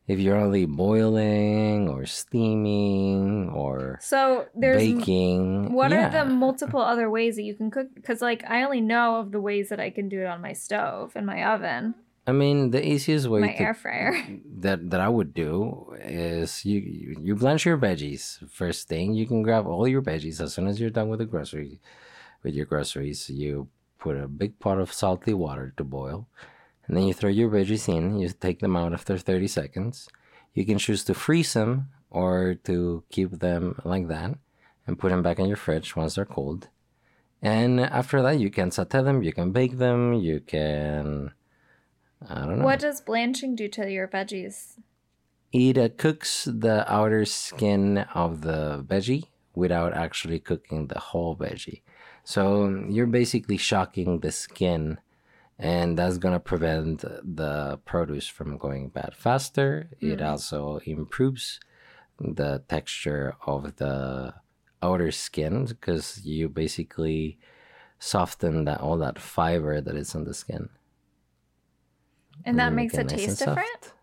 If 0.07 0.19
you're 0.19 0.37
only 0.37 0.65
boiling 0.65 1.89
or 1.89 2.05
steaming 2.05 3.49
or 3.49 3.97
So 4.01 4.45
there's 4.53 4.77
baking, 4.77 5.73
what 5.73 5.91
yeah. 5.91 6.07
are 6.07 6.25
the 6.25 6.29
multiple 6.29 6.81
other 6.81 7.09
ways 7.09 7.37
that 7.37 7.43
you 7.43 7.55
can 7.55 7.71
cook 7.71 7.87
cuz 8.03 8.21
like 8.21 8.43
I 8.47 8.63
only 8.63 8.81
know 8.81 9.15
of 9.15 9.31
the 9.31 9.41
ways 9.41 9.69
that 9.69 9.79
I 9.79 9.89
can 9.89 10.09
do 10.09 10.21
it 10.21 10.27
on 10.27 10.41
my 10.41 10.53
stove 10.53 11.13
and 11.15 11.25
my 11.25 11.43
oven, 11.43 11.95
I 12.27 12.31
mean, 12.31 12.71
the 12.71 12.83
easiest 12.85 13.27
way 13.27 13.41
my 13.41 13.53
to 13.53 13.59
air 13.61 13.73
fryer. 13.73 14.13
that 14.65 14.89
that 14.89 14.99
I 14.99 15.09
would 15.09 15.33
do 15.33 15.93
is 16.01 16.65
you 16.65 16.79
you- 17.21 17.35
blanch 17.35 17.65
your 17.65 17.77
veggies 17.77 18.41
first 18.49 18.87
thing. 18.87 19.13
You 19.13 19.27
can 19.27 19.43
grab 19.43 19.67
all 19.67 19.87
your 19.87 20.01
veggies 20.01 20.41
as 20.41 20.53
soon 20.53 20.67
as 20.67 20.79
you're 20.79 20.89
done 20.89 21.09
with 21.09 21.19
the 21.19 21.25
grocery 21.25 21.79
with 22.43 22.53
your 22.55 22.65
groceries. 22.65 23.29
You 23.29 23.67
put 23.99 24.17
a 24.17 24.27
big 24.27 24.57
pot 24.59 24.79
of 24.79 24.91
salty 24.93 25.33
water 25.33 25.73
to 25.77 25.83
boil, 25.83 26.27
and 26.87 26.97
then 26.97 27.05
you 27.05 27.13
throw 27.13 27.29
your 27.29 27.49
veggies 27.49 27.87
in. 27.87 28.17
You 28.19 28.29
take 28.29 28.59
them 28.59 28.75
out 28.75 28.93
after 28.93 29.17
thirty 29.17 29.47
seconds. 29.47 30.07
You 30.53 30.65
can 30.65 30.77
choose 30.79 31.03
to 31.05 31.13
freeze 31.13 31.53
them 31.53 31.89
or 32.09 32.55
to 32.63 33.03
keep 33.09 33.39
them 33.39 33.77
like 33.83 34.07
that 34.07 34.37
and 34.87 34.97
put 34.97 35.09
them 35.09 35.21
back 35.21 35.37
in 35.37 35.47
your 35.47 35.57
fridge 35.57 35.95
once 35.95 36.15
they're 36.15 36.25
cold. 36.25 36.69
And 37.41 37.79
after 37.79 38.21
that, 38.21 38.39
you 38.39 38.49
can 38.49 38.71
saute 38.71 39.03
them. 39.03 39.21
You 39.21 39.33
can 39.33 39.51
bake 39.51 39.77
them. 39.77 40.13
You 40.13 40.39
can. 40.39 41.33
I 42.29 42.45
don't 42.45 42.59
know. 42.59 42.65
What 42.65 42.79
does 42.79 43.01
blanching 43.01 43.55
do 43.55 43.67
to 43.69 43.91
your 43.91 44.07
veggies? 44.07 44.79
it 45.51 45.77
uh, 45.77 45.87
cooks 45.97 46.45
the 46.51 46.83
outer 46.91 47.23
skin 47.23 47.99
of 48.13 48.41
the 48.41 48.83
veggie 48.85 49.23
without 49.53 49.93
actually 49.93 50.37
cooking 50.39 50.87
the 50.87 50.99
whole 50.99 51.33
veggie. 51.37 51.81
So 52.25 52.67
you're 52.89 53.05
basically 53.07 53.55
shocking 53.55 54.19
the 54.19 54.31
skin, 54.33 54.97
and 55.57 55.97
that's 55.97 56.17
gonna 56.17 56.41
prevent 56.41 57.01
the 57.01 57.79
produce 57.85 58.27
from 58.27 58.57
going 58.57 58.89
bad 58.89 59.15
faster. 59.15 59.89
It 60.01 60.19
Mm. 60.19 60.29
also 60.31 60.79
improves 60.83 61.59
the 62.19 62.63
texture 62.67 63.35
of 63.45 63.77
the 63.77 64.33
outer 64.81 65.11
skin 65.11 65.65
because 65.65 66.25
you 66.25 66.49
basically 66.49 67.37
soften 67.97 68.65
that 68.65 68.81
all 68.81 68.97
that 68.97 69.19
fiber 69.19 69.79
that 69.79 69.95
is 69.95 70.13
on 70.15 70.25
the 70.25 70.33
skin. 70.33 70.67
And 72.43 72.59
that 72.59 72.73
makes 72.73 72.95
it 72.95 73.09
nice 73.09 73.19
taste 73.19 73.39
different? 73.39 73.93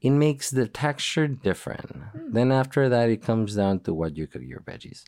It 0.00 0.10
makes 0.10 0.50
the 0.50 0.66
texture 0.66 1.28
different. 1.28 1.90
Hmm. 1.92 2.32
Then 2.32 2.52
after 2.52 2.88
that, 2.88 3.10
it 3.10 3.22
comes 3.22 3.54
down 3.54 3.80
to 3.80 3.94
what 3.94 4.16
you 4.16 4.26
cook 4.26 4.42
your 4.42 4.60
veggies. 4.60 5.04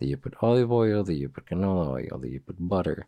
Do 0.00 0.06
you 0.06 0.16
put 0.16 0.34
olive 0.40 0.70
oil? 0.70 1.02
Do 1.04 1.12
you 1.12 1.28
put 1.28 1.46
canola 1.46 1.88
oil? 1.88 2.18
Do 2.18 2.28
you 2.28 2.40
put 2.40 2.56
butter? 2.58 3.06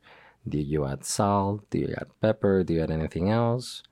Do 0.48 0.58
you 0.58 0.86
add 0.86 1.04
salt? 1.04 1.68
Do 1.70 1.78
you 1.78 1.94
add 1.96 2.08
pepper? 2.20 2.64
Do 2.64 2.74
you 2.74 2.82
add 2.82 2.90
anything 2.90 3.30
else? 3.30 3.82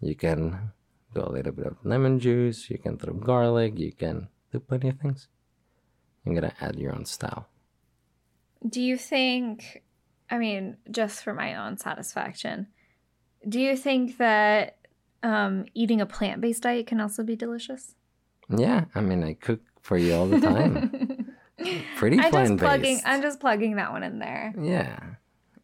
You 0.00 0.14
can 0.14 0.72
do 1.14 1.22
a 1.22 1.30
little 1.30 1.52
bit 1.52 1.66
of 1.66 1.76
lemon 1.82 2.20
juice. 2.20 2.68
You 2.68 2.78
can 2.78 2.98
throw 2.98 3.14
garlic. 3.14 3.78
You 3.78 3.92
can 3.92 4.28
do 4.52 4.60
plenty 4.60 4.90
of 4.90 4.98
things. 5.00 5.28
You're 6.24 6.34
gonna 6.34 6.52
add 6.60 6.76
your 6.76 6.94
own 6.94 7.06
style. 7.06 7.48
Do 8.68 8.80
you 8.80 8.96
think, 8.96 9.82
I 10.30 10.38
mean, 10.38 10.76
just 10.90 11.22
for 11.22 11.32
my 11.32 11.54
own 11.54 11.78
satisfaction, 11.78 12.68
Do 13.48 13.60
you 13.60 13.76
think 13.76 14.18
that 14.18 14.76
um, 15.22 15.66
eating 15.74 16.00
a 16.00 16.06
plant 16.06 16.40
based 16.40 16.62
diet 16.62 16.86
can 16.86 17.00
also 17.00 17.22
be 17.22 17.36
delicious? 17.36 17.94
Yeah, 18.48 18.84
I 18.94 19.00
mean, 19.00 19.22
I 19.24 19.34
cook 19.34 19.60
for 19.82 19.96
you 19.96 20.14
all 20.14 20.26
the 20.26 20.40
time. 20.40 21.34
Pretty 21.96 22.16
I'm 22.18 22.24
just 22.24 22.32
plant 22.32 22.60
plugging. 22.60 22.94
based. 22.96 23.06
I'm 23.06 23.22
just 23.22 23.40
plugging 23.40 23.76
that 23.76 23.92
one 23.92 24.02
in 24.02 24.18
there. 24.18 24.52
Yeah, 24.60 24.98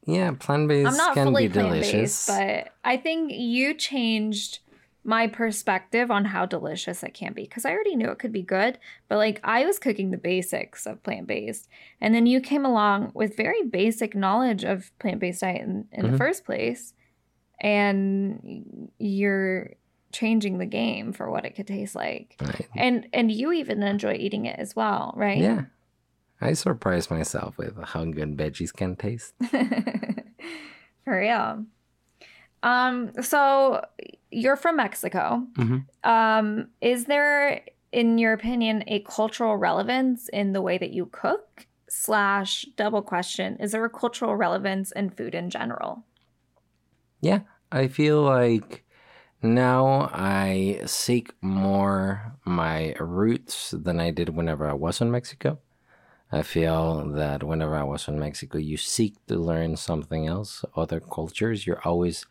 yeah, 0.06 0.32
plant 0.32 0.68
based 0.68 0.88
I'm 0.90 0.96
not 0.96 1.14
can 1.14 1.26
fully 1.28 1.48
be 1.48 1.52
delicious. 1.54 2.26
but 2.26 2.70
I 2.84 2.96
think 2.96 3.32
you 3.32 3.74
changed 3.74 4.60
my 5.04 5.26
perspective 5.26 6.10
on 6.12 6.24
how 6.26 6.46
delicious 6.46 7.02
it 7.02 7.12
can 7.12 7.32
be 7.32 7.42
because 7.42 7.64
I 7.64 7.72
already 7.72 7.96
knew 7.96 8.08
it 8.10 8.18
could 8.20 8.32
be 8.32 8.42
good, 8.42 8.78
but 9.08 9.16
like 9.18 9.40
I 9.44 9.64
was 9.66 9.78
cooking 9.78 10.10
the 10.12 10.16
basics 10.16 10.86
of 10.86 11.02
plant 11.02 11.26
based, 11.26 11.68
and 12.00 12.14
then 12.14 12.26
you 12.26 12.40
came 12.40 12.64
along 12.64 13.10
with 13.14 13.36
very 13.36 13.62
basic 13.64 14.14
knowledge 14.14 14.64
of 14.64 14.90
plant 14.98 15.20
based 15.20 15.40
diet 15.42 15.60
in, 15.62 15.86
in 15.92 16.06
the 16.06 16.12
Mhm. 16.12 16.18
first 16.18 16.44
place, 16.44 16.94
and 17.62 18.90
you're 18.98 19.70
changing 20.12 20.58
the 20.58 20.66
game 20.66 21.14
for 21.14 21.30
what 21.30 21.46
it 21.46 21.54
could 21.54 21.66
taste 21.66 21.94
like, 21.94 22.36
Right. 22.42 22.68
and 22.76 23.08
and 23.14 23.32
you 23.32 23.52
even 23.52 23.82
enjoy 23.82 24.14
eating 24.14 24.44
it 24.44 24.58
as 24.58 24.76
well, 24.76 25.14
right? 25.16 25.38
Yeah, 25.38 25.62
I 26.40 26.52
surprise 26.52 27.10
myself 27.10 27.56
with 27.56 27.78
how 27.82 28.04
good 28.04 28.36
veggies 28.36 28.74
can 28.74 28.96
taste. 28.96 29.32
For 31.04 31.18
real. 31.18 31.64
Um, 32.62 33.10
so 33.22 33.84
you're 34.30 34.56
from 34.56 34.76
Mexico. 34.76 35.46
Mhm. 35.54 35.84
Um, 36.04 36.68
is 36.80 37.06
there, 37.06 37.62
in 37.90 38.18
your 38.18 38.32
opinion, 38.34 38.84
a 38.86 39.00
cultural 39.00 39.56
relevance 39.56 40.28
in 40.28 40.52
the 40.52 40.62
way 40.62 40.78
that 40.78 40.90
you 40.90 41.06
cook? 41.06 41.66
Slash 41.88 42.66
double 42.76 43.02
question, 43.02 43.56
is 43.58 43.72
there 43.72 43.84
a 43.84 43.90
cultural 43.90 44.34
relevance 44.36 44.92
in 44.92 45.10
food 45.10 45.34
in 45.34 45.50
general? 45.50 46.04
Yeah, 47.20 47.40
I 47.74 47.88
feel 47.88 48.20
like 48.20 48.84
now 49.42 50.10
I 50.12 50.82
seek 50.84 51.32
more 51.40 52.36
my 52.44 52.94
roots 53.00 53.70
than 53.70 53.98
I 53.98 54.10
did 54.10 54.28
whenever 54.28 54.68
I 54.68 54.74
was 54.74 55.00
in 55.00 55.10
Mexico. 55.10 55.58
I 56.30 56.42
feel 56.42 57.08
that 57.12 57.42
whenever 57.42 57.74
I 57.74 57.84
was 57.84 58.08
in 58.08 58.18
Mexico, 58.18 58.58
you 58.58 58.76
seek 58.76 59.14
to 59.26 59.36
learn 59.36 59.76
something 59.78 60.26
else, 60.26 60.66
other 60.76 61.00
cultures. 61.00 61.66
You're 61.66 61.80
always 61.82 62.26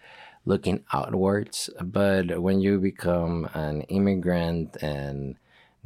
looking 0.46 0.84
outwards. 0.94 1.72
But 1.82 2.40
when 2.40 2.62
you 2.62 2.80
become 2.80 3.50
an 3.56 3.82
immigrant 3.90 4.78
and 4.84 5.38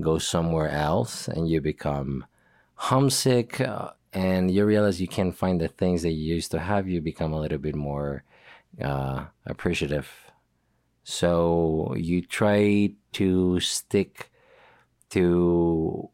go 0.02 0.18
somewhere 0.18 0.70
else 0.70 1.30
and 1.30 1.50
you 1.50 1.62
become 1.62 2.26
homesick 2.76 3.62
uh, 3.62 3.92
and 4.12 4.52
you 4.52 4.66
realize 4.66 5.00
you 5.00 5.08
can't 5.08 5.36
find 5.36 5.62
the 5.62 5.70
things 5.70 6.02
that 6.02 6.12
you 6.12 6.36
used 6.36 6.52
to 6.52 6.60
have, 6.60 6.90
you 6.90 7.00
become 7.00 7.32
a 7.32 7.40
little 7.40 7.58
bit 7.58 7.76
more 7.76 8.24
uh, 8.82 9.26
appreciative. 9.46 10.10
So 11.04 11.94
you 11.98 12.22
try 12.22 12.94
to 13.14 13.60
stick 13.60 14.32
to 15.12 16.10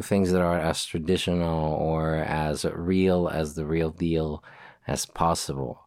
things 0.00 0.32
that 0.32 0.42
are 0.42 0.58
as 0.58 0.84
traditional 0.84 1.74
or 1.74 2.16
as 2.16 2.64
real 2.64 3.28
as 3.28 3.54
the 3.54 3.64
real 3.64 3.90
deal 3.90 4.44
as 4.86 5.06
possible. 5.06 5.86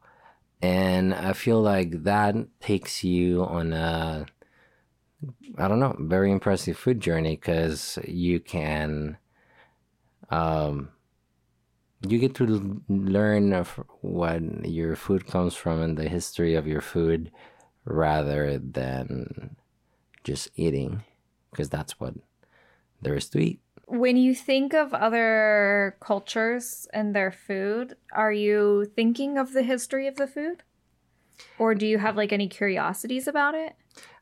And 0.61 1.13
I 1.13 1.33
feel 1.33 1.61
like 1.61 2.03
that 2.03 2.35
takes 2.59 3.03
you 3.03 3.43
on 3.45 3.73
a, 3.73 4.25
I 5.57 5.67
don't 5.67 5.79
know, 5.79 5.95
very 5.99 6.31
impressive 6.31 6.77
food 6.77 6.99
journey 6.99 7.35
because 7.35 7.99
you 8.07 8.39
can, 8.39 9.17
um, 10.29 10.89
you 12.11 12.19
get 12.19 12.35
to 12.35 12.45
l- 12.47 12.81
learn 12.87 13.53
of 13.53 13.69
what 14.01 14.41
your 14.65 14.95
food 14.95 15.27
comes 15.27 15.55
from 15.55 15.81
and 15.81 15.97
the 15.97 16.09
history 16.09 16.55
of 16.55 16.67
your 16.67 16.81
food 16.81 17.31
rather 17.85 18.57
than 18.57 19.55
just 20.23 20.49
eating 20.55 21.03
because 21.51 21.69
that's 21.69 21.99
what 21.99 22.15
there 23.01 23.15
is 23.15 23.29
to 23.29 23.39
eat. 23.39 23.59
When 23.87 24.17
you 24.17 24.33
think 24.33 24.73
of 24.73 24.93
other 24.93 25.95
cultures 25.99 26.87
and 26.91 27.15
their 27.15 27.31
food, 27.31 27.95
are 28.11 28.31
you 28.31 28.91
thinking 28.95 29.37
of 29.37 29.53
the 29.53 29.61
history 29.61 30.07
of 30.07 30.15
the 30.15 30.27
food? 30.27 30.63
Or 31.59 31.75
do 31.75 31.85
you 31.85 31.99
have 31.99 32.17
like 32.17 32.33
any 32.33 32.47
curiosities 32.47 33.27
about 33.27 33.53
it? 33.55 33.75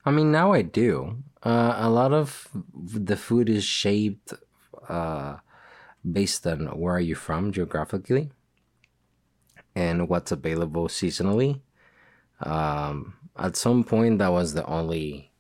I 0.06 0.12
mean, 0.12 0.32
now 0.32 0.52
I 0.52 0.62
do. 0.62 1.24
Uh, 1.42 1.76
a 1.78 1.90
lot 1.90 2.12
of 2.12 2.50
the 2.74 3.16
food 3.16 3.50
is 3.50 3.64
shaped 3.64 4.34
uh, 4.90 5.38
based 6.10 6.46
on 6.48 6.68
where 6.80 6.96
are 6.96 7.00
you 7.00 7.16
from 7.16 7.52
geographically 7.52 8.32
and 9.76 10.10
what's 10.10 10.32
available 10.32 10.88
seasonally. 10.88 11.62
Um, 12.42 13.16
at 13.38 13.56
some 13.56 13.84
point, 13.84 14.20
that 14.20 14.32
was 14.32 14.54
the 14.54 14.66
only 14.66 15.32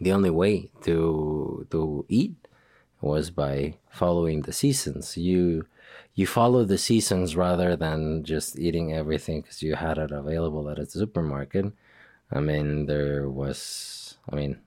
the 0.00 0.12
only 0.12 0.30
way 0.30 0.70
to 0.82 1.66
to 1.70 2.04
eat 2.08 2.36
was 3.00 3.30
by 3.30 3.74
following 3.90 4.42
the 4.42 4.52
seasons. 4.52 5.16
You 5.16 5.66
you 6.14 6.26
follow 6.26 6.64
the 6.64 6.78
seasons 6.78 7.36
rather 7.36 7.76
than 7.76 8.24
just 8.24 8.58
eating 8.58 8.92
everything 8.92 9.40
because 9.40 9.62
you 9.62 9.74
had 9.74 9.98
it 9.98 10.10
available 10.10 10.68
at 10.68 10.78
a 10.78 10.86
supermarket. 10.86 11.72
I 12.32 12.40
mean, 12.40 12.86
there 12.86 13.28
was, 13.28 14.18
I 14.30 14.36
mean, 14.36 14.60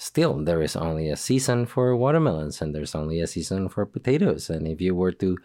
still, 0.00 0.42
there 0.42 0.62
is 0.62 0.76
only 0.76 1.10
a 1.10 1.16
season 1.16 1.66
for 1.66 1.94
watermelons 1.94 2.62
and 2.62 2.74
there's 2.74 2.94
only 2.94 3.20
a 3.20 3.26
season 3.26 3.68
for 3.68 3.84
potatoes. 3.84 4.48
And 4.48 4.66
if 4.66 4.80
you 4.80 4.94
were 4.94 5.12
to 5.12 5.36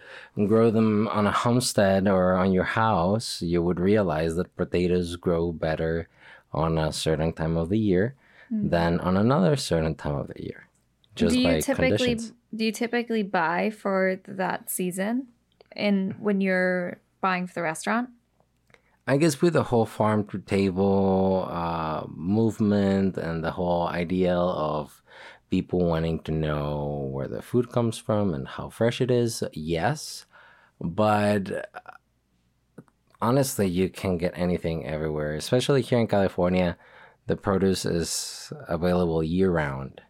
grow 0.47 0.71
them 0.71 1.09
on 1.09 1.27
a 1.27 1.31
homestead 1.31 2.07
or 2.07 2.33
on 2.33 2.53
your 2.53 2.63
house, 2.63 3.41
you 3.41 3.61
would 3.61 3.81
realize 3.81 4.37
that 4.37 4.55
potatoes 4.55 5.17
grow 5.17 5.51
better 5.51 6.07
on 6.53 6.77
a 6.77 6.93
certain 6.93 7.33
time 7.33 7.57
of 7.57 7.67
the 7.67 7.77
year 7.77 8.15
hmm. 8.47 8.69
than 8.69 9.01
on 9.01 9.17
another 9.17 9.57
certain 9.57 9.93
time 9.93 10.15
of 10.15 10.27
the 10.29 10.41
year. 10.41 10.69
Just 11.15 11.35
do 11.35 11.41
you 11.41 11.61
typically 11.61 11.97
conditions. 11.97 12.33
do 12.55 12.63
you 12.63 12.71
typically 12.71 13.23
buy 13.23 13.69
for 13.71 14.19
that 14.25 14.69
season 14.69 15.27
in 15.75 16.15
when 16.17 16.39
you're 16.39 16.99
buying 17.19 17.45
for 17.45 17.55
the 17.55 17.61
restaurant? 17.61 18.09
I 19.07 19.17
guess 19.17 19.39
with 19.39 19.53
the 19.53 19.63
whole 19.63 19.85
farm 19.85 20.25
to 20.27 20.39
table 20.39 21.47
uh, 21.49 22.05
movement 22.07 23.17
and 23.17 23.43
the 23.43 23.51
whole 23.51 23.87
idea 23.87 24.35
of 24.35 25.03
people 25.51 25.85
wanting 25.85 26.19
to 26.23 26.31
know 26.31 27.07
where 27.11 27.27
the 27.27 27.43
food 27.43 27.71
comes 27.71 27.99
from 27.99 28.33
and 28.33 28.47
how 28.47 28.69
fresh 28.69 29.01
it 29.01 29.11
is, 29.11 29.43
yes. 29.53 30.25
But 30.81 31.51
uh, 31.51 31.91
honestly, 33.21 33.67
you 33.67 33.89
can 33.89 34.17
get 34.17 34.33
anything 34.35 34.87
everywhere, 34.87 35.35
especially 35.35 35.83
here 35.83 35.99
in 35.99 36.07
California. 36.07 36.75
The 37.27 37.37
produce 37.37 37.85
is 37.85 38.51
available 38.67 39.23
year 39.23 39.51
round. 39.51 40.01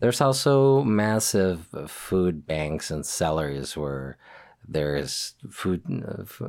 There's 0.00 0.20
also 0.20 0.82
massive 0.82 1.68
food 1.86 2.44
banks 2.44 2.90
and 2.90 3.06
cellars 3.06 3.76
where 3.76 4.18
there's 4.68 5.34
food, 5.50 5.82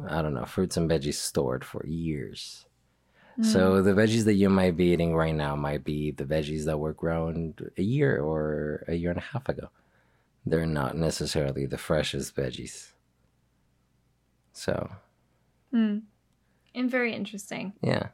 i 0.09 0.21
don't 0.21 0.33
know, 0.33 0.45
fruits 0.45 0.77
and 0.77 0.89
veggies 0.89 1.15
stored 1.15 1.63
for 1.65 1.85
years. 1.85 2.65
So 3.41 3.81
the 3.81 3.91
veggies 3.91 4.23
that 4.25 4.35
you 4.35 4.49
might 4.49 4.77
be 4.77 4.85
eating 4.93 5.13
right 5.13 5.35
now 5.35 5.57
might 5.57 5.83
be 5.83 6.11
the 6.11 6.23
veggies 6.23 6.63
that 6.65 6.77
were 6.77 6.93
grown 6.93 7.53
a 7.77 7.81
year 7.81 8.21
or 8.21 8.85
a 8.87 8.95
year 8.95 9.09
and 9.09 9.19
a 9.19 9.23
half 9.33 9.49
ago. 9.49 9.67
They're 10.45 10.65
not 10.65 10.95
necessarily 10.95 11.65
the 11.65 11.77
freshest 11.77 12.33
veggies. 12.33 12.93
So, 14.53 14.89
Hmm. 15.71 15.97
And 16.73 16.89
very 16.89 17.13
interesting. 17.13 17.73
yeah. 17.81 18.07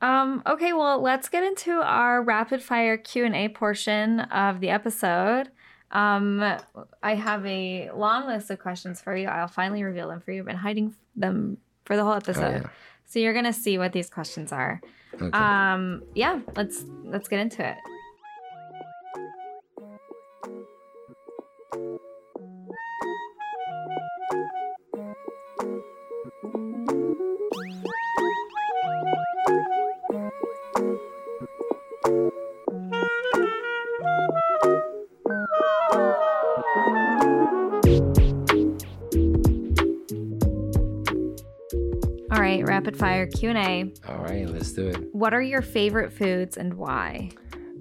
Um, 0.00 0.42
okay, 0.46 0.72
well, 0.72 1.00
let's 1.02 1.28
get 1.28 1.42
into 1.42 1.72
our 1.82 2.22
rapid 2.22 2.62
fire 2.62 2.96
Q&A 2.96 3.48
portion 3.48 4.20
of 4.20 4.60
the 4.60 4.70
episode. 4.70 5.50
Um, 5.92 6.40
I 7.02 7.14
have 7.14 7.44
a 7.46 7.90
long 7.94 8.26
list 8.26 8.50
of 8.50 8.58
questions 8.60 9.00
for 9.00 9.16
you. 9.16 9.26
I'll 9.28 9.48
finally 9.48 9.82
reveal 9.82 10.08
them 10.08 10.20
for 10.20 10.30
you. 10.32 10.40
I've 10.40 10.46
been 10.46 10.56
hiding 10.56 10.94
them 11.16 11.58
for 11.84 11.96
the 11.96 12.02
whole 12.04 12.12
Oh, 12.12 12.16
episode. 12.16 12.62
yeah. 12.62 12.68
So 13.06 13.18
you're 13.18 13.32
going 13.32 13.44
to 13.46 13.52
see 13.52 13.76
what 13.78 13.92
these 13.92 14.08
questions 14.08 14.52
are. 14.52 14.80
Okay. 15.14 15.30
Um, 15.36 16.04
yeah, 16.14 16.40
let's 16.54 16.84
let's 17.04 17.28
get 17.28 17.40
into 17.40 17.68
it. 17.68 17.76
Rapid 42.80 42.96
fire 42.96 43.26
Q&A. 43.26 43.92
All 44.08 44.24
right, 44.24 44.48
let's 44.48 44.72
do 44.72 44.88
it. 44.88 44.96
What 45.12 45.34
are 45.34 45.42
your 45.42 45.60
favorite 45.60 46.14
foods 46.14 46.56
and 46.56 46.72
why? 46.74 47.30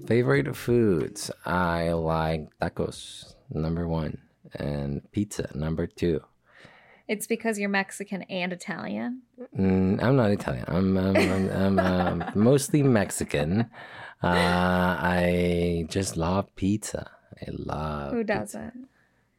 Favorite 0.07 0.53
foods? 0.57 1.31
I 1.45 1.93
like 1.93 2.49
tacos, 2.61 3.33
number 3.49 3.87
one, 3.87 4.17
and 4.55 5.09
pizza, 5.13 5.49
number 5.55 5.87
two. 5.87 6.19
It's 7.07 7.27
because 7.27 7.57
you're 7.57 7.69
Mexican 7.69 8.23
and 8.23 8.51
Italian. 8.51 9.21
Mm, 9.57 10.03
I'm 10.03 10.17
not 10.17 10.31
Italian. 10.31 10.65
I'm 10.67 10.97
I'm, 10.97 11.15
I'm, 11.15 11.49
I'm 11.49 11.79
um, 11.79 12.31
mostly 12.35 12.83
Mexican. 12.83 13.69
Uh, 14.21 14.27
I 14.27 15.85
just 15.87 16.17
love 16.17 16.53
pizza. 16.57 17.09
I 17.41 17.45
love. 17.51 18.11
Who 18.11 18.25
doesn't? 18.25 18.89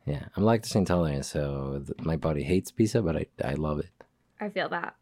Yeah, 0.06 0.24
I'm 0.34 0.42
lactose 0.42 0.74
intolerant, 0.74 1.26
so 1.26 1.82
th- 1.86 2.00
my 2.00 2.16
body 2.16 2.44
hates 2.44 2.70
pizza, 2.70 3.02
but 3.02 3.14
I 3.14 3.26
I 3.44 3.54
love 3.54 3.78
it. 3.80 3.90
I 4.40 4.48
feel 4.48 4.70
that. 4.70 4.94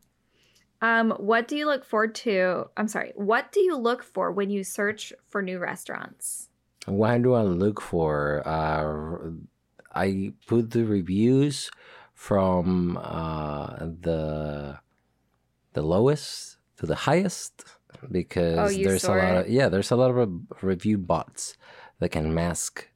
Um, 0.81 1.11
what 1.19 1.49
do 1.49 1.57
you 1.57 1.67
look 1.67 1.85
forward 1.85 2.15
to? 2.17 2.71
I'm 2.77 2.89
sorry. 2.89 3.13
What 3.17 3.53
do 3.53 3.61
you 3.61 3.77
look 3.77 4.03
for 4.03 4.31
when 4.31 4.51
you 4.51 4.63
search 4.63 5.13
for 5.29 5.43
new 5.43 5.59
restaurants? 5.59 6.49
What 6.87 7.23
do 7.23 7.35
I 7.35 7.43
look 7.43 7.81
for? 7.81 8.43
Uh, 8.47 9.31
I 9.93 10.33
put 10.47 10.71
the 10.71 10.85
reviews 10.85 11.71
from 12.15 12.97
uh, 12.97 13.77
the 13.79 14.79
the 15.73 15.83
lowest 15.83 16.59
to 16.79 16.87
the 16.87 16.95
highest 16.95 17.65
because 18.11 18.59
Oh, 18.59 18.83
there's 18.83 19.05
a 19.05 19.15
lot 19.15 19.37
of 19.37 19.49
yeah 19.49 19.69
there's 19.69 19.91
a 19.91 19.97
lot 19.97 20.11
of 20.11 20.17
re- 20.17 20.41
review 20.63 20.99
bots 20.99 21.57
that 22.01 22.11
can 22.11 22.35
mask 22.35 22.88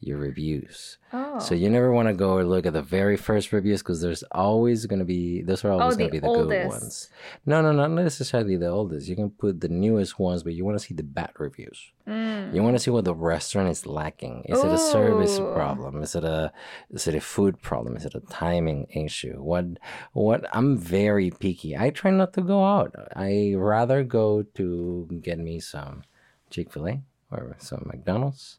your 0.00 0.16
reviews. 0.16 0.96
Oh, 1.12 1.38
So 1.38 1.54
you 1.54 1.68
never 1.68 1.92
want 1.92 2.08
to 2.08 2.14
go 2.14 2.32
or 2.36 2.44
look 2.44 2.64
at 2.64 2.72
the 2.72 2.82
very 2.82 3.16
first 3.16 3.52
reviews 3.52 3.82
because 3.82 4.00
there's 4.00 4.22
always 4.32 4.86
going 4.86 4.98
to 4.98 5.04
be 5.04 5.42
those 5.42 5.62
are 5.64 5.70
always 5.72 5.94
Oh, 5.94 5.98
going 5.98 6.08
to 6.10 6.12
be 6.12 6.18
the 6.20 6.26
good 6.26 6.68
ones. 6.68 7.10
No, 7.44 7.60
no, 7.60 7.72
not 7.72 7.90
necessarily 7.90 8.56
the 8.56 8.68
oldest. 8.68 9.08
You 9.08 9.16
can 9.16 9.30
put 9.30 9.60
the 9.60 9.68
newest 9.68 10.18
ones, 10.18 10.42
but 10.42 10.54
you 10.54 10.64
want 10.64 10.78
to 10.78 10.84
see 10.84 10.94
the 10.94 11.02
bad 11.02 11.32
reviews. 11.38 11.92
Mm. 12.08 12.54
You 12.54 12.62
want 12.62 12.76
to 12.76 12.82
see 12.82 12.90
what 12.90 13.04
the 13.04 13.14
restaurant 13.14 13.68
is 13.68 13.84
lacking. 13.86 14.44
Is 14.48 14.58
it 14.58 14.72
a 14.72 14.78
service 14.78 15.38
problem? 15.38 16.02
Is 16.02 16.14
it 16.14 16.24
a 16.24 16.50
is 16.90 17.06
it 17.06 17.14
a 17.14 17.20
food 17.20 17.60
problem? 17.60 17.96
Is 17.96 18.06
it 18.06 18.14
a 18.14 18.20
timing 18.20 18.86
issue? 18.90 19.36
What 19.42 19.66
what 20.12 20.46
I'm 20.52 20.78
very 20.78 21.30
picky. 21.30 21.76
I 21.76 21.90
try 21.90 22.10
not 22.10 22.32
to 22.34 22.40
go 22.42 22.64
out. 22.64 22.94
I 23.14 23.52
rather 23.56 24.02
go 24.02 24.42
to 24.54 25.08
get 25.22 25.38
me 25.38 25.60
some 25.60 26.02
Chick-fil-A 26.48 27.02
or 27.30 27.56
some 27.58 27.82
McDonald's 27.86 28.58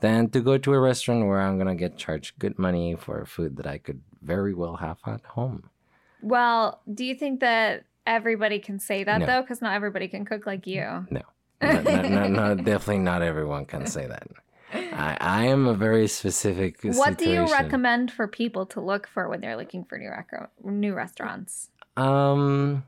than 0.00 0.28
to 0.30 0.40
go 0.40 0.58
to 0.58 0.74
a 0.74 0.80
restaurant 0.80 1.26
where 1.26 1.40
I'm 1.40 1.58
gonna 1.58 1.74
get 1.74 1.96
charged 1.96 2.38
good 2.38 2.58
money 2.58 2.94
for 2.96 3.24
food 3.26 3.56
that 3.56 3.66
I 3.66 3.78
could 3.78 4.00
very 4.22 4.54
well 4.54 4.76
have 4.76 4.98
at 5.06 5.24
home. 5.24 5.70
Well, 6.22 6.80
do 6.92 7.04
you 7.04 7.14
think 7.14 7.40
that 7.40 7.84
everybody 8.06 8.58
can 8.58 8.78
say 8.78 9.04
that 9.04 9.18
No. 9.18 9.26
though? 9.26 9.40
Because 9.42 9.62
not 9.62 9.74
everybody 9.74 10.08
can 10.08 10.24
cook 10.24 10.46
like 10.46 10.66
you. 10.66 11.06
No. 11.10 11.22
no, 11.62 11.80
no, 11.82 12.02
no, 12.02 12.28
no, 12.28 12.54
definitely 12.70 12.98
not 12.98 13.22
everyone 13.22 13.66
can 13.66 13.86
say 13.86 14.06
that. 14.06 14.26
I, 14.72 15.16
I 15.20 15.44
am 15.46 15.66
a 15.66 15.74
very 15.74 16.08
specific 16.08 16.80
What 16.82 17.16
do 17.18 17.28
you 17.30 17.50
recommend 17.50 18.12
for 18.12 18.28
people 18.28 18.66
to 18.66 18.80
look 18.80 19.06
for 19.08 19.28
when 19.28 19.40
they're 19.40 19.56
looking 19.56 19.84
for 19.84 19.96
new 19.98 20.10
rec- 20.10 20.50
new 20.62 20.94
restaurants? 20.94 21.70
Um, 21.96 22.84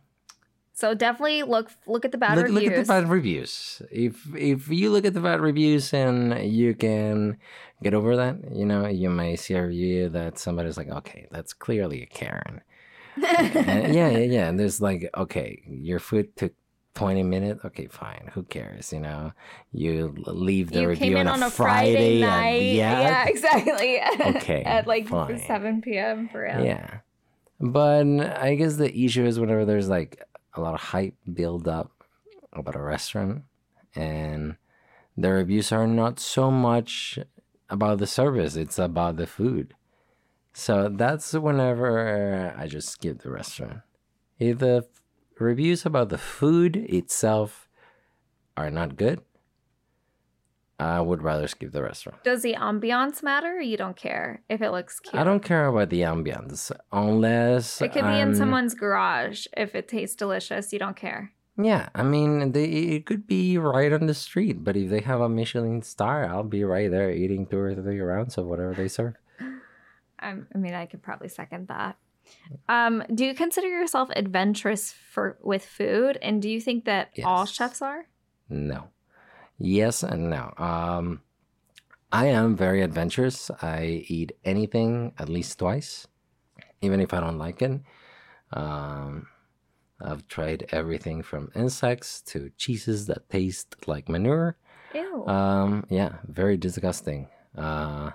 So 0.80 0.94
definitely 0.94 1.42
look 1.42 1.70
look 1.86 2.06
at 2.06 2.12
the 2.12 2.16
bad 2.16 2.38
look, 2.38 2.46
reviews. 2.46 2.62
look 2.64 2.72
at 2.72 2.86
the 2.86 2.88
bad 2.88 3.08
reviews. 3.10 3.82
If 3.92 4.34
if 4.34 4.68
you 4.68 4.90
look 4.90 5.04
at 5.04 5.12
the 5.12 5.20
bad 5.20 5.40
reviews 5.42 5.92
and 5.92 6.38
you 6.50 6.74
can 6.74 7.36
get 7.82 7.92
over 7.92 8.16
that, 8.16 8.36
you 8.50 8.64
know, 8.64 8.86
you 8.86 9.10
may 9.10 9.36
see 9.36 9.52
a 9.54 9.66
review 9.66 10.08
that 10.08 10.38
somebody's 10.38 10.78
like, 10.78 10.88
okay, 10.88 11.26
that's 11.30 11.52
clearly 11.52 12.02
a 12.02 12.06
Karen. 12.06 12.62
And 13.16 13.94
yeah, 13.94 14.08
yeah, 14.08 14.18
yeah. 14.18 14.48
And 14.48 14.58
there's 14.58 14.80
like, 14.80 15.10
okay, 15.14 15.60
your 15.66 15.98
food 15.98 16.34
took 16.34 16.54
20 16.94 17.24
minutes. 17.24 17.62
Okay, 17.64 17.86
fine. 17.88 18.30
Who 18.32 18.42
cares? 18.44 18.90
You 18.90 19.00
know, 19.00 19.32
you 19.72 20.14
leave 20.26 20.70
the 20.70 20.80
you 20.80 20.88
review 20.88 21.08
came 21.08 21.16
in 21.18 21.28
on, 21.28 21.42
on 21.42 21.48
a 21.48 21.50
Friday, 21.50 22.22
and- 22.22 22.30
night. 22.30 22.62
yeah, 22.72 23.26
exactly. 23.28 24.00
Okay, 24.36 24.62
At 24.62 24.86
like 24.86 25.08
fine. 25.08 25.38
7 25.38 25.82
p.m. 25.82 26.28
for 26.28 26.42
real. 26.42 26.64
Yeah. 26.64 27.00
But 27.60 28.06
I 28.40 28.54
guess 28.54 28.76
the 28.76 28.90
issue 29.04 29.26
is 29.26 29.38
whenever 29.38 29.66
there's 29.66 29.88
like 29.90 30.22
a 30.54 30.60
lot 30.60 30.74
of 30.74 30.80
hype 30.80 31.14
build 31.32 31.68
up 31.68 32.04
about 32.52 32.76
a 32.76 32.80
restaurant 32.80 33.44
and 33.94 34.56
the 35.16 35.30
reviews 35.30 35.72
are 35.72 35.86
not 35.86 36.18
so 36.18 36.50
much 36.50 37.18
about 37.68 37.98
the 37.98 38.06
service, 38.06 38.56
it's 38.56 38.78
about 38.78 39.16
the 39.16 39.26
food. 39.26 39.74
So 40.52 40.88
that's 40.88 41.32
whenever 41.32 42.54
I 42.56 42.66
just 42.66 42.88
skip 42.88 43.22
the 43.22 43.30
restaurant. 43.30 43.80
If 44.38 44.58
the 44.58 44.86
reviews 45.38 45.86
about 45.86 46.08
the 46.08 46.18
food 46.18 46.76
itself 46.76 47.68
are 48.56 48.70
not 48.70 48.96
good, 48.96 49.20
I 50.80 51.00
would 51.00 51.22
rather 51.22 51.46
skip 51.46 51.72
the 51.72 51.82
restaurant. 51.82 52.24
Does 52.24 52.42
the 52.42 52.54
ambiance 52.54 53.22
matter? 53.22 53.58
Or 53.58 53.60
you 53.60 53.76
don't 53.76 53.96
care 53.96 54.42
if 54.48 54.62
it 54.62 54.70
looks 54.70 54.98
cute. 54.98 55.14
I 55.14 55.24
don't 55.24 55.44
care 55.44 55.66
about 55.66 55.90
the 55.90 56.00
ambiance 56.00 56.72
unless 56.90 57.82
It 57.82 57.92
could 57.92 58.06
be 58.06 58.18
in 58.18 58.34
someone's 58.34 58.74
garage. 58.74 59.46
If 59.56 59.74
it 59.74 59.88
tastes 59.88 60.16
delicious, 60.16 60.72
you 60.72 60.78
don't 60.78 60.96
care. 60.96 61.32
Yeah, 61.62 61.90
I 61.94 62.02
mean, 62.02 62.52
they 62.52 62.64
it 62.64 63.06
could 63.06 63.26
be 63.26 63.58
right 63.58 63.92
on 63.92 64.06
the 64.06 64.14
street, 64.14 64.64
but 64.64 64.76
if 64.76 64.88
they 64.88 65.00
have 65.00 65.20
a 65.20 65.28
Michelin 65.28 65.82
star, 65.82 66.24
I'll 66.24 66.42
be 66.42 66.64
right 66.64 66.90
there 66.90 67.10
eating 67.10 67.46
two 67.46 67.58
or 67.58 67.74
three 67.74 68.00
rounds 68.00 68.38
of 68.38 68.46
whatever 68.46 68.72
they 68.72 68.88
serve. 68.88 69.14
I'm, 70.18 70.46
I 70.54 70.58
mean, 70.58 70.74
I 70.74 70.86
could 70.86 71.02
probably 71.02 71.28
second 71.28 71.68
that. 71.68 71.96
Um, 72.68 73.02
do 73.14 73.24
you 73.24 73.34
consider 73.34 73.68
yourself 73.68 74.08
adventurous 74.14 74.92
for 74.92 75.36
with 75.42 75.64
food, 75.64 76.18
and 76.22 76.40
do 76.40 76.48
you 76.48 76.60
think 76.60 76.84
that 76.86 77.10
all 77.24 77.44
chefs 77.44 77.82
are? 77.82 78.06
No, 78.48 78.88
yes 79.60 80.02
and 80.02 80.30
no. 80.30 80.52
Um, 80.56 81.22
I 82.10 82.26
am 82.26 82.56
very 82.56 82.82
adventurous. 82.82 83.50
I 83.62 84.04
eat 84.08 84.32
anything 84.44 85.12
at 85.18 85.28
least 85.28 85.58
twice, 85.58 86.08
even 86.80 87.00
if 87.00 87.14
I 87.14 87.20
don't 87.20 87.38
like 87.38 87.62
it. 87.62 87.80
Um, 88.52 89.28
I've 90.00 90.26
tried 90.26 90.66
everything 90.72 91.22
from 91.22 91.52
insects 91.54 92.20
to 92.22 92.50
cheeses 92.56 93.06
that 93.06 93.28
taste 93.30 93.76
like 93.86 94.08
manure. 94.08 94.56
Ew. 94.94 95.26
Um, 95.26 95.84
yeah, 95.88 96.16
very 96.26 96.56
disgusting. 96.56 97.28
Uh, 97.56 98.10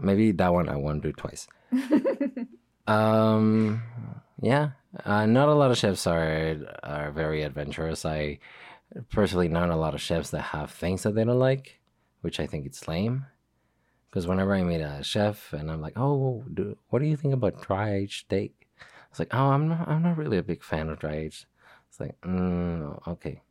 maybe 0.00 0.30
that 0.32 0.52
one 0.52 0.68
I 0.68 0.76
won't 0.76 1.02
do 1.02 1.12
twice. 1.12 1.48
Um, 2.90 3.82
yeah, 4.42 4.70
uh, 5.04 5.26
not 5.26 5.48
a 5.48 5.54
lot 5.54 5.70
of 5.70 5.78
chefs 5.78 6.06
are 6.06 6.56
are 6.82 7.12
very 7.12 7.42
adventurous. 7.42 8.04
I 8.04 8.40
personally 9.10 9.48
know 9.48 9.70
a 9.70 9.74
lot 9.74 9.94
of 9.94 10.00
chefs 10.00 10.30
that 10.30 10.42
have 10.42 10.70
things 10.70 11.02
that 11.02 11.14
they 11.14 11.24
don't 11.24 11.38
like, 11.38 11.80
which 12.20 12.40
I 12.40 12.46
think 12.46 12.66
it's 12.66 12.88
lame. 12.88 13.26
Because 14.08 14.26
whenever 14.26 14.54
I 14.54 14.62
meet 14.62 14.80
a 14.80 15.02
chef 15.02 15.52
and 15.52 15.70
I'm 15.70 15.80
like, 15.80 15.96
"Oh, 15.96 16.44
do, 16.52 16.76
what 16.88 16.98
do 17.00 17.06
you 17.06 17.16
think 17.16 17.34
about 17.34 17.62
dry 17.62 17.94
aged 17.94 18.26
steak?" 18.26 18.68
It's 19.10 19.18
like, 19.18 19.32
"Oh, 19.32 19.50
I'm 19.50 19.68
not. 19.68 19.88
I'm 19.88 20.02
not 20.02 20.16
really 20.16 20.38
a 20.38 20.42
big 20.42 20.64
fan 20.64 20.88
of 20.88 20.98
dry 20.98 21.16
aged." 21.16 21.46
It's 21.88 22.00
like, 22.00 22.20
mm, 22.22 23.08
okay. 23.08 23.42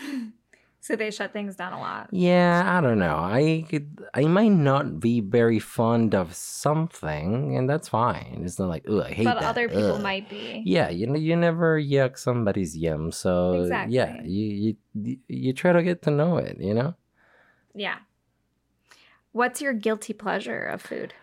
so 0.82 0.96
they 0.96 1.12
shut 1.12 1.32
things 1.32 1.54
down 1.54 1.72
a 1.72 1.78
lot. 1.78 2.08
Yeah, 2.10 2.64
I 2.66 2.80
don't 2.80 2.98
know. 2.98 3.14
I 3.16 3.64
could, 3.70 4.02
I 4.14 4.24
might 4.24 4.50
not 4.50 4.98
be 4.98 5.20
very 5.20 5.60
fond 5.60 6.12
of 6.12 6.34
something, 6.34 7.56
and 7.56 7.70
that's 7.70 7.86
fine. 7.88 8.42
It's 8.44 8.58
not 8.58 8.68
like, 8.68 8.84
oh, 8.88 9.00
I 9.00 9.12
hate 9.12 9.24
But 9.24 9.38
that. 9.38 9.44
other 9.44 9.68
people 9.68 9.94
ugh." 9.94 10.02
might 10.02 10.28
be. 10.28 10.60
Yeah, 10.66 10.90
you 10.90 11.06
know, 11.06 11.14
you 11.14 11.36
never 11.36 11.80
yuck 11.80 12.18
somebody's 12.18 12.76
yum. 12.76 13.12
So 13.12 13.62
exactly. 13.62 13.94
yeah, 13.94 14.20
you 14.24 14.74
you 14.94 15.16
you 15.28 15.52
try 15.52 15.72
to 15.72 15.82
get 15.84 16.02
to 16.02 16.10
know 16.10 16.36
it. 16.36 16.58
You 16.58 16.74
know. 16.74 16.94
Yeah. 17.74 17.98
What's 19.30 19.62
your 19.62 19.72
guilty 19.72 20.12
pleasure 20.12 20.64
of 20.66 20.82
food? 20.82 21.14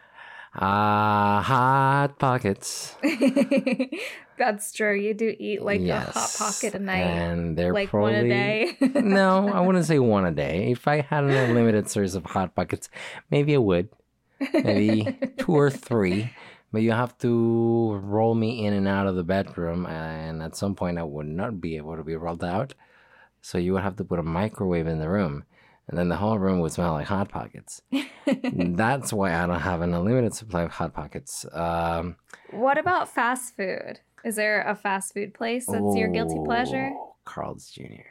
Ah, 0.56 1.44
hot 1.46 2.18
pockets. 2.18 2.96
That's 4.40 4.72
true. 4.72 4.96
You 4.96 5.14
do 5.14 5.36
eat 5.38 5.62
like 5.62 5.82
a 5.82 6.00
hot 6.00 6.34
pocket 6.38 6.74
a 6.74 6.80
night, 6.80 7.06
and 7.06 7.58
they're 7.58 7.74
like 7.74 7.90
probably 7.90 8.14
one 8.14 8.26
a 8.26 8.30
day. 8.30 8.78
no, 8.82 9.50
I 9.50 9.60
wouldn't 9.66 9.86
say 9.86 10.00
one 10.00 10.26
a 10.26 10.32
day. 10.32 10.72
If 10.72 10.88
I 10.88 11.02
had 11.02 11.26
an 11.26 11.32
unlimited 11.32 11.90
source 11.90 12.16
of 12.16 12.24
hot 12.26 12.56
pockets, 12.56 12.90
maybe 13.30 13.54
I 13.54 13.60
would. 13.60 13.90
Maybe 14.54 15.20
two 15.38 15.52
or 15.52 15.70
three. 15.70 16.32
But 16.72 16.82
you 16.84 16.92
have 16.92 17.18
to 17.20 18.00
roll 18.02 18.34
me 18.34 18.66
in 18.66 18.74
and 18.74 18.88
out 18.88 19.08
of 19.08 19.16
the 19.16 19.24
bedroom, 19.24 19.86
and 19.86 20.42
at 20.42 20.56
some 20.56 20.74
point 20.74 20.98
I 20.98 21.04
would 21.04 21.28
not 21.28 21.60
be 21.60 21.76
able 21.78 21.98
to 21.98 22.04
be 22.04 22.16
rolled 22.16 22.44
out. 22.44 22.74
So 23.42 23.58
you 23.58 23.74
would 23.74 23.84
have 23.84 23.98
to 23.98 24.04
put 24.06 24.20
a 24.20 24.24
microwave 24.24 24.88
in 24.88 25.00
the 25.00 25.10
room, 25.10 25.44
and 25.88 25.98
then 25.98 26.10
the 26.10 26.16
whole 26.18 26.38
room 26.38 26.60
would 26.60 26.72
smell 26.72 26.94
like 26.94 27.08
hot 27.08 27.30
pockets. 27.30 27.82
That's 28.26 29.12
why 29.12 29.34
I 29.34 29.48
don't 29.48 29.60
have 29.62 29.82
an 29.82 29.94
unlimited 29.94 30.36
supply 30.36 30.62
of 30.64 30.72
hot 30.72 30.94
pockets. 30.94 31.46
Um, 31.52 32.18
What 32.52 32.78
about 32.78 33.10
fast 33.10 33.56
food? 33.58 34.00
Is 34.26 34.36
there 34.36 34.62
a 34.62 34.76
fast 34.76 35.14
food 35.14 35.34
place 35.34 35.66
that's 35.66 35.96
your 35.96 36.10
guilty 36.10 36.40
pleasure? 36.46 36.92
oh, 36.94 37.16
Carl's 37.26 37.70
Jr. 37.70 38.04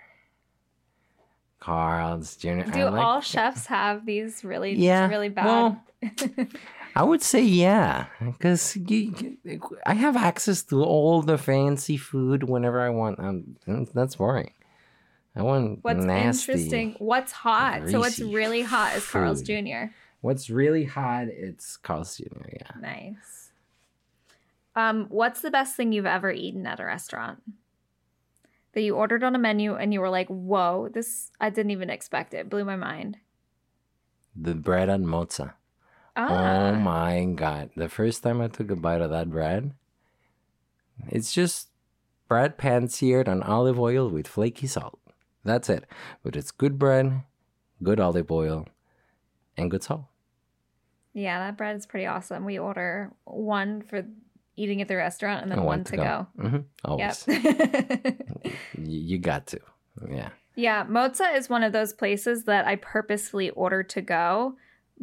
Carl's 1.61 2.37
Jr. 2.37 2.63
Do 2.73 2.85
like- 2.85 3.03
all 3.05 3.21
chefs 3.21 3.67
have 3.67 4.07
these 4.07 4.45
really, 4.45 4.75
Yeah, 4.75 5.09
really 5.09 5.29
bad? 5.29 5.45
well, 5.47 5.83
I 6.97 7.03
would 7.03 7.23
say 7.23 7.43
yeah, 7.43 8.07
because 8.21 8.77
I 9.85 9.95
have 9.95 10.17
access 10.17 10.63
to 10.65 10.83
all 10.83 11.23
the 11.23 11.37
fancy 11.39 11.97
food 11.97 12.45
whenever 12.45 12.81
I 12.81 12.91
want. 12.91 13.19
Um, 13.19 13.57
that's 13.95 14.17
boring. 14.17 14.53
I 15.37 15.43
want 15.43 15.81
What's 15.83 16.05
nasty. 16.05 16.53
interesting? 16.53 16.97
What's 16.99 17.33
hot? 17.33 17.89
So 17.89 18.01
what's 18.01 18.19
really 18.21 18.63
hot 18.63 18.97
is 18.97 19.07
Carl's. 19.09 19.43
Jr. 19.43 19.93
What's 20.21 20.51
really 20.51 20.85
hot? 20.85 21.29
It's 21.29 21.77
Carl's 21.77 22.17
Jr. 22.17 22.25
Yeah. 22.53 22.71
Nice. 22.81 23.48
Um, 24.79 25.07
what's 25.09 25.41
the 25.41 25.51
best 25.51 25.75
thing 25.75 25.91
you've 25.91 26.07
ever 26.07 26.31
eaten 26.31 26.65
at 26.65 26.79
a 26.79 26.85
restaurant? 26.85 27.43
That 28.75 28.83
you 28.83 28.95
ordered 28.95 29.25
on 29.25 29.35
a 29.35 29.39
menu 29.39 29.75
and 29.75 29.93
you 29.93 30.01
were 30.01 30.09
like, 30.09 30.29
"Whoa, 30.29 30.89
this 30.89 31.33
I 31.41 31.51
didn't 31.51 31.73
even 31.73 31.91
expect 31.91 32.33
it. 32.33 32.49
Blew 32.49 32.65
my 32.65 32.77
mind." 32.77 33.19
The 34.37 34.55
bread 34.55 34.89
and 34.89 35.05
mozza. 35.05 35.55
Ah, 36.15 36.29
Oh 36.31 36.75
my 36.77 37.25
god. 37.35 37.71
The 37.75 37.89
first 37.89 38.23
time 38.23 38.41
I 38.41 38.47
took 38.47 38.71
a 38.71 38.77
bite 38.77 39.01
of 39.01 39.11
that 39.11 39.31
bread, 39.31 39.75
it's 41.09 41.33
just 41.33 41.71
bread 42.29 42.57
pan 42.57 42.87
seared 42.87 43.29
on 43.29 43.43
olive 43.43 43.81
oil 43.81 44.09
with 44.09 44.29
flaky 44.29 44.69
salt. 44.69 45.01
That's 45.43 45.69
it. 45.69 45.87
But 46.23 46.37
it's 46.37 46.53
good 46.53 46.79
bread, 46.79 47.23
good 47.83 47.99
olive 47.99 48.31
oil, 48.31 48.69
and 49.57 49.71
good 49.73 49.83
salt. 49.83 50.07
yeah, 51.15 51.41
that 51.41 51.57
bread 51.57 51.75
is 51.75 51.87
pretty 51.87 52.07
awesome. 52.07 52.45
We 52.45 52.61
order 52.61 53.11
one 53.25 53.83
for 53.83 54.07
eating 54.59 54.83
at 54.83 54.89
the 54.89 54.97
restaurant 54.97 55.43
and 55.43 55.51
then 55.51 55.59
And 55.59 55.67
one 55.67 55.85
to 55.85 55.97
go. 55.97 56.27
hmm 56.39 56.57
Always. 56.85 57.25
Yep. 57.27 58.23
You 58.79 59.19
got 59.19 59.47
to. 59.49 59.61
Yeah. 60.09 60.31
Yeah, 60.55 60.85
Mozza 60.85 61.37
is 61.37 61.49
one 61.49 61.63
of 61.63 61.73
those 61.73 61.93
places 61.93 62.45
that 62.45 62.67
I 62.67 62.77
purposefully 62.77 63.51
order 63.51 63.83
to 63.85 64.01
go 64.01 64.57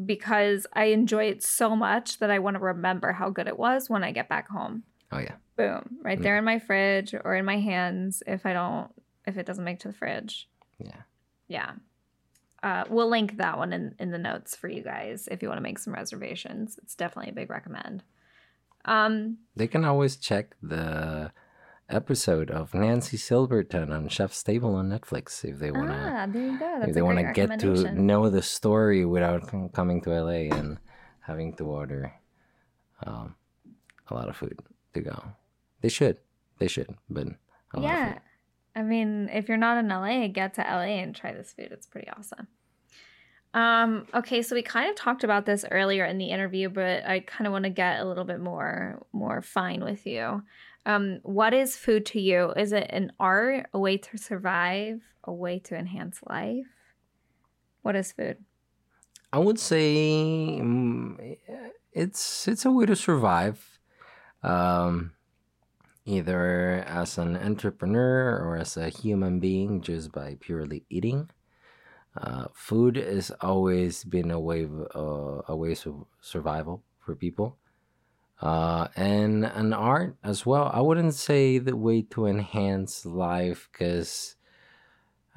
because 0.05 0.67
I 0.73 0.85
enjoy 0.85 1.25
it 1.25 1.43
so 1.43 1.75
much 1.75 2.19
that 2.19 2.29
I 2.29 2.39
want 2.39 2.55
to 2.55 2.59
remember 2.63 3.13
how 3.13 3.29
good 3.29 3.47
it 3.47 3.57
was 3.57 3.89
when 3.89 4.03
I 4.03 4.11
get 4.11 4.27
back 4.27 4.49
home. 4.49 4.83
Oh 5.11 5.19
yeah. 5.19 5.35
Boom, 5.55 5.99
right 6.03 6.19
Mm. 6.19 6.23
there 6.23 6.37
in 6.37 6.43
my 6.43 6.59
fridge 6.59 7.13
or 7.13 7.35
in 7.35 7.45
my 7.45 7.57
hands 7.59 8.21
if 8.27 8.45
I 8.45 8.51
don't 8.53 8.91
if 9.25 9.37
it 9.37 9.45
doesn't 9.45 9.63
make 9.63 9.79
to 9.79 9.87
the 9.87 9.93
fridge. 9.93 10.49
Yeah. 10.79 11.01
Yeah. 11.47 11.71
Uh, 12.61 12.83
we'll 12.89 13.07
link 13.09 13.37
that 13.37 13.57
one 13.57 13.71
in, 13.71 13.95
in 13.99 14.11
the 14.11 14.17
notes 14.17 14.55
for 14.55 14.67
you 14.67 14.81
guys 14.81 15.27
if 15.31 15.41
you 15.41 15.47
want 15.47 15.57
to 15.59 15.63
make 15.63 15.79
some 15.79 15.93
reservations. 15.93 16.77
It's 16.81 16.95
definitely 16.95 17.31
a 17.31 17.35
big 17.35 17.49
recommend. 17.49 18.03
Um, 18.85 19.37
They 19.55 19.67
can 19.67 19.83
always 19.85 20.15
check 20.17 20.55
the 20.61 21.31
episode 21.89 22.49
of 22.49 22.73
Nancy 22.73 23.17
Silverton 23.17 23.91
on 23.91 24.07
Chef's 24.09 24.41
Table 24.43 24.75
on 24.75 24.89
Netflix 24.89 25.43
if 25.45 25.59
they 25.59 25.71
want 25.71 25.89
to 25.89 25.95
ah, 25.95 26.25
there 26.27 26.41
you 26.51 26.59
go. 26.59 26.75
That's 26.79 26.89
if 26.89 26.95
they 26.95 27.01
want 27.01 27.19
to 27.19 27.31
get 27.33 27.59
to 27.59 27.91
know 27.93 28.29
the 28.29 28.41
story 28.41 29.05
without 29.05 29.47
coming 29.73 30.01
to 30.01 30.09
LA 30.09 30.49
and 30.55 30.77
having 31.21 31.55
to 31.57 31.65
order 31.65 32.13
um, 33.05 33.35
a 34.09 34.13
lot 34.13 34.29
of 34.29 34.35
food 34.37 34.59
to 34.93 35.01
go. 35.01 35.23
They 35.81 35.89
should. 35.89 36.17
They 36.59 36.67
should. 36.67 36.95
But 37.09 37.27
a 37.73 37.79
lot 37.79 37.83
of 37.83 37.83
Yeah. 37.83 38.19
I 38.77 38.81
mean, 38.81 39.29
if 39.31 39.47
you're 39.47 39.57
not 39.57 39.77
in 39.77 39.87
LA, 39.87 40.27
get 40.27 40.55
to 40.55 40.61
LA 40.61 40.99
and 41.01 41.15
try 41.15 41.33
this 41.33 41.53
food. 41.53 41.69
It's 41.71 41.87
pretty 41.87 42.09
awesome. 42.09 42.47
Um, 43.55 44.05
okay, 44.13 44.41
so 44.41 44.53
we 44.53 44.61
kind 44.61 44.89
of 44.89 44.97
talked 44.97 45.23
about 45.23 45.45
this 45.45 45.63
earlier 45.71 46.03
in 46.03 46.17
the 46.17 46.29
interview, 46.29 46.67
but 46.67 47.05
I 47.05 47.21
kind 47.21 47.47
of 47.47 47.53
want 47.53 47.63
to 47.63 47.69
get 47.69 48.01
a 48.01 48.05
little 48.05 48.25
bit 48.25 48.41
more 48.41 49.01
more 49.13 49.41
fine 49.41 49.81
with 49.81 50.05
you. 50.05 50.43
Um, 50.85 51.19
what 51.23 51.53
is 51.53 51.77
food 51.77 52.05
to 52.07 52.19
you? 52.19 52.51
Is 52.51 52.73
it 52.73 52.87
an 52.89 53.13
art, 53.17 53.67
a 53.73 53.79
way 53.79 53.97
to 53.97 54.17
survive, 54.17 54.99
a 55.23 55.31
way 55.31 55.59
to 55.59 55.75
enhance 55.75 56.19
life? 56.29 56.67
What 57.81 57.95
is 57.95 58.11
food? 58.11 58.43
I 59.31 59.39
would 59.39 59.57
say 59.57 60.59
mm, 60.61 61.37
it's 61.93 62.49
it's 62.49 62.65
a 62.65 62.71
way 62.71 62.85
to 62.87 62.95
survive, 62.95 63.79
um, 64.43 65.13
either 66.03 66.83
as 66.85 67.17
an 67.17 67.37
entrepreneur 67.37 68.37
or 68.37 68.57
as 68.57 68.75
a 68.75 68.89
human 68.89 69.39
being, 69.39 69.79
just 69.79 70.11
by 70.11 70.35
purely 70.41 70.83
eating. 70.89 71.29
Uh, 72.15 72.45
food 72.53 72.95
has 72.95 73.31
always 73.41 74.03
been 74.03 74.31
a 74.31 74.39
way 74.39 74.63
of, 74.63 74.81
uh, 74.95 75.41
a 75.47 75.55
way 75.55 75.71
of 75.71 76.05
survival 76.21 76.83
for 76.99 77.15
people, 77.15 77.57
uh, 78.41 78.87
and 78.95 79.45
an 79.45 79.73
art 79.73 80.15
as 80.23 80.45
well. 80.45 80.71
I 80.73 80.81
wouldn't 80.81 81.13
say 81.13 81.57
the 81.57 81.75
way 81.75 82.01
to 82.11 82.25
enhance 82.25 83.05
life 83.05 83.69
because. 83.71 84.35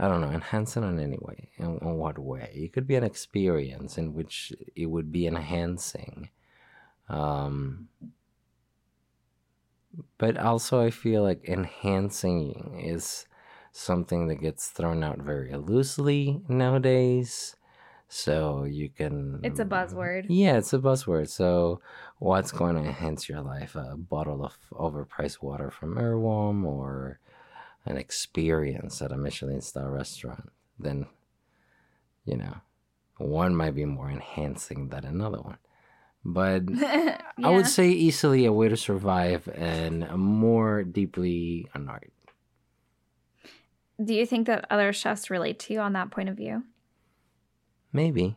I 0.00 0.06
don't 0.06 0.20
know, 0.20 0.30
enhance 0.30 0.76
in 0.76 0.84
any 1.00 1.18
way. 1.20 1.50
In, 1.56 1.78
in 1.82 1.94
what 1.96 2.20
way? 2.20 2.52
It 2.54 2.72
could 2.72 2.86
be 2.86 2.94
an 2.94 3.02
experience 3.02 3.98
in 3.98 4.14
which 4.14 4.52
it 4.76 4.86
would 4.86 5.10
be 5.10 5.26
enhancing. 5.26 6.30
Um, 7.08 7.88
but 10.16 10.36
also, 10.36 10.80
I 10.80 10.90
feel 10.90 11.24
like 11.24 11.44
enhancing 11.48 12.80
is 12.80 13.26
something 13.78 14.26
that 14.26 14.36
gets 14.36 14.68
thrown 14.68 15.04
out 15.04 15.18
very 15.18 15.54
loosely 15.56 16.42
nowadays. 16.48 17.56
So 18.08 18.64
you 18.64 18.88
can. 18.88 19.40
It's 19.42 19.60
a 19.60 19.64
buzzword. 19.64 20.26
Yeah, 20.28 20.56
it's 20.56 20.72
a 20.72 20.78
buzzword. 20.78 21.28
So, 21.28 21.80
what's 22.18 22.52
going 22.52 22.76
to 22.76 22.82
enhance 22.82 23.28
your 23.28 23.42
life? 23.42 23.76
A 23.76 23.96
bottle 23.96 24.44
of 24.44 24.56
overpriced 24.72 25.42
water 25.42 25.70
from 25.70 25.98
Erewhon 25.98 26.64
or 26.64 27.20
an 27.84 27.98
experience 27.98 29.02
at 29.02 29.12
a 29.12 29.16
Michelin 29.16 29.60
star 29.60 29.90
restaurant, 29.90 30.50
then 30.78 31.06
you 32.24 32.36
know, 32.36 32.56
one 33.16 33.54
might 33.54 33.74
be 33.74 33.84
more 33.84 34.10
enhancing 34.10 34.88
than 34.88 35.04
another 35.04 35.40
one. 35.40 35.58
But 36.24 36.62
I 36.82 37.50
would 37.50 37.66
say 37.66 37.88
easily 37.90 38.44
a 38.44 38.52
way 38.52 38.68
to 38.68 38.76
survive 38.76 39.48
and 39.54 40.08
more 40.10 40.82
deeply 40.82 41.68
an 41.74 41.88
art. 41.88 42.12
Do 44.02 44.14
you 44.14 44.26
think 44.26 44.46
that 44.46 44.64
other 44.70 44.92
chefs 44.92 45.30
relate 45.30 45.58
to 45.60 45.72
you 45.72 45.80
on 45.80 45.92
that 45.94 46.10
point 46.10 46.28
of 46.28 46.36
view? 46.36 46.64
Maybe. 47.92 48.36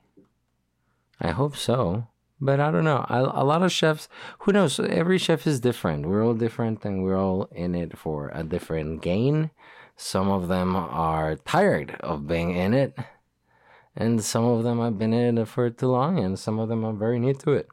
I 1.19 1.31
hope 1.31 1.55
so. 1.55 2.07
But 2.43 2.59
I 2.59 2.71
don't 2.71 2.83
know. 2.83 3.05
I, 3.07 3.19
a 3.19 3.45
lot 3.45 3.61
of 3.61 3.71
chefs, 3.71 4.09
who 4.39 4.51
knows? 4.51 4.79
Every 4.79 5.19
chef 5.19 5.45
is 5.45 5.59
different. 5.59 6.07
We're 6.07 6.25
all 6.25 6.33
different 6.33 6.83
and 6.83 7.03
we're 7.03 7.19
all 7.19 7.47
in 7.51 7.75
it 7.75 7.95
for 7.95 8.31
a 8.33 8.43
different 8.43 9.03
gain. 9.03 9.51
Some 9.95 10.29
of 10.29 10.47
them 10.47 10.75
are 10.75 11.35
tired 11.35 11.97
of 11.99 12.25
being 12.25 12.55
in 12.55 12.73
it. 12.73 12.97
And 13.95 14.23
some 14.23 14.45
of 14.45 14.63
them 14.63 14.79
have 14.79 14.97
been 14.97 15.13
in 15.13 15.37
it 15.37 15.47
for 15.47 15.69
too 15.69 15.87
long. 15.87 16.17
And 16.17 16.39
some 16.39 16.57
of 16.57 16.69
them 16.69 16.83
are 16.83 16.93
very 16.93 17.19
new 17.19 17.35
to 17.35 17.51
it. 17.51 17.67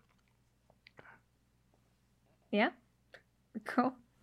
Yeah. 2.50 2.70
Cool. 3.64 3.94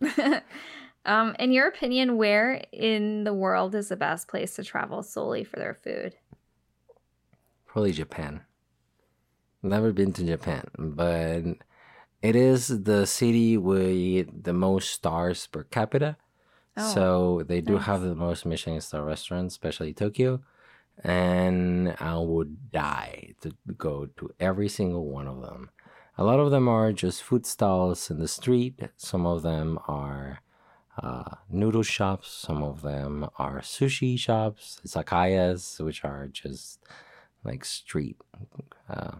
um, 1.06 1.34
in 1.38 1.52
your 1.52 1.68
opinion, 1.68 2.16
where 2.16 2.62
in 2.72 3.24
the 3.24 3.32
world 3.32 3.74
is 3.74 3.88
the 3.88 3.96
best 3.96 4.28
place 4.28 4.56
to 4.56 4.64
travel 4.64 5.02
solely 5.02 5.44
for 5.44 5.56
their 5.56 5.74
food? 5.74 6.14
Probably 7.66 7.92
Japan. 7.92 8.42
Never 9.62 9.92
been 9.92 10.12
to 10.14 10.24
Japan, 10.24 10.64
but 10.78 11.44
it 12.22 12.36
is 12.36 12.68
the 12.84 13.06
city 13.06 13.56
with 13.56 14.44
the 14.44 14.52
most 14.52 14.90
stars 14.90 15.46
per 15.46 15.64
capita. 15.64 16.16
Oh, 16.76 16.94
so 16.94 17.42
they 17.46 17.60
do 17.60 17.74
nice. 17.74 17.84
have 17.84 18.02
the 18.02 18.14
most 18.14 18.44
Michelin 18.44 18.80
star 18.80 19.04
restaurants, 19.04 19.54
especially 19.54 19.94
Tokyo. 19.94 20.40
And 21.02 21.94
I 22.00 22.18
would 22.18 22.70
die 22.70 23.34
to 23.42 23.52
go 23.76 24.06
to 24.16 24.30
every 24.40 24.68
single 24.68 25.06
one 25.06 25.26
of 25.26 25.42
them. 25.42 25.70
A 26.18 26.24
lot 26.24 26.40
of 26.40 26.50
them 26.50 26.68
are 26.68 26.92
just 26.92 27.22
food 27.22 27.44
stalls 27.44 28.10
in 28.10 28.18
the 28.18 28.28
street. 28.28 28.80
Some 28.96 29.26
of 29.26 29.42
them 29.42 29.78
are 29.86 30.40
uh, 31.02 31.36
noodle 31.50 31.82
shops. 31.82 32.30
Some 32.30 32.62
of 32.62 32.82
them 32.82 33.28
are 33.38 33.60
sushi 33.60 34.18
shops, 34.18 34.80
izakayas, 34.86 35.80
which 35.84 36.04
are 36.04 36.28
just 36.28 36.82
like 37.44 37.64
street 37.64 38.16
uh, 38.88 39.16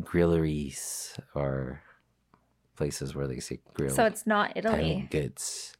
grilleries 0.00 1.18
or 1.34 1.82
places 2.76 3.14
where 3.14 3.26
they 3.26 3.40
say 3.40 3.60
grill 3.74 3.94
So 3.94 4.04
it's 4.04 4.26
not 4.26 4.52
Italy. 4.56 5.08
goods. 5.10 5.74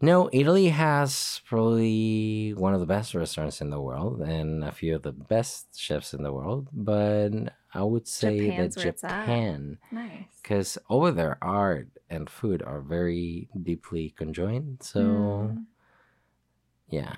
No, 0.00 0.28
Italy 0.32 0.68
has 0.68 1.40
probably 1.46 2.54
one 2.56 2.74
of 2.74 2.80
the 2.80 2.86
best 2.86 3.14
restaurants 3.14 3.60
in 3.60 3.70
the 3.70 3.80
world 3.80 4.20
and 4.20 4.64
a 4.64 4.72
few 4.72 4.96
of 4.96 5.02
the 5.02 5.12
best 5.12 5.78
chefs 5.78 6.12
in 6.12 6.24
the 6.24 6.32
world. 6.32 6.68
But 6.72 7.30
I 7.74 7.82
would 7.82 8.06
say 8.06 8.48
Japan's 8.50 8.74
that 8.74 8.80
where 8.80 8.88
it's 8.90 9.04
at. 9.04 9.20
Japan, 9.22 9.78
Nice. 9.90 10.26
because 10.42 10.78
over 10.90 11.10
there, 11.10 11.38
art 11.42 11.88
and 12.10 12.28
food 12.28 12.62
are 12.62 12.80
very 12.80 13.48
deeply 13.62 14.10
conjoined. 14.16 14.82
So, 14.82 15.00
Mm. 15.00 15.64
yeah. 16.88 17.14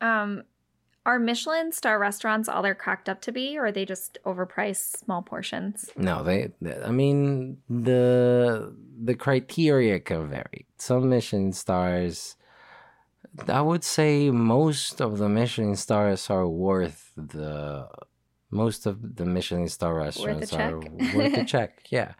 Um, 0.00 0.44
are 1.04 1.18
Michelin 1.18 1.72
star 1.72 1.98
restaurants 1.98 2.48
all 2.48 2.62
they're 2.62 2.74
cracked 2.74 3.08
up 3.08 3.20
to 3.22 3.32
be, 3.32 3.58
or 3.58 3.66
are 3.66 3.72
they 3.72 3.84
just 3.84 4.18
overpriced 4.24 4.98
small 4.98 5.22
portions? 5.22 5.90
No, 5.96 6.22
they, 6.22 6.52
they- 6.60 6.80
I 6.82 6.90
mean, 6.90 7.58
the 7.68 8.74
the 9.02 9.14
criteria 9.14 10.00
can 10.00 10.28
vary. 10.28 10.66
Some 10.76 11.08
Michelin 11.08 11.52
stars, 11.52 12.36
I 13.48 13.60
would 13.62 13.84
say 13.84 14.30
most 14.30 15.00
of 15.00 15.18
the 15.18 15.28
Michelin 15.28 15.76
stars 15.76 16.28
are 16.30 16.46
worth 16.48 17.12
the 17.16 17.88
most 18.50 18.86
of 18.86 19.16
the 19.16 19.24
Michelin 19.24 19.68
star 19.68 19.94
restaurants 19.94 20.52
are 20.52 20.78
worth 20.78 21.34
the 21.34 21.44
check. 21.46 21.82
Yeah. 21.90 22.12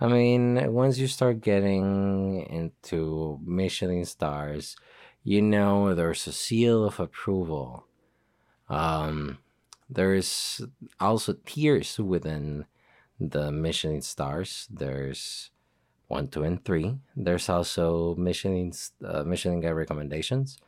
I 0.00 0.08
mean, 0.08 0.72
once 0.72 0.98
you 0.98 1.06
start 1.06 1.40
getting 1.40 2.46
into 2.48 3.38
Michelin 3.44 4.04
stars, 4.06 4.76
you 5.22 5.42
know 5.42 5.94
there's 5.94 6.26
a 6.26 6.32
seal 6.32 6.84
of 6.84 6.98
approval. 6.98 7.86
Um, 8.68 9.38
there's 9.90 10.62
also 10.98 11.34
tiers 11.44 11.98
within 11.98 12.64
the 13.18 13.52
Michelin 13.52 14.00
stars. 14.00 14.68
There's 14.70 15.50
one, 16.08 16.28
two, 16.28 16.44
and 16.44 16.64
three. 16.64 16.96
There's 17.14 17.48
also 17.48 18.14
Michelin 18.16 18.72
uh, 19.04 19.24
Michelin 19.24 19.60
guide 19.60 19.72
recommendations, 19.72 20.58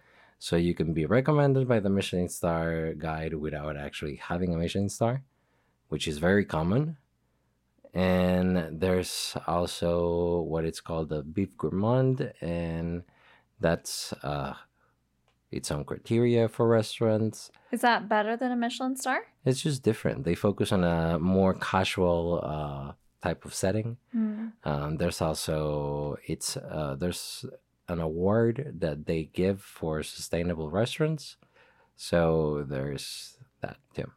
so 0.43 0.57
you 0.57 0.74
can 0.74 0.93
be 0.93 1.07
recommended 1.07 1.68
by 1.68 1.78
the 1.78 1.88
Michelin 1.88 2.28
Star 2.28 2.95
guide 2.95 3.32
without 3.34 3.76
actually 3.76 4.16
having 4.16 4.53
a 4.53 4.59
Michelin 4.59 4.88
star, 4.88 5.22
which 5.86 6.09
is 6.09 6.18
very 6.18 6.45
common. 6.45 6.97
And 7.95 8.80
there's 8.80 9.36
also 9.47 10.40
what 10.40 10.64
it's 10.64 10.80
called 10.80 11.11
the 11.11 11.22
Bib 11.22 11.57
Gourmand, 11.57 12.32
and 12.40 13.05
that's 13.61 14.12
uh, 14.24 14.55
its 15.53 15.70
own 15.70 15.84
criteria 15.84 16.49
for 16.49 16.66
restaurants. 16.66 17.53
Is 17.70 17.82
that 17.82 18.09
better 18.09 18.36
than 18.36 18.51
a 18.51 18.57
Michelin 18.57 18.97
star? 18.97 19.20
It's 19.45 19.62
just 19.62 19.84
different. 19.84 20.24
They 20.24 20.34
focus 20.34 20.72
on 20.72 20.82
a 20.82 21.20
more 21.20 21.55
casual 21.55 22.40
uh, 22.43 22.93
type 23.22 23.45
of 23.45 23.55
setting. 23.55 23.97
Mm. 24.12 24.53
Um, 24.64 24.97
there's 24.97 25.20
also 25.22 26.16
it's 26.26 26.57
uh, 26.57 26.97
there's 26.99 27.47
an 27.88 28.00
award 28.00 28.74
that 28.78 29.06
they 29.06 29.24
give 29.24 29.60
for 29.60 30.02
sustainable 30.02 30.70
restaurants. 30.70 31.36
So 31.96 32.64
there's 32.68 33.36
that 33.60 33.76
too. 33.94 34.10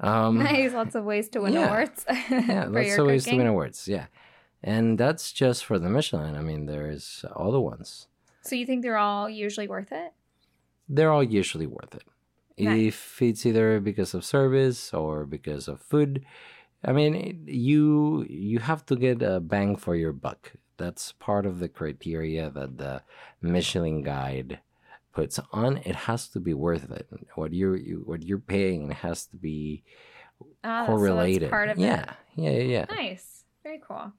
Um, 0.00 0.38
nice, 0.38 0.72
lots 0.72 0.94
of 0.94 1.04
ways 1.04 1.28
to 1.30 1.40
win 1.40 1.54
yeah. 1.54 1.66
awards. 1.66 2.04
yeah, 2.30 2.66
lots 2.68 2.98
of 2.98 3.06
ways 3.06 3.24
to 3.24 3.36
win 3.36 3.46
awards. 3.46 3.88
Yeah, 3.88 4.06
and 4.62 4.98
that's 4.98 5.32
just 5.32 5.64
for 5.64 5.78
the 5.78 5.88
Michelin. 5.88 6.36
I 6.36 6.40
mean, 6.40 6.66
there's 6.66 7.24
all 7.34 7.52
the 7.52 7.60
ones. 7.60 8.08
So 8.42 8.56
you 8.56 8.66
think 8.66 8.82
they're 8.82 8.98
all 8.98 9.30
usually 9.30 9.68
worth 9.68 9.92
it? 9.92 10.12
They're 10.88 11.10
all 11.10 11.22
usually 11.22 11.66
worth 11.66 11.94
it. 11.94 12.04
Nice. 12.58 12.88
If 12.88 13.22
it's 13.22 13.46
either 13.46 13.80
because 13.80 14.14
of 14.14 14.24
service 14.24 14.92
or 14.92 15.24
because 15.24 15.66
of 15.66 15.80
food, 15.80 16.24
I 16.84 16.92
mean, 16.92 17.44
you 17.46 18.26
you 18.28 18.58
have 18.58 18.84
to 18.86 18.96
get 18.96 19.22
a 19.22 19.40
bang 19.40 19.76
for 19.76 19.96
your 19.96 20.12
buck. 20.12 20.52
That's 20.76 21.12
part 21.12 21.46
of 21.46 21.58
the 21.60 21.68
criteria 21.68 22.50
that 22.50 22.78
the 22.78 23.02
Michelin 23.40 24.02
guide 24.02 24.60
puts 25.12 25.38
on. 25.52 25.78
It 25.78 25.94
has 25.94 26.28
to 26.28 26.40
be 26.40 26.54
worth 26.54 26.90
it. 26.90 27.08
What 27.34 27.52
you're 27.52 27.76
you, 27.76 28.02
what 28.04 28.22
you're 28.22 28.38
paying 28.38 28.90
has 28.90 29.26
to 29.26 29.36
be 29.36 29.82
Ah, 30.64 30.86
correlated. 30.86 31.48
So 31.48 31.50
part 31.50 31.68
of 31.68 31.78
yeah, 31.78 32.14
yeah, 32.34 32.50
yeah, 32.50 32.62
yeah. 32.62 32.86
Nice. 32.90 33.44
Very 33.62 33.80
cool. 33.86 34.12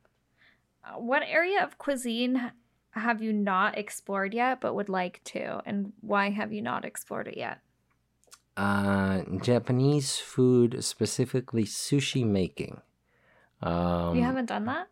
Uh, 0.84 1.00
what 1.00 1.24
area 1.28 1.64
of 1.64 1.78
cuisine 1.78 2.52
have 2.92 3.22
you 3.22 3.34
not 3.34 3.78
explored 3.78 4.34
yet 4.34 4.62
but 4.62 4.74
would 4.76 4.90
like 4.90 5.22
to? 5.26 5.62
And 5.66 5.92
why 6.02 6.30
have 6.30 6.54
you 6.54 6.62
not 6.62 6.86
explored 6.86 7.28
it 7.28 7.38
yet? 7.38 7.60
Uh, 8.56 9.24
Japanese 9.42 10.18
food, 10.18 10.82
specifically 10.84 11.66
sushi 11.66 12.26
making. 12.26 12.80
Um, 13.62 14.16
you 14.16 14.24
haven't 14.24 14.46
done 14.46 14.66
that? 14.66 14.88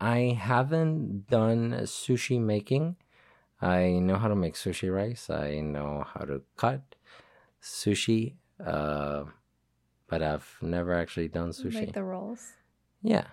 I 0.00 0.36
haven't 0.38 1.28
done 1.28 1.72
sushi 1.84 2.40
making. 2.40 2.96
I 3.60 3.98
know 4.00 4.16
how 4.16 4.28
to 4.28 4.36
make 4.36 4.54
sushi 4.54 4.92
rice. 4.94 5.30
I 5.30 5.60
know 5.60 6.04
how 6.06 6.24
to 6.26 6.42
cut 6.56 6.96
sushi, 7.62 8.36
uh, 8.64 9.24
but 10.08 10.22
I've 10.22 10.58
never 10.62 10.94
actually 10.94 11.28
done 11.28 11.50
sushi. 11.50 11.86
Like 11.86 11.94
the 11.94 12.04
rolls. 12.04 12.52
yeah, 13.02 13.28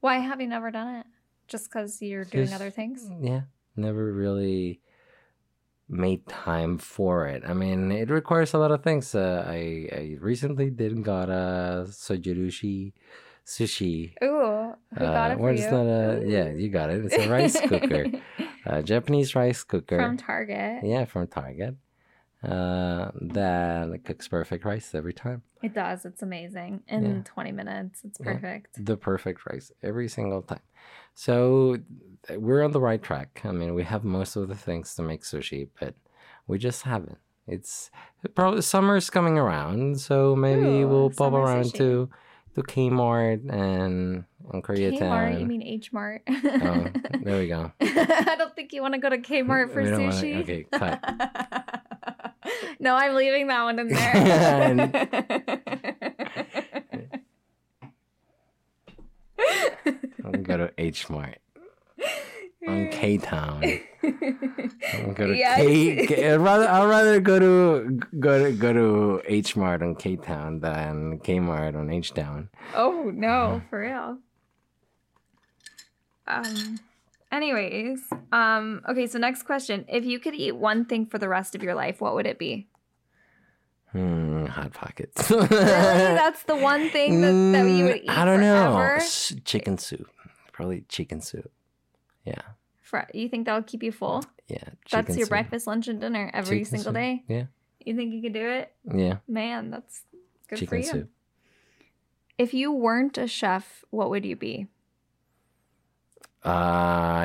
Why 0.00 0.18
have 0.18 0.40
you 0.40 0.46
never 0.48 0.70
done 0.70 0.94
it? 0.96 1.06
Just 1.48 1.68
because 1.70 2.00
you're 2.02 2.24
doing 2.24 2.52
other 2.52 2.70
things? 2.70 3.08
yeah, 3.20 3.42
never 3.76 4.12
really 4.12 4.80
made 5.88 6.26
time 6.28 6.78
for 6.78 7.26
it. 7.26 7.42
I 7.46 7.54
mean, 7.54 7.90
it 7.90 8.10
requires 8.10 8.52
a 8.54 8.58
lot 8.58 8.70
of 8.70 8.82
things. 8.82 9.14
Uh, 9.14 9.44
I 9.46 9.88
I 9.92 10.16
recently 10.20 10.70
did 10.70 11.02
got 11.02 11.30
a 11.30 11.86
Zojirushi 11.88 12.92
sushi. 13.48 14.12
Ooh, 14.22 14.74
who 14.94 15.00
got 15.00 15.30
Uh, 15.30 15.34
it 15.34 15.38
for 15.38 15.52
you? 15.52 15.62
that? 15.62 15.74
Uh, 15.74 16.20
yeah, 16.26 16.48
you 16.50 16.68
got 16.68 16.90
it. 16.90 17.04
It's 17.06 17.16
a 17.16 17.28
rice 17.30 17.58
cooker, 17.66 18.06
a 18.66 18.82
Japanese 18.82 19.34
rice 19.34 19.64
cooker. 19.64 19.98
From 19.98 20.16
Target. 20.16 20.84
Yeah, 20.84 21.04
from 21.06 21.26
Target. 21.26 21.74
Uh, 22.42 23.10
that 23.20 24.00
cooks 24.04 24.28
perfect 24.28 24.64
rice 24.64 24.94
every 24.94 25.12
time. 25.12 25.42
It 25.62 25.74
does. 25.74 26.04
It's 26.04 26.22
amazing. 26.22 26.82
In 26.86 27.02
Yeah. 27.16 27.22
20 27.24 27.50
minutes, 27.52 28.02
it's 28.04 28.20
Yeah. 28.20 28.34
perfect. 28.34 28.84
The 28.84 28.96
perfect 28.96 29.44
rice 29.50 29.72
every 29.82 30.08
single 30.08 30.42
time. 30.42 30.60
So 31.14 31.78
we're 32.30 32.62
on 32.62 32.70
the 32.70 32.80
right 32.80 33.02
track. 33.02 33.40
I 33.44 33.50
mean, 33.50 33.74
we 33.74 33.82
have 33.82 34.04
most 34.04 34.36
of 34.36 34.46
the 34.46 34.54
things 34.54 34.94
to 34.96 35.02
make 35.02 35.22
sushi, 35.22 35.68
but 35.80 35.94
we 36.46 36.58
just 36.58 36.82
haven't. 36.82 37.18
It's 37.48 37.90
probably 38.36 38.60
summer's 38.62 39.10
coming 39.10 39.36
around, 39.36 39.98
so 40.00 40.36
maybe 40.36 40.82
Ooh, 40.82 40.88
we'll 40.88 41.10
pop 41.10 41.32
around 41.32 41.64
sushi. 41.64 41.78
to 41.78 42.10
to 42.58 42.64
Kmart 42.72 43.48
and 43.52 44.24
and 44.52 44.64
Koreatown. 44.64 44.98
Kmart, 45.00 45.40
you 45.40 45.46
mean 45.46 45.62
H 45.62 45.92
Mart? 45.92 46.22
Oh, 46.28 46.86
there 47.22 47.38
we 47.38 47.48
go. 47.48 47.72
I 47.80 48.34
don't 48.38 48.54
think 48.54 48.72
you 48.72 48.82
want 48.82 48.94
to 48.94 49.00
go 49.00 49.08
to 49.10 49.18
Kmart 49.18 49.72
for 49.72 49.82
don't 49.88 49.92
wanna- 50.02 50.12
sushi. 50.12 50.40
okay, 50.42 50.64
cut. 50.72 51.00
no, 52.80 52.94
I'm 52.94 53.14
leaving 53.14 53.46
that 53.48 53.62
one 53.62 53.78
in 53.78 53.88
there. 53.88 55.38
I'll 60.24 60.32
go 60.32 60.56
to 60.56 60.72
H 60.78 61.08
Mart 61.08 61.38
on 62.68 62.88
K 62.90 63.18
Town. 63.18 63.62
I'll 64.02 65.12
go 65.14 65.26
to 65.26 65.36
Yeah, 65.36 65.56
K. 65.56 66.06
K- 66.06 66.32
I'd 66.32 66.36
rather 66.40 66.68
I'd 66.68 66.84
rather 66.88 67.20
go 67.20 67.38
to 67.38 68.00
go 68.20 68.44
to 68.44 68.52
go 68.52 68.72
to 68.72 69.22
H 69.26 69.56
Mart 69.56 69.82
on 69.82 69.94
K 69.96 70.16
Town 70.16 70.60
than 70.60 71.18
Kmart 71.20 71.74
on 71.76 71.90
H 71.90 72.14
Town. 72.14 72.48
oh 72.74 73.10
no, 73.14 73.62
for 73.70 73.80
real. 73.80 74.18
Um. 76.26 76.80
Anyways, 77.30 78.00
um. 78.32 78.82
Okay, 78.88 79.06
so 79.06 79.18
next 79.18 79.42
question: 79.44 79.84
If 79.88 80.04
you 80.04 80.18
could 80.18 80.34
eat 80.34 80.52
one 80.56 80.84
thing 80.86 81.06
for 81.06 81.18
the 81.18 81.28
rest 81.28 81.54
of 81.54 81.62
your 81.62 81.74
life, 81.74 82.00
what 82.00 82.14
would 82.14 82.26
it 82.26 82.38
be? 82.38 82.68
Hmm, 83.92 84.46
hot 84.46 84.72
pockets. 84.74 85.30
Really, 85.30 85.48
that's 85.50 86.42
the 86.44 86.56
one 86.56 86.90
thing 86.90 87.20
that, 87.22 87.32
that 87.58 87.70
you 87.70 87.84
would 87.84 87.96
Mm, 87.96 88.04
eat 88.04 88.10
I 88.10 88.24
don't 88.26 88.40
know. 88.40 88.72
forever. 88.74 88.96
S- 88.96 89.34
chicken 89.44 89.78
soup, 89.78 90.10
probably 90.52 90.84
chicken 90.88 91.20
soup. 91.22 91.50
Yeah, 92.24 92.42
For, 92.88 93.06
you 93.12 93.28
think 93.28 93.44
that 93.44 93.54
will 93.54 93.62
keep 93.62 93.82
you 93.82 93.92
full? 93.92 94.24
yeah. 94.46 94.64
That's 94.90 95.10
your 95.16 95.26
soup. 95.26 95.28
breakfast, 95.28 95.66
lunch, 95.66 95.88
and 95.88 96.00
dinner 96.00 96.30
every 96.32 96.60
Chicken 96.60 96.70
single 96.70 96.84
soup. 96.92 96.94
day. 96.94 97.22
Yeah, 97.28 97.44
You 97.84 97.94
think 97.94 98.14
you 98.14 98.22
could 98.22 98.32
do 98.32 98.48
it? 98.48 98.72
yeah. 98.94 99.16
Man, 99.28 99.70
that's 99.70 100.00
good 100.48 100.58
chicken 100.60 100.68
for 100.68 100.76
you. 100.76 100.82
soup. 100.84 101.10
If 102.38 102.54
you 102.54 102.72
weren't 102.72 103.18
a 103.18 103.26
chef, 103.26 103.84
what 103.90 104.08
would 104.08 104.24
you 104.24 104.36
be? 104.36 104.68
Uh, 106.44 106.48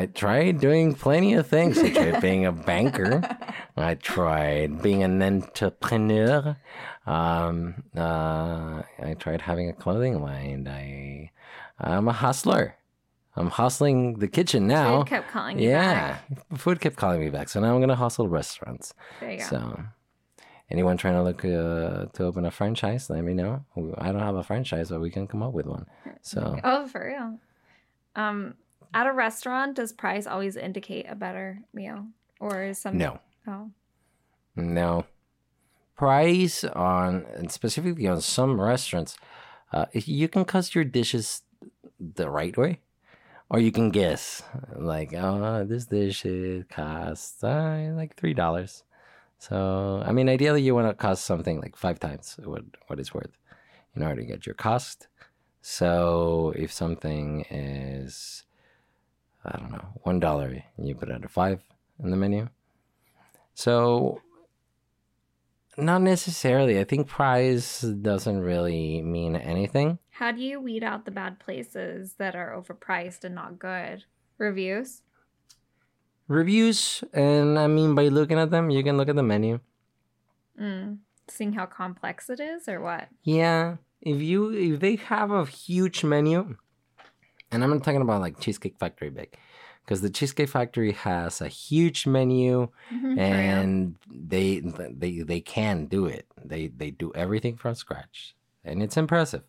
I 0.04 0.10
tried 0.14 0.60
doing 0.60 0.96
plenty 0.96 1.34
of 1.36 1.48
things. 1.48 1.78
I 1.78 1.92
tried 1.92 2.20
being 2.22 2.46
a 2.46 2.52
banker. 2.52 3.22
I 3.78 3.94
tried 3.96 4.82
being 4.82 5.04
an 5.04 5.22
entrepreneur. 5.22 6.58
Um, 7.06 7.84
uh, 7.96 8.82
I 9.02 9.14
tried 9.20 9.42
having 9.42 9.70
a 9.70 9.74
clothing 9.74 10.22
line. 10.22 10.68
I, 10.68 11.32
I'm 11.80 12.08
a 12.08 12.12
hustler. 12.14 12.76
I'm 13.36 13.50
hustling 13.50 14.20
the 14.20 14.28
kitchen 14.28 14.68
now. 14.68 15.00
Food 15.00 15.08
kept 15.08 15.30
calling 15.32 15.60
you 15.60 15.70
yeah, 15.70 16.18
back. 16.30 16.60
food 16.60 16.80
kept 16.80 16.96
calling 16.98 17.20
me 17.20 17.30
back, 17.30 17.50
so 17.50 17.60
now 17.60 17.74
I'm 17.74 17.80
gonna 17.82 17.96
hustle 17.96 18.28
restaurants. 18.30 18.94
There 19.20 19.32
you 19.32 19.40
go. 19.40 19.44
So, 19.46 19.84
anyone 20.70 20.98
trying 20.98 21.16
to 21.16 21.24
look 21.24 21.44
uh, 21.44 22.06
to 22.14 22.24
open 22.26 22.46
a 22.46 22.52
franchise, 22.52 23.10
let 23.10 23.24
me 23.24 23.34
know. 23.34 23.66
I 23.98 24.12
don't 24.12 24.22
have 24.22 24.36
a 24.36 24.44
franchise, 24.44 24.90
but 24.90 25.02
we 25.02 25.10
can 25.10 25.28
come 25.28 25.42
up 25.42 25.54
with 25.54 25.66
one. 25.66 25.88
So, 26.22 26.60
Oh, 26.64 26.86
for 26.88 27.08
real. 27.08 27.40
Um, 28.16 28.54
at 28.94 29.08
a 29.08 29.12
restaurant, 29.12 29.76
does 29.78 29.92
price 29.92 30.28
always 30.28 30.56
indicate 30.56 31.08
a 31.10 31.16
better 31.16 31.60
meal, 31.74 32.06
or 32.40 32.64
is 32.64 32.78
some 32.78 32.98
no. 33.00 33.20
Oh, 33.48 33.72
No. 34.56 35.06
Price 35.96 36.64
on, 36.64 37.26
and 37.36 37.52
specifically 37.52 38.08
on 38.08 38.22
some 38.22 38.60
restaurants, 38.62 39.16
uh, 39.72 39.86
you 39.94 40.28
can 40.28 40.44
cost 40.46 40.76
your 40.76 40.84
dishes 40.84 41.42
the 42.00 42.30
right 42.30 42.56
way, 42.58 42.80
or 43.50 43.60
you 43.60 43.72
can 43.72 43.90
guess, 43.92 44.44
like, 44.76 45.14
oh, 45.14 45.66
this 45.66 45.86
dish 45.86 46.26
costs 46.70 47.44
uh, 47.44 47.92
like 47.96 48.16
three 48.16 48.34
dollars. 48.34 48.84
So, 49.38 50.02
I 50.06 50.12
mean, 50.14 50.30
ideally, 50.30 50.62
you 50.62 50.74
want 50.74 50.88
to 50.88 50.94
cost 50.94 51.26
something 51.26 51.60
like 51.60 51.76
five 51.76 52.00
times 52.00 52.38
what 52.44 52.64
what 52.88 53.00
it's 53.00 53.14
worth 53.14 53.38
in 53.96 54.02
order 54.02 54.22
to 54.22 54.28
get 54.28 54.46
your 54.46 54.56
cost. 54.56 55.08
So, 55.62 56.54
if 56.56 56.72
something 56.72 57.46
is, 57.50 58.44
I 59.46 59.58
don't 59.58 59.72
know, 59.72 59.86
one 60.04 60.20
dollar, 60.20 60.64
and 60.78 60.88
you 60.88 60.96
put 60.96 61.10
it 61.10 61.24
at 61.24 61.30
five 61.30 61.62
in 62.02 62.10
the 62.10 62.18
menu. 62.18 62.50
So, 63.54 64.22
not 65.78 66.02
necessarily. 66.02 66.80
I 66.80 66.84
think 66.84 67.08
price 67.08 67.82
doesn't 67.82 68.42
really 68.42 69.02
mean 69.02 69.36
anything. 69.36 70.00
How 70.14 70.32
do 70.32 70.42
you 70.42 70.62
weed 70.62 70.84
out 70.84 71.06
the 71.06 71.12
bad 71.12 71.40
places 71.40 72.16
that 72.20 72.36
are 72.36 72.52
overpriced 72.56 73.24
and 73.24 73.36
not 73.36 73.60
good? 73.60 74.06
Reviews. 74.38 75.02
Reviews, 76.28 77.04
and 77.14 77.60
I 77.60 77.68
mean 77.68 77.96
by 77.96 78.08
looking 78.08 78.40
at 78.40 78.50
them, 78.52 78.70
you 78.70 78.84
can 78.84 78.96
look 78.98 79.10
at 79.10 79.16
the 79.16 79.24
menu. 79.24 79.60
Mm. 80.60 81.00
Seeing 81.28 81.54
how 81.54 81.66
complex 81.66 82.30
it 82.30 82.40
is, 82.40 82.68
or 82.68 82.80
what? 82.82 83.08
Yeah, 83.24 83.78
if 84.02 84.22
you 84.22 84.52
if 84.52 84.80
they 84.80 84.96
have 84.98 85.32
a 85.32 85.46
huge 85.46 86.04
menu, 86.04 86.58
and 87.52 87.64
I'm 87.64 87.72
not 87.72 87.84
talking 87.84 88.02
about 88.02 88.22
like 88.22 88.40
Cheesecake 88.40 88.78
Factory 88.78 89.10
big, 89.10 89.36
because 89.84 90.02
the 90.02 90.10
Cheesecake 90.10 90.50
Factory 90.50 90.92
has 90.92 91.42
a 91.42 91.48
huge 91.48 92.06
menu 92.08 92.70
Mhm, 92.92 93.18
and 93.18 93.96
they 94.10 94.60
they 94.60 95.20
they 95.22 95.42
can 95.42 95.88
do 95.88 96.06
it. 96.06 96.28
They 96.44 96.68
they 96.68 96.92
do 96.92 97.12
everything 97.16 97.58
from 97.58 97.76
scratch, 97.76 98.36
and 98.64 98.84
it's 98.84 98.98
impressive. 98.98 99.44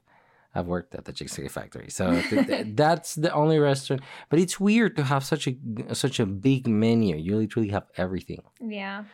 I've 0.54 0.66
worked 0.66 0.94
at 0.94 1.04
the 1.04 1.12
Cheesecake 1.12 1.50
Factory, 1.50 1.90
so 1.90 2.10
th- 2.30 2.46
th- 2.46 2.66
that's 2.76 3.14
the 3.16 3.32
only 3.32 3.58
restaurant. 3.58 4.02
But 4.28 4.38
it's 4.38 4.60
weird 4.60 4.96
to 4.96 5.02
have 5.04 5.24
such 5.24 5.48
a 5.48 5.54
such 5.94 6.20
a 6.20 6.26
big 6.26 6.66
menu. 6.68 7.16
You 7.16 7.36
literally 7.36 7.70
have 7.70 7.86
everything. 7.96 8.42
yeah. 8.60 9.04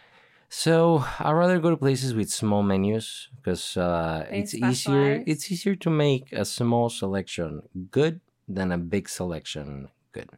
So 0.52 1.04
I'd 1.20 1.30
rather 1.30 1.60
go 1.60 1.70
to 1.70 1.76
places 1.76 2.12
with 2.12 2.28
small 2.28 2.64
menus 2.64 3.28
because 3.36 3.76
uh, 3.76 4.26
it's 4.30 4.52
easier. 4.52 5.22
It's 5.24 5.50
easier 5.52 5.76
to 5.76 5.90
make 5.90 6.32
a 6.32 6.44
small 6.44 6.88
selection 6.90 7.62
good 7.92 8.20
than 8.48 8.72
a 8.72 8.78
big 8.78 9.08
selection 9.08 9.90
good. 10.10 10.30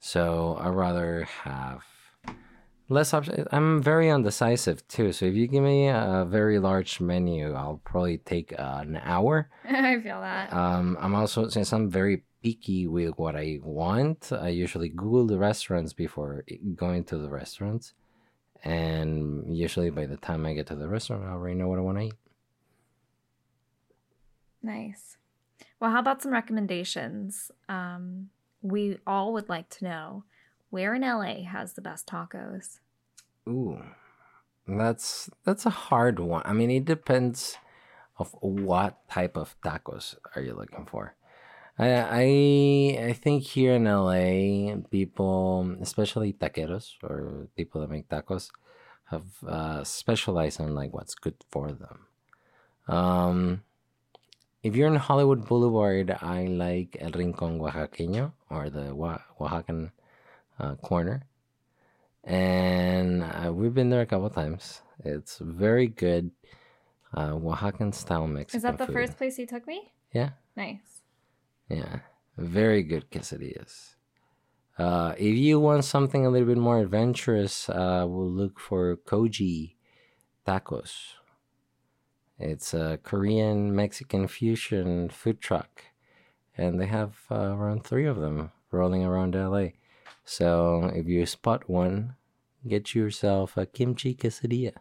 So 0.00 0.58
I'd 0.60 0.74
rather 0.74 1.22
have 1.44 1.84
less 2.88 3.12
options. 3.12 3.46
I'm 3.52 3.82
very 3.82 4.10
undecisive 4.10 4.86
too. 4.88 5.12
So 5.12 5.26
if 5.26 5.34
you 5.34 5.46
give 5.46 5.62
me 5.62 5.88
a 5.88 6.26
very 6.28 6.58
large 6.58 7.00
menu, 7.00 7.54
I'll 7.54 7.80
probably 7.84 8.18
take 8.18 8.52
uh, 8.58 8.78
an 8.80 9.00
hour. 9.02 9.50
I 9.68 10.00
feel 10.00 10.20
that. 10.20 10.52
Um, 10.52 10.96
I'm 11.00 11.14
also 11.14 11.48
since 11.48 11.72
I'm 11.72 11.90
very 11.90 12.24
picky 12.42 12.86
with 12.86 13.18
what 13.18 13.36
I 13.36 13.58
want. 13.62 14.32
I 14.32 14.48
usually 14.48 14.88
Google 14.88 15.26
the 15.26 15.38
restaurants 15.38 15.92
before 15.92 16.44
going 16.74 17.04
to 17.04 17.18
the 17.18 17.28
restaurants, 17.28 17.94
and 18.64 19.56
usually 19.56 19.90
by 19.90 20.06
the 20.06 20.16
time 20.16 20.46
I 20.46 20.54
get 20.54 20.66
to 20.68 20.74
the 20.74 20.88
restaurant, 20.88 21.24
I 21.24 21.30
already 21.30 21.56
know 21.56 21.68
what 21.68 21.78
I 21.78 21.82
want 21.82 21.98
to 21.98 22.04
eat. 22.04 22.14
Nice. 24.62 25.16
Well, 25.80 25.90
how 25.92 26.00
about 26.00 26.22
some 26.22 26.32
recommendations? 26.32 27.50
Um, 27.68 28.30
we 28.62 28.98
all 29.06 29.32
would 29.32 29.48
like 29.48 29.68
to 29.70 29.84
know 29.84 30.24
where 30.70 30.94
in 30.94 31.02
LA 31.02 31.44
has 31.44 31.72
the 31.72 31.80
best 31.80 32.06
tacos. 32.06 32.78
Ooh, 33.48 33.82
that's 34.66 35.30
that's 35.44 35.66
a 35.66 35.70
hard 35.70 36.18
one. 36.18 36.42
I 36.44 36.52
mean, 36.52 36.70
it 36.70 36.84
depends 36.84 37.56
of 38.18 38.34
what 38.40 39.08
type 39.08 39.36
of 39.36 39.56
tacos 39.62 40.16
are 40.34 40.42
you 40.42 40.54
looking 40.54 40.86
for. 40.86 41.14
I 41.78 41.88
I 41.94 43.08
I 43.08 43.12
think 43.12 43.44
here 43.44 43.74
in 43.74 43.84
LA, 43.84 44.76
people, 44.90 45.76
especially 45.80 46.32
taqueros 46.32 46.94
or 47.02 47.48
people 47.56 47.80
that 47.80 47.90
make 47.90 48.08
tacos, 48.08 48.50
have 49.06 49.24
uh, 49.46 49.84
specialized 49.84 50.60
on 50.60 50.74
like 50.74 50.92
what's 50.92 51.14
good 51.14 51.36
for 51.50 51.72
them. 51.72 52.06
Um, 52.88 53.62
if 54.62 54.74
you're 54.74 54.88
in 54.88 54.96
Hollywood 54.96 55.46
Boulevard, 55.46 56.10
I 56.20 56.46
like 56.46 56.96
El 57.00 57.12
Rincón 57.12 57.60
Oaxaqueño 57.60 58.32
or 58.50 58.70
the 58.70 58.90
Oa- 58.90 59.24
Oaxacan 59.40 59.92
uh, 60.58 60.74
corner 60.76 61.22
and 62.24 63.22
uh, 63.22 63.52
we've 63.52 63.74
been 63.74 63.90
there 63.90 64.00
a 64.02 64.06
couple 64.06 64.28
times. 64.30 64.82
It's 65.04 65.38
very 65.38 65.86
good 65.86 66.30
uh, 67.14 67.30
Oaxacan 67.30 67.94
style 67.94 68.26
Mexican 68.26 68.58
Is 68.58 68.62
that 68.64 68.78
the 68.78 68.86
food. 68.86 68.92
first 68.94 69.16
place 69.16 69.38
you 69.38 69.46
took 69.46 69.66
me? 69.66 69.92
Yeah, 70.12 70.30
Nice. 70.56 71.02
yeah, 71.68 72.00
very 72.36 72.82
good 72.82 73.10
quesadillas. 73.10 73.94
Uh, 74.78 75.14
if 75.18 75.36
you 75.36 75.58
want 75.58 75.84
something 75.84 76.24
a 76.24 76.30
little 76.30 76.46
bit 76.46 76.58
more 76.58 76.78
adventurous, 76.80 77.68
uh, 77.68 78.04
we'll 78.08 78.30
look 78.30 78.60
for 78.60 78.96
Kogi 78.96 79.74
Tacos. 80.46 81.14
It's 82.38 82.72
a 82.74 82.98
Korean 83.02 83.74
Mexican 83.74 84.28
fusion 84.28 85.08
food 85.08 85.40
truck, 85.40 85.84
and 86.56 86.80
they 86.80 86.86
have 86.86 87.18
uh, 87.30 87.34
around 87.56 87.84
three 87.84 88.06
of 88.06 88.18
them 88.18 88.52
rolling 88.70 89.04
around 89.04 89.34
LA. 89.34 89.68
So 90.30 90.90
if 90.94 91.06
you 91.06 91.24
spot 91.24 91.70
one, 91.70 92.16
get 92.66 92.94
yourself 92.94 93.56
a 93.56 93.64
kimchi 93.64 94.14
quesadilla, 94.14 94.72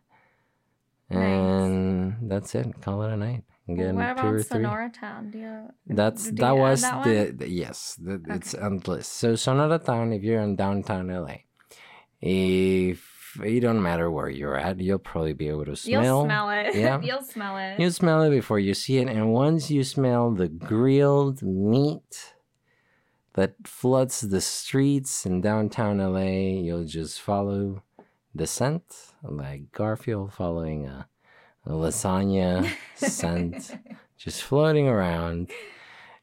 Nice. 1.09 1.19
and 1.23 2.29
that's 2.29 2.53
it. 2.53 2.81
Call 2.81 3.03
it 3.03 3.13
a 3.13 3.17
night. 3.17 3.43
Get 3.65 3.95
what 3.95 4.05
two 4.07 4.11
about 4.11 4.25
or 4.25 4.43
three. 4.43 4.43
Sonora 4.63 4.89
Town? 4.89 5.31
Do 5.31 5.37
you? 5.39 5.57
That's 5.87 6.25
do 6.31 6.35
that 6.43 6.51
you 6.53 6.59
was 6.59 6.81
that 6.81 7.03
the, 7.05 7.31
the- 7.37 7.49
yes, 7.49 7.95
the, 8.01 8.21
it's 8.29 8.55
Okay. 8.55 8.77
the 8.77 8.91
list. 8.91 9.11
So 9.13 9.33
Sonoratown, 9.33 10.13
if 10.15 10.21
you're 10.23 10.41
in 10.41 10.57
downtown 10.57 11.07
LA, 11.07 11.37
if 12.21 13.39
it 13.43 13.59
don't 13.61 13.81
matter 13.81 14.09
where 14.11 14.29
you're 14.29 14.57
at, 14.57 14.79
you'll 14.81 14.99
probably 14.99 15.33
be 15.33 15.47
able 15.47 15.65
to 15.65 15.75
smell. 15.77 16.03
You'll 16.03 16.25
smell 16.25 16.49
it. 16.49 16.75
Yeah. 16.75 16.99
You'll 17.01 17.21
smell 17.23 17.57
it. 17.57 17.79
You 17.79 17.89
smell 17.91 18.23
it 18.23 18.31
before 18.31 18.59
you 18.59 18.73
see 18.73 18.97
it, 18.97 19.07
and 19.07 19.31
once 19.31 19.69
you 19.71 19.83
smell 19.83 20.31
the 20.31 20.47
grilled 20.49 21.41
meat 21.41 22.33
that 23.37 23.53
floods 23.67 24.21
the 24.21 24.41
streets 24.41 25.23
in 25.23 25.41
downtown 25.41 25.99
LA, 25.99 26.57
you'll 26.65 26.85
just 26.85 27.21
follow 27.21 27.83
the 28.33 28.47
scent, 28.47 28.83
like 29.21 29.71
Garfield 29.71 30.33
following 30.33 30.87
a, 30.87 31.07
a 31.63 31.69
lasagna 31.69 32.67
scent, 32.95 33.77
just 34.17 34.41
floating 34.41 34.87
around, 34.87 35.51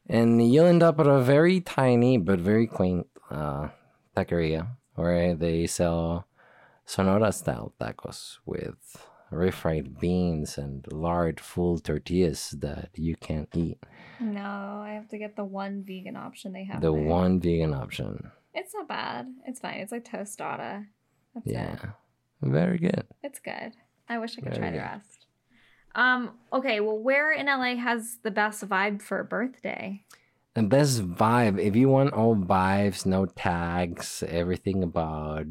and 0.07 0.45
you'll 0.51 0.65
end 0.65 0.83
up 0.83 0.99
at 0.99 1.07
a 1.07 1.21
very 1.21 1.61
tiny 1.61 2.17
but 2.17 2.37
very 2.37 2.67
quaint 2.67 3.07
uh, 3.31 3.69
taqueria 4.13 4.67
where 4.95 5.35
they 5.35 5.67
sell 5.67 6.27
Sonora 6.83 7.31
style 7.31 7.71
tacos 7.79 8.39
with 8.45 9.07
refried 9.31 10.01
beans 10.01 10.57
and 10.57 10.85
lard 10.91 11.39
full 11.39 11.79
tortillas 11.79 12.49
that 12.59 12.89
you 12.95 13.15
can't 13.15 13.49
eat. 13.55 13.79
No, 14.19 14.81
I 14.85 14.91
have 14.93 15.07
to 15.09 15.17
get 15.17 15.35
the 15.35 15.43
one 15.45 15.83
vegan 15.85 16.15
option 16.15 16.53
they 16.53 16.65
have. 16.65 16.81
The 16.81 16.91
there. 16.91 17.01
one 17.01 17.39
vegan 17.39 17.73
option. 17.73 18.31
It's 18.53 18.73
not 18.73 18.87
bad. 18.87 19.27
It's 19.45 19.59
fine. 19.59 19.75
It's 19.79 19.91
like 19.91 20.05
tostada. 20.05 20.85
That's 21.33 21.45
Yeah. 21.47 21.73
it. 21.73 21.79
Very 22.41 22.77
good. 22.77 23.03
It's 23.23 23.39
good. 23.39 23.73
I 24.07 24.17
wish 24.19 24.37
I 24.37 24.41
could 24.41 24.53
Very 24.53 24.57
try 24.57 24.71
the 24.71 24.77
rest. 24.77 25.25
Um. 25.95 26.31
Okay. 26.51 26.79
Well, 26.79 26.97
where 26.97 27.31
in 27.31 27.47
LA 27.47 27.75
has 27.75 28.17
the 28.23 28.31
best 28.31 28.67
vibe 28.67 29.01
for 29.01 29.19
a 29.19 29.25
birthday? 29.25 30.03
The 30.53 30.63
best 30.63 31.01
vibe, 31.05 31.59
if 31.59 31.75
you 31.75 31.89
want 31.89 32.13
all 32.13 32.33
vibes, 32.33 33.05
no 33.05 33.25
tags, 33.25 34.23
everything 34.25 34.83
about 34.83 35.47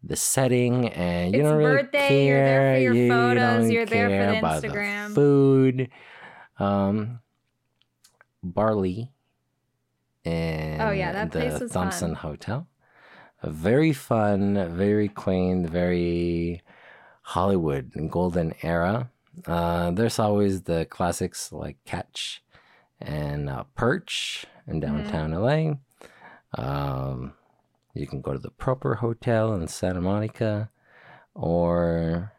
the 0.00 0.14
setting, 0.14 0.88
and 0.90 1.34
you 1.34 1.40
It's 1.40 1.48
don't 1.48 1.58
really 1.58 1.82
birthday, 1.82 2.08
care. 2.08 2.28
you're 2.28 2.38
there 2.44 2.74
for 2.76 2.80
your 2.80 2.94
you 2.94 3.08
photos, 3.10 3.70
you're 3.70 3.86
there 3.86 4.08
for 4.08 4.40
the 4.40 4.68
Instagram. 4.68 5.12
food. 5.14 5.90
Um, 6.60 7.18
Bar 8.44 8.74
Lis 8.74 9.06
and 10.24 10.80
Oh, 10.82 10.90
yeah, 10.90 11.12
that 11.12 11.32
the 11.32 11.40
place 11.40 11.60
was 11.60 11.72
Thompson 11.72 12.14
fun. 12.14 12.30
Hotel. 12.30 12.68
A 13.42 13.50
very 13.50 13.92
fun, 13.92 14.74
very 14.74 15.08
quaint, 15.08 15.68
very 15.68 16.62
Hollywood 17.22 17.92
and 17.94 18.10
golden 18.10 18.54
era. 18.62 19.10
Uh, 19.46 19.90
there's 19.90 20.18
always 20.18 20.62
the 20.62 20.86
classics 20.86 21.52
like 21.52 21.76
Catch 21.84 22.42
and 23.00 23.50
uh, 23.50 23.64
Perch 23.74 24.46
in 24.66 24.80
downtown 24.80 25.32
LA. 25.32 25.74
Um, 26.56 27.34
you 27.94 28.06
can 28.06 28.20
go 28.22 28.32
to 28.32 28.38
the 28.38 28.50
Proper 28.50 28.96
Hotel 28.96 29.52
in 29.54 29.66
Santa 29.68 30.00
Monica, 30.00 30.70
or 31.34 32.32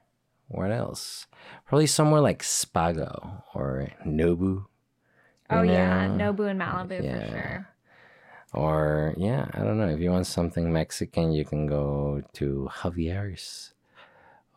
what 0.47 0.71
else? 0.71 1.27
Probably 1.65 1.87
somewhere 1.87 2.21
like 2.21 2.41
Spago 2.41 3.43
or 3.53 3.89
Nobu. 4.05 4.65
Oh 5.49 5.61
you 5.61 5.71
yeah. 5.71 6.07
Nobu 6.07 6.49
and 6.49 6.59
Malibu 6.59 7.03
Yeah. 7.03 7.19
for 7.19 7.27
sure. 7.31 7.67
Or 8.53 9.13
yeah, 9.17 9.47
I 9.53 9.59
don't 9.59 9.77
know. 9.77 9.89
If 9.89 9.99
you 9.99 10.11
want 10.11 10.27
something 10.27 10.71
Mexican, 10.71 11.31
you 11.33 11.43
can 11.45 11.67
go 11.67 12.23
to 12.33 12.69
Javier's. 12.71 13.73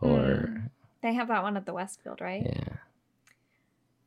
Or 0.01 0.09
Mm. 0.49 0.71
They 1.03 1.15
have 1.15 1.29
that 1.29 1.43
one 1.43 1.57
at 1.57 1.65
the 1.67 1.73
Westfield, 1.73 2.21
right? 2.21 2.45
yeah. 2.45 2.77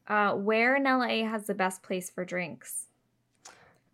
Uh, 0.08 0.36
where 0.36 0.76
in 0.76 0.84
LA 0.84 1.24
has 1.26 1.46
the 1.48 1.54
best 1.54 1.84
place 1.84 2.10
for 2.10 2.26
drinks? 2.26 2.88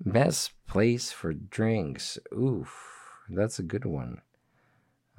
Best 0.04 0.54
place 0.68 1.12
for 1.12 1.34
drinks. 1.34 2.18
Oof, 2.34 3.10
that's 3.30 3.60
a 3.60 3.64
good 3.64 3.86
one. 3.86 4.22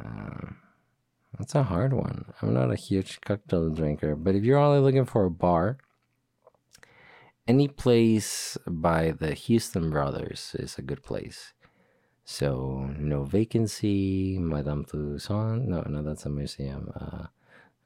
Um, 0.01 0.59
that's 1.39 1.55
a 1.55 1.63
hard 1.65 1.93
one. 1.93 2.33
I'm 2.43 2.53
not 2.55 2.71
a 2.73 2.77
huge 2.77 3.21
cocktail 3.21 3.71
drinker, 3.71 4.17
but 4.17 4.35
if 4.35 4.45
you're 4.45 4.59
only 4.59 4.81
looking 4.81 5.05
for 5.05 5.25
a 5.25 5.31
bar, 5.31 5.79
any 7.49 7.67
place 7.69 8.57
by 8.69 9.11
the 9.13 9.33
Houston 9.35 9.91
Brothers 9.91 10.55
is 10.59 10.79
a 10.79 10.83
good 10.83 11.03
place. 11.03 11.53
So 12.25 12.91
no 12.99 13.25
vacancy, 13.25 14.39
Madame 14.39 14.85
Tussauds. 14.85 15.65
No, 15.65 15.81
no, 15.89 16.03
that's 16.03 16.27
a 16.27 16.29
museum. 16.31 16.93
Uh, 16.95 17.27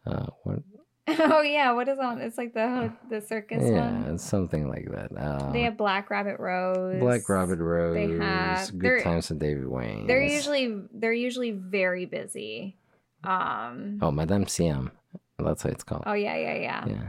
uh, 0.05 0.27
what? 0.43 0.59
oh 1.09 1.43
yeah, 1.43 1.73
what 1.73 1.89
is 1.89 1.99
on? 1.99 2.21
It's 2.21 2.39
like 2.39 2.55
the 2.55 2.93
the 3.11 3.21
circus 3.21 3.63
Yeah, 3.63 3.91
one. 4.03 4.15
it's 4.15 4.25
something 4.25 4.69
like 4.69 4.87
that. 4.91 5.11
Uh, 5.17 5.53
They 5.53 5.63
have 5.63 5.77
Black 5.77 6.11
Rabbit 6.11 6.39
Rose. 6.39 6.99
Black 7.01 7.29
Rabbit 7.29 7.59
Rose. 7.59 7.95
They 7.95 8.25
have- 8.25 8.79
Good 8.79 9.03
times 9.03 9.31
at 9.31 9.39
Davey 9.39 9.65
Wayne. 9.65 10.07
They're 10.07 10.23
usually 10.23 10.75
they're 10.93 11.13
usually 11.13 11.53
very 11.53 12.07
busy. 12.07 12.77
Um. 13.25 13.99
Oh, 14.03 14.11
Madame 14.11 14.47
Siam. 14.47 14.91
That's 15.39 15.63
what 15.65 15.73
it's 15.73 15.85
called. 15.85 16.03
Oh 16.07 16.15
yeah, 16.15 16.37
yeah, 16.37 16.55
yeah. 16.55 16.87
Yeah. 16.89 17.09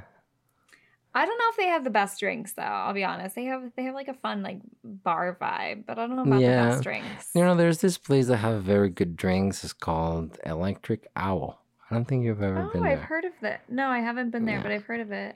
I 1.16 1.26
don't 1.26 1.38
know 1.38 1.46
if 1.50 1.58
they 1.58 1.68
have 1.68 1.84
the 1.84 1.90
best 1.92 2.20
drinks 2.20 2.54
though. 2.54 2.64
I'll 2.64 2.94
be 2.94 3.04
honest. 3.04 3.36
They 3.36 3.46
have 3.46 3.72
they 3.76 3.84
have 3.84 3.94
like 3.94 4.08
a 4.08 4.14
fun 4.16 4.42
like 4.42 4.60
bar 4.84 5.38
vibe, 5.40 5.86
but 5.86 6.00
I 6.00 6.08
don't 6.08 6.16
know 6.16 6.24
about 6.24 6.42
Yeah. 6.42 6.66
the 6.66 6.72
best 6.72 6.84
drinks. 6.84 7.30
You 7.36 7.44
know, 7.44 7.56
there's 7.56 7.80
this 7.80 7.98
place 7.98 8.28
that 8.28 8.38
have 8.38 8.64
very 8.64 8.90
good 8.90 9.16
drinks. 9.16 9.64
It's 9.64 9.74
called 9.74 10.40
Electric 10.46 11.08
Owl. 11.16 11.60
I 11.90 11.96
don't 11.96 12.06
think 12.06 12.24
you've 12.26 12.42
ever 12.42 12.64
oh, 12.68 12.74
been 12.74 12.82
Oh, 12.82 12.90
I've 12.90 13.02
heard 13.02 13.26
of 13.26 13.34
that. 13.42 13.62
No, 13.70 13.88
I 13.90 14.00
haven't 14.00 14.32
been 14.32 14.46
there, 14.46 14.58
Yeah. 14.58 14.64
but 14.64 14.72
I've 14.72 14.86
heard 14.86 15.02
of 15.02 15.12
it. 15.12 15.36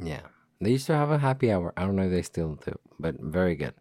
Yeah. 0.00 0.22
They 0.60 0.70
used 0.70 0.86
to 0.86 0.94
have 0.94 1.10
a 1.10 1.18
happy 1.18 1.52
hour. 1.52 1.72
I 1.76 1.82
don't 1.84 1.96
know 1.96 2.04
if 2.06 2.10
they 2.10 2.22
still 2.22 2.54
do, 2.56 2.76
but 2.98 3.14
very 3.20 3.54
good. 3.54 3.74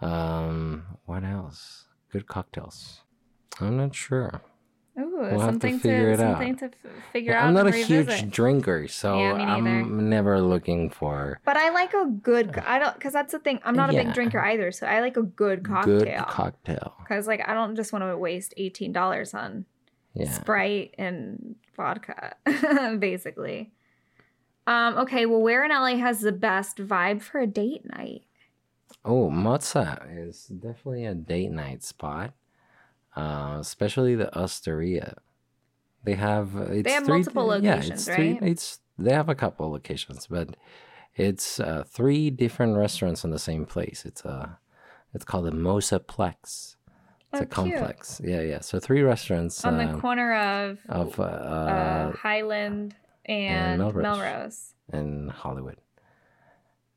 Um, 0.00 0.98
what 1.06 1.24
else? 1.24 1.86
Good 2.12 2.26
cocktails. 2.26 3.00
I'm 3.60 3.76
not 3.76 3.94
sure. 3.94 4.42
Ooh, 5.00 5.10
We'll 5.18 5.30
have 5.30 5.38
to 5.40 5.44
something 5.46 5.76
to, 5.80 5.82
figure 5.82 6.10
it 6.12 6.20
out. 6.20 6.38
something 6.38 6.56
to 6.58 6.64
f- 6.66 6.72
figure 7.12 7.32
Yeah, 7.32 7.42
out. 7.42 7.48
I'm 7.48 7.54
not 7.54 7.66
a 7.66 7.74
and 7.74 7.84
huge 7.84 8.30
drinker, 8.30 8.86
so 8.88 9.18
Yeah. 9.18 9.32
I'm 9.34 10.08
never 10.08 10.40
looking 10.40 10.90
for 10.90 11.40
But 11.44 11.56
I 11.56 11.70
like 11.70 11.94
a 11.94 12.06
good. 12.06 12.56
I 12.58 12.78
don't 12.78 12.94
because 12.94 13.12
that's 13.12 13.32
the 13.32 13.38
thing. 13.38 13.60
I'm 13.64 13.74
not 13.74 13.90
a 13.90 13.92
big 13.92 14.12
drinker 14.14 14.38
either, 14.40 14.70
so 14.72 14.86
I 14.86 15.00
like 15.00 15.16
a 15.16 15.22
good 15.22 15.64
cocktail. 15.64 15.98
good 16.00 16.16
cocktail. 16.28 16.94
Because 17.00 17.26
like 17.26 17.46
I 17.48 17.54
don't 17.54 17.76
just 17.76 17.92
want 17.92 18.04
to 18.04 18.16
waste 18.16 18.54
eighteen 18.56 18.92
dollars 18.92 19.34
on 19.34 19.64
Yeah. 20.14 20.30
Sprite 20.30 20.94
and 20.98 21.56
vodka, 21.76 22.34
basically. 22.98 23.72
Um. 24.66 24.98
Okay. 24.98 25.26
Well, 25.26 25.40
where 25.40 25.64
in 25.64 25.70
LA 25.70 25.96
has 25.96 26.20
the 26.20 26.32
best 26.32 26.76
vibe 26.78 27.22
for 27.22 27.40
a 27.40 27.46
date 27.46 27.82
night? 27.96 28.22
Oh, 29.04 29.30
Mozza 29.30 30.04
is 30.28 30.46
definitely 30.46 31.06
a 31.06 31.14
date 31.14 31.50
night 31.50 31.82
spot, 31.82 32.34
uh, 33.16 33.58
especially 33.60 34.14
the 34.14 34.34
Osteria. 34.36 35.16
They 36.04 36.14
have 36.14 36.56
uh, 36.56 36.62
it's 36.72 36.90
have 36.92 37.04
three, 37.04 37.14
multiple 37.16 37.46
yeah, 37.60 37.74
locations, 37.74 38.08
it's 38.08 38.16
three- 38.16 38.32
right? 38.32 38.42
it's 38.42 38.80
they 38.98 39.12
have 39.12 39.28
a 39.28 39.34
couple 39.34 39.70
locations, 39.70 40.26
but 40.26 40.56
it's 41.16 41.60
uh, 41.60 41.84
three 41.86 42.30
different 42.30 42.76
restaurants 42.76 43.24
in 43.24 43.30
the 43.30 43.38
same 43.38 43.66
place. 43.66 44.04
It's 44.06 44.24
a 44.24 44.58
it's 45.14 45.24
called 45.24 45.46
the 45.46 45.50
Mozzaplex. 45.52 46.36
It's 46.42 46.76
Oh, 47.32 47.36
a 47.36 47.38
cute. 47.40 47.50
complex. 47.50 48.20
Yeah, 48.24 48.40
yeah. 48.40 48.60
So 48.60 48.80
three 48.80 49.02
restaurants 49.02 49.64
On 49.64 49.78
uh, 49.78 49.92
the 49.92 50.00
corner 50.00 50.34
of 50.34 50.78
of 50.88 51.20
uh, 51.20 51.22
uh, 51.22 52.12
Highland 52.16 52.96
and, 53.26 53.78
Melrose. 53.78 54.02
Melrose. 54.02 54.74
in 54.92 55.28
Hollywood. 55.28 55.76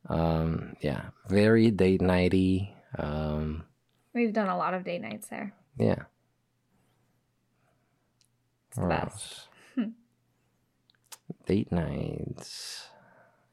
Um, 0.09 0.76
yeah, 0.82 1.05
very 1.28 1.72
date 1.72 2.01
nighty. 2.01 2.74
Um, 2.97 3.66
We've 4.14 4.34
done 4.34 4.49
a 4.49 4.57
lot 4.57 4.74
of 4.74 4.84
date 4.84 5.01
nights 5.01 5.28
there. 5.28 5.53
Yeah. 5.78 6.03
It's 8.69 8.80
else? 8.80 9.47
Date 11.45 11.71
nights. 11.71 12.88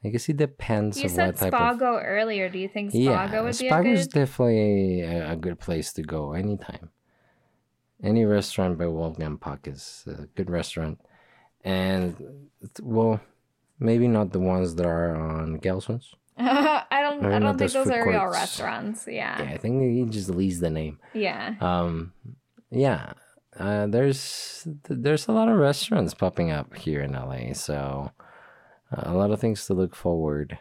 I 0.02 0.08
guess 0.08 0.28
it 0.30 0.38
depends 0.38 1.02
You 1.02 1.10
said 1.10 1.26
what 1.26 1.36
type 1.36 1.54
of. 1.54 1.78
Spago 1.78 2.02
earlier. 2.02 2.48
Do 2.48 2.58
you 2.58 2.68
think 2.68 2.92
Spago 2.92 3.04
yeah, 3.04 3.42
would 3.42 3.58
be 3.58 3.68
a 3.68 3.70
Spago's 3.70 4.06
good? 4.06 4.20
definitely 4.20 5.02
a, 5.02 5.32
a 5.32 5.36
good 5.36 5.58
place 5.58 5.92
to 5.94 6.02
go 6.02 6.32
anytime. 6.32 6.90
Any 8.02 8.24
restaurant 8.24 8.78
by 8.78 8.86
Wolfgang 8.86 9.36
Puck 9.36 9.68
is 9.68 10.04
a 10.06 10.24
good 10.34 10.48
restaurant, 10.48 10.98
and 11.62 12.16
well, 12.80 13.20
maybe 13.78 14.08
not 14.08 14.32
the 14.32 14.40
ones 14.40 14.74
that 14.76 14.86
are 14.86 15.14
on 15.14 15.58
Gelson's. 15.60 16.14
I 17.20 17.22
don't. 17.22 17.30
Maybe 17.30 17.34
I 17.34 17.38
don't 17.48 17.58
think 17.58 17.72
those 17.72 17.86
those 17.86 17.94
are 17.94 18.08
real 18.08 18.26
restaurants. 18.26 19.06
Yeah, 19.06 19.42
Yeah. 19.42 19.50
I 19.52 19.56
think 19.58 19.82
he 19.82 20.04
just 20.10 20.30
leaves 20.30 20.60
the 20.60 20.70
name. 20.70 20.98
Yeah. 21.14 21.54
Um, 21.60 22.12
yeah, 22.70 23.12
uh, 23.58 23.86
there's 23.86 24.66
there's 24.88 25.28
a 25.28 25.32
lot 25.32 25.48
of 25.48 25.56
restaurants 25.58 26.14
popping 26.14 26.50
up 26.50 26.74
here 26.76 27.00
in 27.02 27.12
LA, 27.12 27.52
so 27.52 28.10
uh, 28.96 29.02
a 29.04 29.14
lot 29.14 29.30
of 29.30 29.40
things 29.40 29.66
to 29.66 29.74
look 29.74 29.94
forward. 29.94 30.58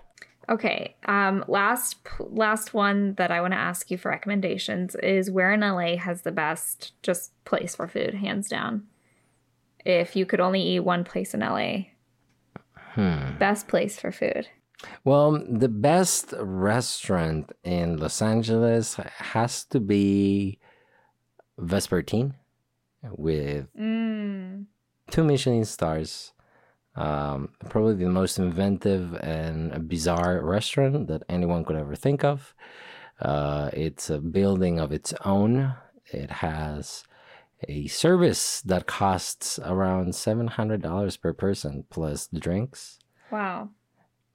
Okay. 0.49 0.95
Um. 1.05 1.45
Last 1.47 1.97
last 2.20 2.74
one 2.74 3.14
that 3.16 3.30
I 3.32 3.39
want 3.41 3.53
to 3.53 3.60
ask 3.60 3.91
you 3.91 3.97
for 3.97 4.10
recommendations 4.10 4.95
is 4.95 5.30
where 5.30 5.51
in 5.53 5.62
LA 5.62 5.95
has 5.97 6.24
the 6.24 6.32
best 6.32 6.93
just 7.03 7.32
place 7.45 7.76
for 7.76 7.88
food, 7.88 8.16
hands 8.16 8.49
down. 8.49 8.88
If 9.86 10.16
you 10.16 10.26
could 10.26 10.39
only 10.39 10.62
eat 10.62 10.80
one 10.82 11.03
place 11.03 11.34
in 11.34 11.41
LA, 11.41 11.86
Hmm. 12.93 13.38
best 13.38 13.68
place 13.68 13.99
for 13.99 14.12
food. 14.12 14.47
Well, 15.03 15.32
the 15.49 15.69
best 15.69 16.34
restaurant 16.39 17.51
in 17.63 17.97
Los 17.97 18.21
Angeles 18.21 18.95
has 18.95 19.65
to 19.65 19.80
be 19.80 20.59
Vespertine 21.59 22.36
with 23.03 23.67
Mm. 23.75 24.65
two 25.11 25.23
Michelin 25.23 25.65
stars. 25.65 26.34
Um, 26.95 27.49
probably 27.69 27.95
the 27.95 28.09
most 28.09 28.39
inventive 28.39 29.15
and 29.21 29.88
bizarre 29.88 30.41
restaurant 30.43 31.07
that 31.07 31.23
anyone 31.30 31.63
could 31.63 31.75
ever 31.77 31.95
think 31.95 32.23
of. 32.23 32.53
Uh, 33.21 33.69
it's 33.73 34.09
a 34.09 34.19
building 34.19 34.80
of 34.80 34.91
its 34.91 35.13
own. 35.25 35.75
It 36.11 36.32
has 36.32 37.03
a 37.67 37.88
service 37.88 38.61
that 38.61 38.88
costs 38.88 39.59
around 39.59 40.15
seven 40.15 40.47
hundred 40.47 40.82
dollars 40.82 41.17
per 41.17 41.34
person 41.34 41.86
plus 41.89 42.27
the 42.27 42.39
drinks. 42.39 42.99
Wow. 43.32 43.69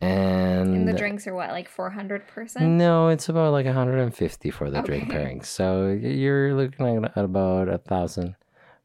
And, 0.04 0.74
And 0.74 0.88
the 0.88 0.92
drinks 0.92 1.26
are 1.26 1.34
what, 1.34 1.50
like 1.50 1.68
four 1.68 1.90
hundred 1.90 2.26
percent? 2.26 2.64
No, 2.64 3.08
it's 3.08 3.28
about 3.28 3.52
like 3.52 3.66
150 3.66 4.50
for 4.50 4.70
the 4.70 4.82
drink 4.82 5.04
Okay. 5.04 5.14
pairings. 5.18 5.46
So 5.46 5.88
you're 5.88 6.54
looking 6.54 7.04
at 7.04 7.16
about 7.16 7.68
a 7.68 7.78
thousand, 7.78 8.36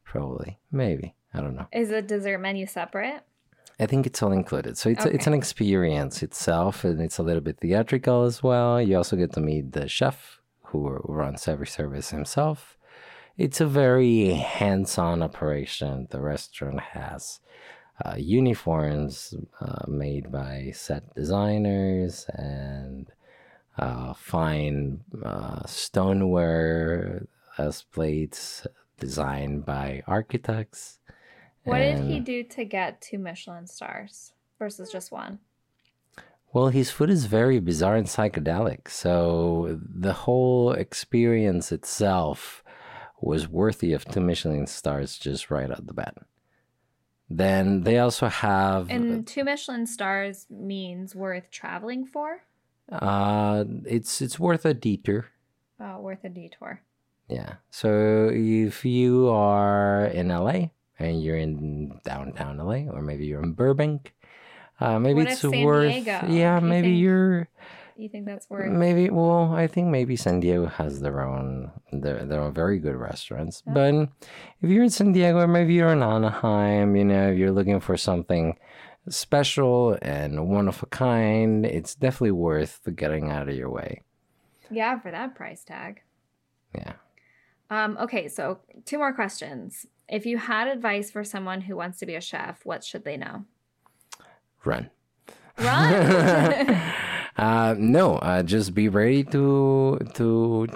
probably, 0.04 0.58
maybe. 0.72 1.14
I 1.34 1.40
don't 1.40 1.54
know. 1.54 1.66
Is 1.72 1.90
the 1.90 2.02
dessert 2.02 2.38
menu 2.38 2.66
separate? 2.66 3.22
I 3.78 3.86
think 3.86 4.06
it's 4.06 4.22
all 4.22 4.32
included. 4.32 4.76
So 4.76 4.90
it's 4.90 5.06
it's 5.06 5.26
an 5.26 5.34
experience 5.34 6.22
itself, 6.22 6.84
and 6.84 7.00
it's 7.00 7.18
a 7.18 7.22
little 7.22 7.40
bit 7.40 7.58
theatrical 7.60 8.24
as 8.24 8.42
well. 8.42 8.80
You 8.80 8.96
also 8.96 9.16
get 9.16 9.32
to 9.34 9.40
meet 9.40 9.72
the 9.72 9.88
chef 9.88 10.40
who 10.64 10.88
runs 11.04 11.48
every 11.48 11.66
service 11.66 12.10
himself. 12.10 12.76
It's 13.38 13.60
a 13.60 13.66
very 13.66 14.32
hands-on 14.34 15.22
operation. 15.22 16.08
The 16.10 16.20
restaurant 16.20 16.80
has 16.80 17.40
uh, 18.04 18.14
uniforms 18.16 19.34
uh, 19.60 19.84
made 19.88 20.30
by 20.30 20.72
set 20.74 21.14
designers 21.14 22.26
and 22.34 23.10
uh, 23.78 24.14
fine 24.14 25.00
uh, 25.24 25.64
stoneware 25.66 27.26
as 27.58 27.82
plates 27.82 28.66
designed 28.98 29.64
by 29.64 30.02
architects. 30.06 30.98
What 31.64 31.78
did 31.78 32.04
he 32.04 32.20
do 32.20 32.42
to 32.44 32.64
get 32.64 33.00
two 33.00 33.18
Michelin 33.18 33.66
stars 33.66 34.32
versus 34.58 34.90
just 34.90 35.12
one? 35.12 35.38
Well, 36.52 36.68
his 36.68 36.90
food 36.90 37.10
is 37.10 37.26
very 37.26 37.60
bizarre 37.60 37.96
and 37.96 38.06
psychedelic. 38.06 38.88
So 38.88 39.78
the 39.80 40.12
whole 40.12 40.72
experience 40.72 41.70
itself 41.70 42.64
was 43.20 43.46
worthy 43.46 43.92
of 43.92 44.04
two 44.04 44.20
Michelin 44.20 44.66
stars 44.66 45.16
just 45.16 45.50
right 45.50 45.70
out 45.70 45.86
the 45.86 45.92
bat. 45.92 46.16
Then 47.30 47.82
they 47.84 47.98
also 47.98 48.26
have 48.26 48.90
And 48.90 49.24
two 49.26 49.44
Michelin 49.44 49.86
stars 49.86 50.46
means 50.50 51.14
worth 51.14 51.50
traveling 51.50 52.04
for? 52.06 52.42
uh 52.90 53.62
it's 53.86 54.20
it's 54.20 54.36
worth 54.40 54.66
a 54.66 54.74
detour. 54.74 55.26
Oh, 55.78 56.00
worth 56.00 56.24
a 56.24 56.28
detour. 56.28 56.82
Yeah. 57.28 57.54
So 57.70 58.30
if 58.34 58.84
you 58.84 59.28
are 59.28 60.06
in 60.06 60.26
LA 60.28 60.70
and 60.98 61.22
you're 61.22 61.36
in 61.38 62.00
downtown 62.04 62.58
LA 62.58 62.90
or 62.90 63.00
maybe 63.00 63.26
you're 63.26 63.42
in 63.44 63.52
Burbank, 63.52 64.12
uh 64.80 64.98
maybe 64.98 65.22
What 65.22 65.30
it's 65.30 65.40
San 65.40 65.62
worth 65.62 65.92
Diego? 65.92 66.26
Yeah, 66.28 66.58
you 66.58 66.66
maybe 66.66 66.88
think- 66.88 67.00
you're 67.02 67.48
You 68.00 68.08
think 68.08 68.24
that's 68.24 68.48
worth? 68.48 68.72
Maybe 68.72 69.10
well, 69.10 69.52
I 69.52 69.66
think 69.66 69.88
maybe 69.88 70.16
San 70.16 70.40
Diego 70.40 70.64
has 70.66 71.00
their 71.00 71.20
own 71.20 71.70
their 71.92 72.24
their 72.24 72.40
own 72.40 72.54
very 72.54 72.78
good 72.78 72.96
restaurants. 72.96 73.62
Yeah. 73.66 73.74
But 73.74 73.94
if 74.62 74.70
you're 74.70 74.84
in 74.84 74.90
San 74.90 75.12
Diego 75.12 75.40
or 75.40 75.46
maybe 75.46 75.74
you're 75.74 75.92
in 75.92 76.02
Anaheim, 76.02 76.96
you 76.96 77.04
know, 77.04 77.30
if 77.30 77.38
you're 77.38 77.52
looking 77.52 77.78
for 77.78 77.98
something 77.98 78.56
special 79.10 79.98
and 80.00 80.48
one 80.48 80.66
of 80.66 80.82
a 80.82 80.86
kind, 80.86 81.66
it's 81.66 81.94
definitely 81.94 82.30
worth 82.30 82.80
getting 82.96 83.30
out 83.30 83.50
of 83.50 83.54
your 83.54 83.68
way. 83.70 84.00
Yeah, 84.70 84.98
for 84.98 85.10
that 85.10 85.34
price 85.34 85.62
tag. 85.62 86.00
Yeah. 86.74 86.94
Um, 87.68 87.98
okay, 88.00 88.28
so 88.28 88.60
two 88.86 88.96
more 88.96 89.12
questions. 89.12 89.84
If 90.08 90.24
you 90.24 90.38
had 90.38 90.68
advice 90.68 91.10
for 91.10 91.22
someone 91.22 91.60
who 91.62 91.76
wants 91.76 91.98
to 91.98 92.06
be 92.06 92.14
a 92.14 92.20
chef, 92.20 92.64
what 92.64 92.82
should 92.82 93.04
they 93.04 93.18
know? 93.18 93.44
Run. 94.64 94.88
Run. 95.58 96.92
uh, 97.36 97.74
no, 97.78 98.16
uh, 98.16 98.42
just 98.42 98.74
be 98.74 98.88
ready 98.88 99.24
to 99.24 99.98
to 100.14 100.66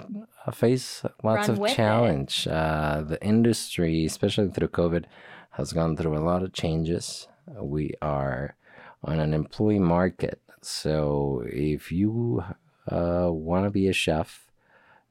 face 0.53 1.03
lots 1.23 1.49
Run 1.49 1.61
of 1.61 1.75
challenge. 1.75 2.47
Uh, 2.47 3.01
the 3.01 3.21
industry, 3.23 4.05
especially 4.05 4.49
through 4.49 4.69
COVID, 4.69 5.05
has 5.51 5.73
gone 5.73 5.95
through 5.95 6.17
a 6.17 6.23
lot 6.23 6.43
of 6.43 6.53
changes. 6.53 7.27
We 7.59 7.93
are 8.01 8.55
on 9.03 9.19
an 9.19 9.33
employee 9.33 9.79
market, 9.79 10.41
so 10.61 11.43
if 11.45 11.91
you 11.91 12.43
uh, 12.91 13.29
want 13.31 13.65
to 13.65 13.69
be 13.69 13.87
a 13.87 13.93
chef, 13.93 14.47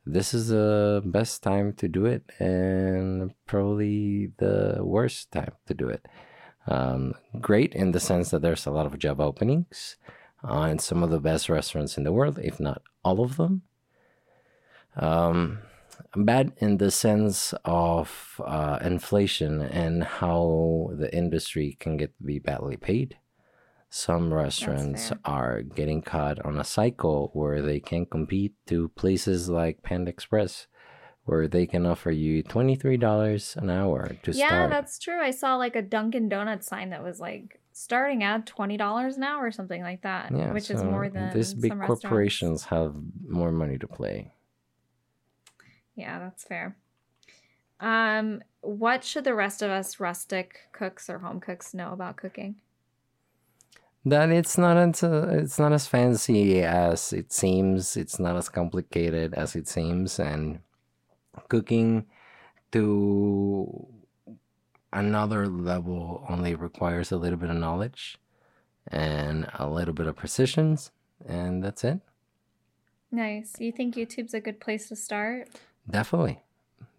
this 0.06 0.34
is 0.34 0.48
the 0.48 1.02
best 1.04 1.42
time 1.42 1.72
to 1.74 1.88
do 1.88 2.06
it, 2.06 2.24
and 2.38 3.32
probably 3.46 4.32
the 4.38 4.78
worst 4.80 5.30
time 5.32 5.52
to 5.66 5.74
do 5.74 5.88
it. 5.88 6.06
Um, 6.66 7.14
great 7.40 7.74
in 7.74 7.92
the 7.92 8.00
sense 8.00 8.30
that 8.30 8.40
there's 8.42 8.66
a 8.66 8.70
lot 8.70 8.86
of 8.86 8.98
job 8.98 9.20
openings. 9.20 9.96
Uh, 10.48 10.68
in 10.70 10.78
some 10.78 11.02
of 11.02 11.10
the 11.10 11.20
best 11.20 11.48
restaurants 11.48 11.96
in 11.96 12.04
the 12.04 12.12
world, 12.12 12.38
if 12.42 12.60
not 12.60 12.82
all 13.04 13.20
of 13.22 13.36
them. 13.36 13.62
Um, 14.96 15.58
bad 16.14 16.52
in 16.58 16.78
the 16.78 16.90
sense 16.90 17.54
of 17.64 18.40
uh, 18.44 18.78
inflation 18.82 19.60
and 19.60 20.04
how 20.04 20.90
the 20.92 21.14
industry 21.14 21.76
can 21.80 21.96
get 21.96 22.12
be 22.24 22.38
badly 22.38 22.76
paid. 22.76 23.16
Some 23.90 24.34
restaurants 24.34 25.12
are 25.24 25.62
getting 25.62 26.02
caught 26.02 26.44
on 26.44 26.58
a 26.58 26.64
cycle 26.64 27.30
where 27.32 27.62
they 27.62 27.78
can 27.78 28.06
compete 28.06 28.54
to 28.66 28.88
places 28.88 29.48
like 29.48 29.84
Panda 29.84 30.10
Express, 30.10 30.66
where 31.24 31.46
they 31.46 31.64
can 31.64 31.86
offer 31.86 32.10
you 32.10 32.42
twenty 32.42 32.74
three 32.74 32.96
dollars 32.96 33.56
an 33.56 33.70
hour 33.70 34.16
to 34.24 34.32
yeah, 34.32 34.48
start. 34.48 34.62
Yeah, 34.62 34.68
that's 34.68 34.98
true. 34.98 35.20
I 35.20 35.30
saw 35.30 35.54
like 35.56 35.76
a 35.76 35.82
Dunkin' 35.82 36.28
Donuts 36.28 36.66
sign 36.66 36.90
that 36.90 37.04
was 37.04 37.20
like 37.20 37.60
starting 37.74 38.22
at 38.22 38.46
twenty 38.46 38.78
dollars 38.78 39.16
an 39.16 39.24
hour 39.24 39.44
or 39.44 39.50
something 39.50 39.82
like 39.82 40.02
that, 40.02 40.32
yeah, 40.32 40.52
which 40.52 40.70
is 40.70 40.82
more 40.82 41.10
than 41.10 41.34
these 41.34 41.52
big 41.52 41.78
corporations 41.78 42.64
have 42.64 42.94
more 43.28 43.52
money 43.52 43.76
to 43.78 43.86
play. 43.86 44.32
Yeah, 45.94 46.18
that's 46.18 46.44
fair. 46.44 46.76
Um, 47.80 48.42
what 48.62 49.04
should 49.04 49.24
the 49.24 49.34
rest 49.34 49.60
of 49.60 49.70
us 49.70 50.00
rustic 50.00 50.60
cooks 50.72 51.10
or 51.10 51.18
home 51.18 51.40
cooks 51.40 51.74
know 51.74 51.92
about 51.92 52.16
cooking? 52.16 52.56
that 54.06 54.30
it's 54.30 54.58
not 54.58 54.76
uh, 55.02 55.28
it's 55.30 55.58
not 55.58 55.72
as 55.72 55.86
fancy 55.86 56.62
as 56.62 57.12
it 57.12 57.32
seems. 57.32 57.96
It's 57.96 58.18
not 58.18 58.36
as 58.36 58.48
complicated 58.48 59.34
as 59.34 59.56
it 59.56 59.66
seems, 59.66 60.18
and 60.18 60.60
cooking 61.48 62.06
to 62.72 63.86
another 64.94 65.46
level 65.46 66.24
only 66.28 66.54
requires 66.54 67.12
a 67.12 67.16
little 67.16 67.38
bit 67.38 67.50
of 67.50 67.56
knowledge 67.56 68.16
and 68.88 69.46
a 69.58 69.68
little 69.68 69.92
bit 69.94 70.06
of 70.06 70.16
precision, 70.16 70.78
and 71.26 71.62
that's 71.62 71.84
it. 71.84 72.00
Nice. 73.10 73.54
You 73.58 73.72
think 73.72 73.96
YouTube's 73.96 74.34
a 74.34 74.40
good 74.40 74.60
place 74.60 74.88
to 74.88 74.96
start? 74.96 75.48
Definitely, 75.90 76.42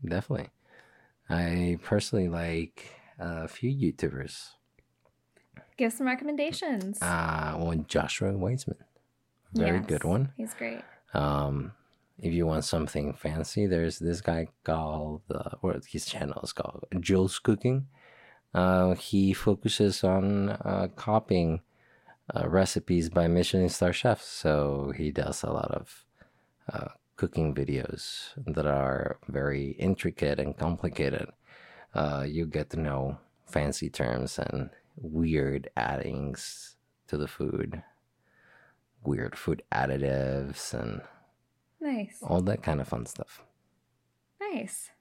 definitely. 0.04 0.50
I 1.30 1.80
personally 1.84 2.28
like 2.30 2.90
a 3.20 3.48
few 3.48 3.72
YouTubers. 3.72 4.50
Give 5.78 5.92
some 5.92 6.08
recommendations. 6.08 7.02
Uh, 7.02 7.54
one 7.58 7.86
Joshua 7.88 8.32
Weissman, 8.38 8.78
very 9.54 9.78
Yes, 9.78 9.86
good 9.88 10.04
one. 10.04 10.32
He's 10.38 10.54
great. 10.54 10.82
Um, 11.14 11.74
if 12.20 12.34
you 12.34 12.46
want 12.46 12.64
something 12.64 13.14
fancy, 13.14 13.68
there's 13.68 14.00
this 14.00 14.22
guy 14.22 14.48
called 14.64 15.22
uh, 15.34 15.52
what 15.62 15.86
his 15.86 16.06
channel 16.06 16.42
is 16.44 16.54
called 16.54 16.86
Jules 17.00 17.40
Cooking. 17.40 17.88
Uh, 18.54 18.96
he 18.96 19.34
focuses 19.34 20.04
on 20.04 20.50
uh, 20.50 20.88
copying 20.96 21.62
uh, 22.34 22.48
recipes 22.48 23.10
by 23.10 23.28
Michelin 23.28 23.70
star 23.70 23.92
chefs. 23.92 24.26
So 24.26 24.94
he 24.96 25.12
does 25.12 25.44
a 25.44 25.52
lot 25.52 25.72
of 25.72 26.06
uh, 26.72 26.88
cooking 27.18 27.54
videos 27.54 28.30
that 28.48 28.66
are 28.66 29.20
very 29.28 29.72
intricate 29.72 30.40
and 30.40 30.58
complicated. 30.58 31.30
Uh, 31.94 32.26
you 32.28 32.46
get 32.46 32.70
to 32.72 32.80
know 32.80 33.18
fancy 33.46 33.90
terms 33.90 34.40
and 34.40 34.70
weird 34.98 35.70
addings 35.76 36.76
to 37.08 37.18
the 37.18 37.28
food, 37.28 37.84
weird 39.04 39.38
food 39.38 39.64
additives, 39.72 40.74
and 40.74 41.02
Nice. 41.96 42.18
all 42.22 42.42
that 42.42 42.62
kind 42.62 42.82
of 42.82 42.88
fun 42.88 43.06
stuff. 43.06 43.42
Nice. 44.40 44.92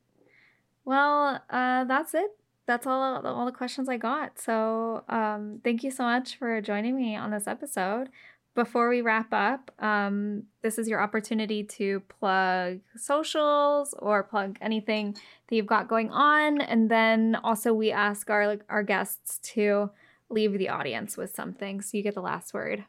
Well, 0.84 1.40
uh, 1.50 1.84
that's 1.84 2.14
it. 2.14 2.30
That's 2.66 2.86
all 2.86 3.26
all 3.26 3.46
the 3.46 3.52
questions 3.52 3.88
I 3.88 3.96
got. 3.96 4.38
So, 4.38 5.04
um, 5.08 5.60
thank 5.64 5.82
you 5.82 5.90
so 5.90 6.04
much 6.04 6.36
for 6.36 6.60
joining 6.60 6.96
me 6.96 7.16
on 7.16 7.30
this 7.30 7.46
episode. 7.46 8.08
Before 8.54 8.88
we 8.88 9.00
wrap 9.02 9.32
up, 9.32 9.72
um, 9.80 10.44
this 10.62 10.78
is 10.78 10.88
your 10.88 11.00
opportunity 11.00 11.64
to 11.64 12.00
plug 12.08 12.78
socials 12.96 13.94
or 13.98 14.22
plug 14.22 14.56
anything 14.60 15.16
that 15.48 15.56
you've 15.56 15.66
got 15.66 15.88
going 15.88 16.10
on, 16.10 16.60
and 16.60 16.90
then 16.90 17.36
also 17.42 17.74
we 17.74 17.90
ask 17.90 18.30
our 18.30 18.58
our 18.68 18.82
guests 18.82 19.38
to 19.54 19.90
leave 20.30 20.56
the 20.58 20.68
audience 20.68 21.16
with 21.16 21.34
something. 21.34 21.80
So 21.82 21.96
you 21.96 22.02
get 22.02 22.14
the 22.14 22.22
last 22.22 22.54
word. 22.54 22.84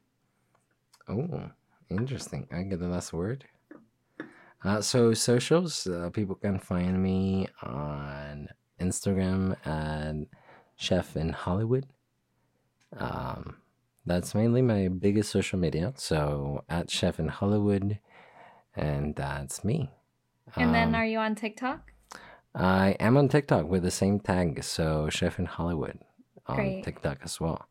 Oh, 1.08 1.52
interesting. 1.90 2.48
I 2.52 2.64
get 2.64 2.80
the 2.80 2.88
last 2.88 3.12
word. 3.12 3.46
Uh, 4.66 4.82
so 4.82 5.14
socials, 5.14 5.86
uh, 5.86 6.10
people 6.12 6.34
can 6.36 6.58
find 6.58 7.02
me 7.02 7.48
on 7.62 8.48
Instagram 8.82 9.56
at 9.66 10.16
Chef 10.76 11.16
in 11.16 11.30
Hollywood. 11.30 11.86
Um, 12.98 13.58
that's 14.08 14.34
mainly 14.34 14.64
my 14.64 14.88
biggest 14.88 15.30
social 15.32 15.60
media. 15.60 15.94
So 15.98 16.64
at 16.68 16.90
Chef 16.90 17.20
in 17.20 17.28
Hollywood, 17.28 18.00
and 18.76 19.16
that's 19.16 19.64
me. 19.64 19.92
And 20.56 20.74
then, 20.74 20.90
Um, 20.90 20.96
are 20.96 21.06
you 21.06 21.20
on 21.20 21.36
TikTok? 21.36 21.92
I 22.56 22.96
am 23.00 23.18
on 23.18 23.28
TikTok 23.28 23.68
with 23.68 23.84
the 23.84 23.92
same 23.92 24.20
tag, 24.20 24.64
so 24.64 25.10
Chef 25.10 25.38
in 25.38 25.46
Hollywood 25.46 26.00
on 26.48 26.56
Great. 26.56 26.84
TikTok 26.84 27.20
as 27.24 27.40
well. 27.40 27.68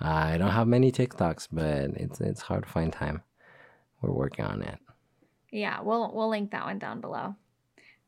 I 0.00 0.38
don't 0.38 0.52
have 0.52 0.68
many 0.68 0.92
TikToks, 0.92 1.48
but 1.52 1.90
it's 2.02 2.20
it's 2.20 2.42
hard 2.42 2.62
to 2.62 2.68
find 2.68 2.92
time. 2.92 3.22
We're 4.00 4.12
working 4.12 4.44
on 4.44 4.62
it. 4.62 4.78
Yeah, 5.50 5.80
we'll 5.80 6.12
we'll 6.14 6.28
link 6.28 6.50
that 6.50 6.64
one 6.64 6.78
down 6.78 7.00
below. 7.00 7.34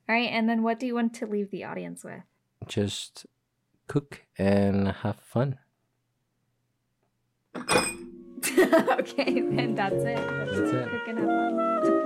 All 0.09 0.17
right, 0.17 0.31
and 0.31 0.49
then 0.49 0.63
what 0.63 0.79
do 0.79 0.87
you 0.87 0.95
want 0.95 1.15
to 1.15 1.27
leave 1.27 1.51
the 1.51 1.65
audience 1.65 2.05
with? 2.05 2.23
Just 2.67 3.27
cook 3.87 4.25
and 4.37 4.89
have 4.89 5.21
fun. 5.21 5.59
okay, 7.57 9.39
and 9.39 9.77
that's 9.77 9.95
it. 9.95 10.17
That's, 10.17 10.59
That's 10.59 10.73
it. 10.73 10.91
Cook 10.91 11.09
and 11.09 11.19
have 11.19 11.29
fun. 11.29 12.00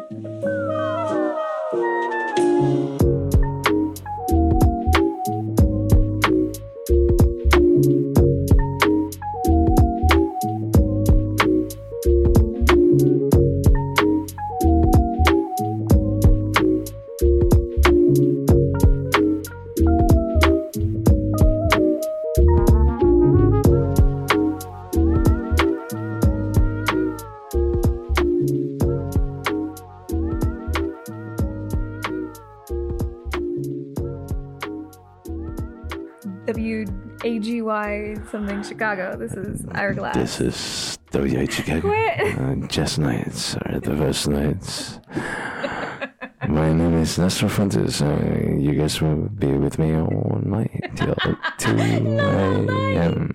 W 37.25 37.37
A 37.37 37.41
G 37.41 37.63
Y 37.63 38.15
something 38.31 38.63
Chicago. 38.63 39.17
This 39.17 39.33
is 39.33 39.65
Ira 39.73 39.95
Glass. 39.95 40.15
This 40.15 40.41
is 40.41 40.99
WH 41.13 41.51
Chicago. 41.57 41.81
Quit. 41.89 42.39
Uh, 42.39 42.55
jazz 42.69 42.99
nights 42.99 43.57
are 43.57 43.81
the 43.81 43.95
best 43.95 44.29
nights. 44.29 45.01
My 46.49 46.71
name 46.75 46.99
is 47.01 47.19
Nestor 47.19 47.49
Fuentes. 47.49 48.03
Uh, 48.03 48.57
you 48.59 48.75
guys 48.75 49.01
will 49.01 49.29
be 49.31 49.47
with 49.57 49.79
me 49.79 49.95
all 49.97 50.39
night 50.45 50.93
till 50.97 51.15
2 51.59 51.79
a.m. 51.79 53.31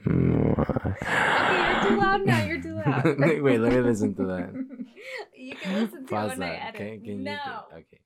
Okay, 0.59 1.57
you're 1.57 1.89
too 1.89 1.97
loud 1.97 2.25
now. 2.25 2.43
You're 2.45 2.61
too 2.61 2.75
loud. 2.75 3.19
Wait, 3.41 3.59
let 3.59 3.73
me 3.73 3.79
listen 3.81 4.13
to 4.15 4.23
that. 4.25 4.49
you 5.35 5.55
can 5.55 5.73
listen 5.73 5.97
to 5.97 6.03
it 6.03 6.09
Pause 6.09 6.29
when 6.37 6.43
I 6.43 6.49
that. 6.51 6.61
edit. 6.61 6.75
Can, 6.75 7.01
can 7.03 7.23
no. 7.23 7.31
you? 7.31 7.77
Okay. 7.77 7.99